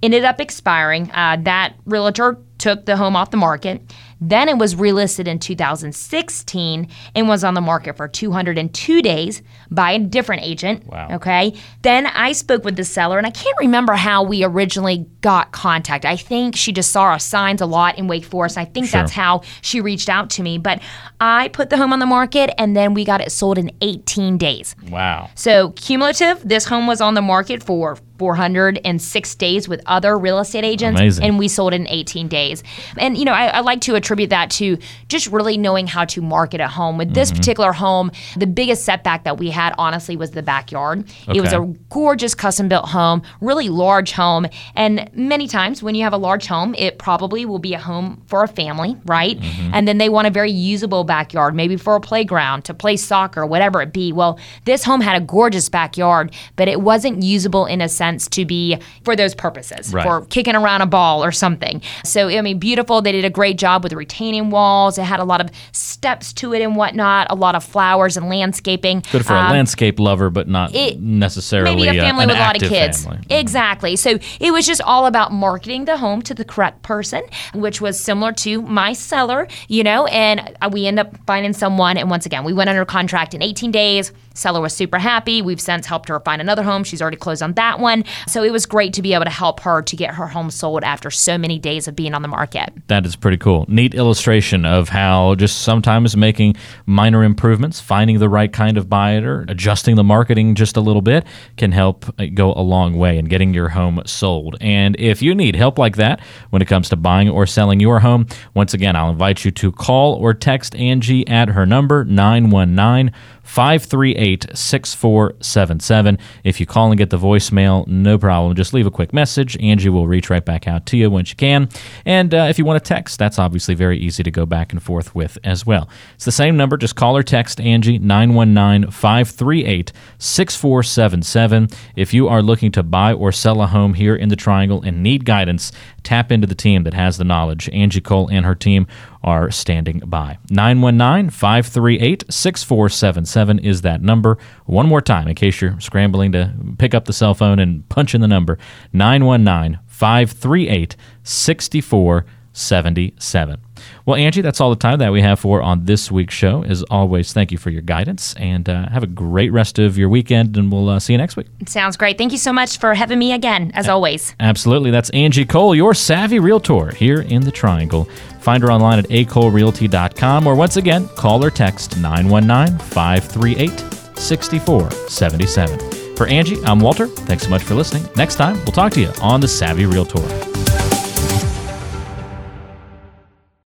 Ended 0.06 0.24
up 0.24 0.39
expiring. 0.39 1.10
Uh, 1.14 1.38
that 1.45 1.74
realtor 1.88 2.38
took 2.60 2.86
the 2.86 2.95
home 2.95 3.16
off 3.16 3.32
the 3.32 3.38
market. 3.38 3.82
Then 4.22 4.47
it 4.49 4.57
was 4.57 4.76
relisted 4.76 5.28
in 5.28 5.39
2016 5.39 6.88
and 7.16 7.28
was 7.28 7.43
on 7.43 7.53
the 7.53 7.61
market 7.61 7.97
for 7.97 8.07
202 8.07 9.01
days 9.01 9.41
by 9.70 9.91
a 9.91 9.99
different 9.99 10.43
agent. 10.43 10.86
Wow. 10.88 11.09
Okay. 11.13 11.53
Then 11.82 12.07
I 12.07 12.32
spoke 12.32 12.63
with 12.63 12.76
the 12.76 12.84
seller, 12.86 13.18
and 13.18 13.28
I 13.28 13.32
can't 13.32 13.55
remember 13.59 13.93
how 13.93 14.24
we 14.24 14.43
originally 14.43 15.05
got 15.22 15.51
contact. 15.51 16.05
I 16.05 16.16
think 16.16 16.55
she 16.55 16.72
just 16.72 16.91
saw 16.91 17.03
our 17.03 17.20
signs 17.20 17.61
a 17.61 17.66
lot 17.66 17.97
in 17.97 18.07
Wake 18.07 18.26
Forest. 18.26 18.57
I 18.57 18.66
think 18.66 18.88
Sure. 18.88 19.01
that's 19.01 19.11
how 19.11 19.41
she 19.61 19.82
reached 19.82 20.09
out 20.09 20.30
to 20.32 20.43
me. 20.43 20.57
But 20.57 20.82
I 21.20 21.49
put 21.49 21.70
the 21.70 21.78
home 21.78 21.93
on 21.93 21.99
the 21.99 22.05
market, 22.05 22.51
and 22.57 22.76
then 22.76 22.93
we 22.93 23.05
got 23.05 23.22
it 23.22 23.32
sold 23.32 23.57
in 23.57 23.72
18 23.82 24.38
days. 24.38 24.76
Wow. 24.89 25.30
So 25.36 25.72
cumulative, 25.72 26.41
this 26.47 26.66
home 26.66 26.88
was 26.88 27.01
on 27.01 27.13
the 27.16 27.22
market 27.22 27.63
for 27.63 27.97
406 28.18 29.36
days 29.36 29.68
with 29.68 29.82
other 29.86 30.18
real 30.18 30.39
estate 30.39 30.63
agents, 30.63 31.01
Amazing. 31.01 31.26
and 31.26 31.38
we 31.39 31.47
sold 31.49 31.74
it 31.74 31.82
in 31.82 31.88
18 31.89 32.28
days. 32.30 32.63
And 32.97 33.18
you 33.18 33.26
know, 33.26 33.34
I, 33.34 33.47
I 33.47 33.59
like 33.59 33.82
to 33.82 33.95
attribute 34.06 34.30
that 34.30 34.51
to 34.51 34.78
just 35.08 35.28
really 35.28 35.58
knowing 35.58 35.88
how 35.88 36.06
to 36.06 36.22
market 36.22 36.62
a 36.62 36.68
home. 36.68 36.97
With 36.97 37.14
this 37.16 37.30
mm-hmm. 37.30 37.39
particular 37.39 37.74
home, 37.74 38.12
the 38.38 38.45
biggest 38.45 38.86
setback 38.86 39.24
that 39.24 39.39
we 39.39 39.49
had, 39.49 39.74
honestly, 39.80 40.16
was 40.16 40.32
the 40.32 40.43
backyard. 40.43 41.10
It 41.28 41.41
was 41.41 41.53
a 41.53 41.62
gorgeous 41.89 42.36
custom 42.36 42.68
built 42.68 42.88
home, 42.88 43.24
really 43.41 43.70
large 43.70 44.12
home. 44.12 44.45
And 44.76 45.10
many 45.14 45.47
times 45.47 45.82
when 45.82 45.95
you 45.95 46.03
have 46.03 46.14
a 46.14 46.18
large 46.18 46.45
home, 46.45 46.76
it 46.78 46.99
probably 46.99 47.45
will 47.45 47.60
be 47.60 47.74
a 47.74 47.80
home 47.80 48.22
for 48.28 48.43
a 48.43 48.47
family, 48.47 48.95
right? 49.06 49.39
Mm-hmm. 49.39 49.72
And 49.74 49.88
then 49.88 49.97
they 49.97 50.10
want 50.10 50.28
a 50.28 50.30
very 50.30 50.51
usable 50.51 51.03
backyard, 51.03 51.56
maybe 51.56 51.78
for 51.78 51.95
a 51.95 52.01
playground, 52.01 52.64
to 52.66 52.74
play 52.74 52.95
soccer, 52.95 53.45
whatever 53.45 53.82
it 53.82 53.91
be. 53.91 54.12
Well, 54.14 54.39
this 54.66 54.84
home 54.84 55.01
had 55.01 55.20
a 55.20 55.26
gorgeous 55.26 55.68
backyard, 55.68 56.32
but 56.56 56.68
it 56.68 56.82
wasn't 56.82 57.24
usable 57.24 57.66
in 57.66 57.82
a 57.82 57.89
sense 57.89 58.28
to 58.30 58.45
be 58.45 58.78
for 59.03 59.16
those 59.16 59.34
purposes, 59.34 59.91
Right. 59.91 60.03
for 60.03 60.26
kicking 60.26 60.56
around 60.56 60.82
a 60.82 60.86
ball 60.86 61.24
or 61.24 61.32
something. 61.32 61.82
So, 62.03 62.30
I 62.30 62.41
mean, 62.41 62.60
beautiful. 62.60 63.01
They 63.01 63.12
did 63.12 63.26
a 63.26 63.30
great 63.30 63.58
job 63.58 63.84
with 63.84 63.95
retaining 63.96 64.50
walls. 64.50 64.98
It 64.98 65.04
had 65.04 65.20
a 65.20 65.24
lot 65.24 65.41
of 65.41 65.50
steps 65.72 66.34
to 66.34 66.54
it 66.54 66.62
and 66.62 66.76
whatnot, 66.76 67.28
a 67.30 67.36
lot 67.36 67.56
of 67.56 67.64
flowers 67.64 68.18
and 68.18 68.30
landscaping. 68.30 69.04
Good 69.12 69.26
for 69.26 69.34
a 69.34 69.39
Um, 69.39 69.52
landscape 69.52 70.00
lover, 70.00 70.30
but 70.30 70.48
not 70.48 70.74
it- 70.76 71.00
necessarily 71.00 71.76
maybe 71.86 71.98
a 71.98 72.02
family 72.02 72.26
with 72.26 72.36
a 72.36 72.39
lot 72.39 72.62
of 72.62 72.68
kids. 72.70 73.04
family. 73.06 73.20
Exactly. 73.30 73.96
So 73.96 74.20
it 74.39 74.52
was 74.52 74.66
just 74.66 74.82
all 74.82 75.06
about 75.06 75.32
marketing 75.32 75.86
the 75.86 75.98
home 75.98 76.22
to 76.24 76.34
the 76.34 76.46
correct 76.46 76.82
person, 76.84 77.22
which 77.54 77.82
was 77.82 78.00
similar 78.00 78.32
to 78.34 78.62
my 78.62 78.93
seller, 78.93 79.48
you 79.68 79.84
know, 79.84 80.06
and 80.08 80.56
uh, 80.62 80.70
we 80.72 80.86
end 80.88 81.00
up 81.00 81.16
finding 81.26 81.54
someone. 81.54 81.98
And 81.98 82.10
once 82.10 82.26
again, 82.26 82.43
we 82.43 82.54
went 82.54 82.70
under 82.70 82.86
contract 82.86 83.34
in 83.34 83.41
18 83.41 83.72
days. 83.72 84.12
Seller 84.36 84.61
was 84.61 84.75
super 84.75 84.99
happy. 84.99 85.41
We've 85.41 85.59
since 85.59 85.86
helped 85.86 86.09
her 86.09 86.19
find 86.19 86.41
another 86.41 86.61
home. 86.61 86.83
She's 86.83 87.01
already 87.01 87.17
closed 87.17 87.41
on 87.41 87.53
that 87.53 87.79
one. 87.79 88.03
So 88.27 88.43
it 88.43 88.51
was 88.51 88.65
great 88.65 88.93
to 88.93 89.01
be 89.01 89.13
able 89.13 89.25
to 89.25 89.31
help 89.31 89.61
her 89.61 89.81
to 89.81 89.95
get 89.95 90.13
her 90.13 90.27
home 90.27 90.51
sold 90.51 90.83
after 90.83 91.09
so 91.09 91.38
many 91.38 91.57
days 91.57 91.88
of 91.88 91.95
being 91.95 92.13
on 92.13 92.21
the 92.21 92.27
market. 92.27 92.71
That 92.88 93.05
is 93.05 93.15
pretty 93.15 93.38
cool. 93.38 93.65
Neat 93.67 93.95
illustration 93.95 94.65
of 94.65 94.89
how 94.89 95.36
just 95.36 95.63
sometimes 95.63 96.15
making 96.15 96.55
minor 96.86 97.23
improvements, 97.23 97.79
finding 97.79 98.19
the 98.19 98.29
right 98.29 98.51
kind 98.51 98.77
of 98.77 98.89
buyer, 98.89 99.45
adjusting 99.47 99.95
the 99.95 100.03
marketing 100.03 100.55
just 100.55 100.77
a 100.77 100.81
little 100.81 101.01
bit 101.01 101.25
can 101.57 101.71
help 101.71 102.05
go 102.33 102.53
a 102.53 102.61
long 102.61 102.97
way 102.97 103.17
in 103.17 103.25
getting 103.25 103.53
your 103.53 103.69
home 103.69 104.01
sold. 104.05 104.57
And 104.59 104.95
if 104.99 105.21
you 105.21 105.33
need 105.33 105.55
help 105.55 105.79
like 105.79 105.95
that 105.95 106.19
when 106.49 106.61
it 106.61 106.67
comes 106.67 106.89
to 106.89 106.95
buying 106.95 107.29
or 107.29 107.45
selling 107.45 107.79
your 107.79 108.01
home, 108.01 108.27
once 108.53 108.73
again, 108.73 108.95
I'll 108.95 109.11
invite 109.11 109.45
you 109.45 109.51
to 109.51 109.71
call 109.71 110.15
or 110.15 110.33
text 110.33 110.75
Angie 110.75 111.27
at 111.27 111.49
her 111.49 111.65
number 111.65 112.03
919 112.03 113.13
538 113.46 114.48
6477. 114.54 116.20
If 116.43 116.60
you 116.60 116.66
call 116.66 116.91
and 116.91 116.98
get 116.98 117.12
the 117.12 117.18
voicemail, 117.18 117.88
no 117.88 118.18
problem. 118.18 118.56
Just 118.56 118.74
leave 118.74 118.88
a 118.88 118.91
quick 118.91 119.14
message. 119.14 119.56
Angie 119.62 119.89
will 119.89 120.08
reach 120.08 120.30
right 120.30 120.43
back 120.43 120.68
out 120.68 120.86
to 120.88 120.98
you 120.98 121.10
when 121.10 121.26
she 121.26 121.36
can. 121.36 121.70
And 122.06 122.34
uh, 122.34 122.48
if 122.50 122.58
you 122.58 122.66
want 122.66 122.84
to 122.84 122.88
text, 122.88 123.20
that's 123.20 123.39
obviously 123.39 123.76
very 123.76 123.98
easy 123.98 124.24
to 124.24 124.32
go 124.32 124.46
back 124.46 124.74
and 124.74 124.82
forth 124.82 125.14
with 125.16 125.38
as 125.43 125.66
well. 125.66 125.88
It's 126.16 126.26
the 126.26 126.32
same 126.32 126.58
number. 126.58 126.76
Just 126.76 126.96
call 126.96 127.16
or 127.16 127.24
text 127.24 127.62
Angie 127.62 128.00
919 128.00 128.91
538 128.91 129.93
6477. 130.18 131.68
If 131.96 132.14
you 132.14 132.28
are 132.28 132.41
looking 132.41 132.72
to 132.74 132.84
buy 132.84 133.14
or 133.14 133.32
sell 133.32 133.62
a 133.62 133.68
home 133.68 133.93
here 133.93 134.16
in 134.16 134.30
the 134.30 134.36
Triangle 134.36 134.82
and 134.82 135.04
need 135.04 135.24
guidance, 135.24 135.72
tap 136.04 136.32
into 136.32 136.48
the 136.48 136.56
team 136.56 136.84
that 136.84 136.93
has 136.93 137.18
the 137.18 137.24
knowledge. 137.24 137.70
Angie 137.70 138.02
Cole 138.02 138.28
and 138.30 138.46
her 138.46 138.56
team 138.56 138.88
are 139.26 139.51
standing 139.51 139.99
by. 140.05 140.38
919 140.49 141.32
538 141.32 142.23
6477 142.30 143.59
is 143.59 143.82
that 143.82 144.01
number. 144.01 144.38
One 144.65 144.88
more 144.88 145.01
time, 145.01 145.28
in 145.28 145.36
case 145.36 145.59
you're 145.59 145.78
scrambling 145.82 146.32
to 146.32 146.53
pick 146.78 146.93
up 146.93 147.03
the 147.05 147.13
cell 147.13 147.34
phone 147.34 147.59
and 147.59 147.89
punch 147.89 148.15
in 148.15 148.21
the 148.21 148.28
number 148.28 148.57
919 148.93 149.82
538 149.88 150.95
6477. 151.23 153.64
Well, 154.06 154.16
Angie, 154.18 154.41
that's 154.41 154.62
all 154.62 154.70
the 154.70 154.76
time 154.76 154.99
that 154.99 155.12
we 155.12 155.22
have 155.22 155.39
for 155.39 155.64
on 155.64 155.86
this 155.86 156.12
week's 156.12 156.36
show. 156.36 156.64
As 156.64 156.84
always, 156.84 157.34
thank 157.34 157.51
you 157.51 157.58
for 157.58 157.72
your 157.72 157.82
guidance 157.82 158.36
and 158.36 158.70
uh, 158.70 158.88
have 158.89 159.01
a 159.01 159.08
great 159.08 159.51
rest 159.51 159.80
of 159.80 159.97
your 159.97 160.10
weekend, 160.10 160.56
and 160.58 160.72
we'll 160.72 160.89
uh, 160.89 160.99
see 160.99 161.14
you 161.14 161.18
next 161.18 161.36
week. 161.36 161.47
Sounds 161.66 161.97
great. 161.97 162.16
Thank 162.18 162.32
you 162.32 162.38
so 162.38 162.53
much 162.53 162.78
for 162.78 162.93
having 162.93 163.18
me 163.18 163.34
again, 163.34 163.72
as 163.74 163.89
always. 163.89 164.36
Absolutely. 164.39 164.91
That's 164.91 165.10
Angie 165.10 165.45
Cole, 165.45 165.74
your 165.74 165.95
savvy 165.95 166.38
realtor 166.38 166.93
here 166.93 167.22
in 167.22 167.41
the 167.41 167.51
Triangle. 167.51 168.06
Find 168.41 168.62
her 168.62 168.72
online 168.72 168.99
at 168.99 169.06
acolerealty.com 169.06 170.45
or 170.45 170.53
once 170.53 170.78
again, 170.78 171.08
call 171.10 171.43
or 171.43 171.49
text 171.49 171.97
919 171.97 172.78
538 172.78 174.20
6477. 174.20 176.16
For 176.16 176.28
Angie, 176.28 176.64
I'm 176.64 176.80
Walter. 176.80 177.08
Thanks 177.08 177.43
so 177.43 177.49
much 177.49 177.64
for 177.64 177.74
listening. 177.74 178.08
Next 178.16 178.36
time, 178.36 178.56
we'll 178.58 178.68
talk 178.68 178.93
to 178.93 179.01
you 179.01 179.12
on 179.20 179.41
The 179.41 179.47
Savvy 179.47 179.88
Realtor. 179.88 180.55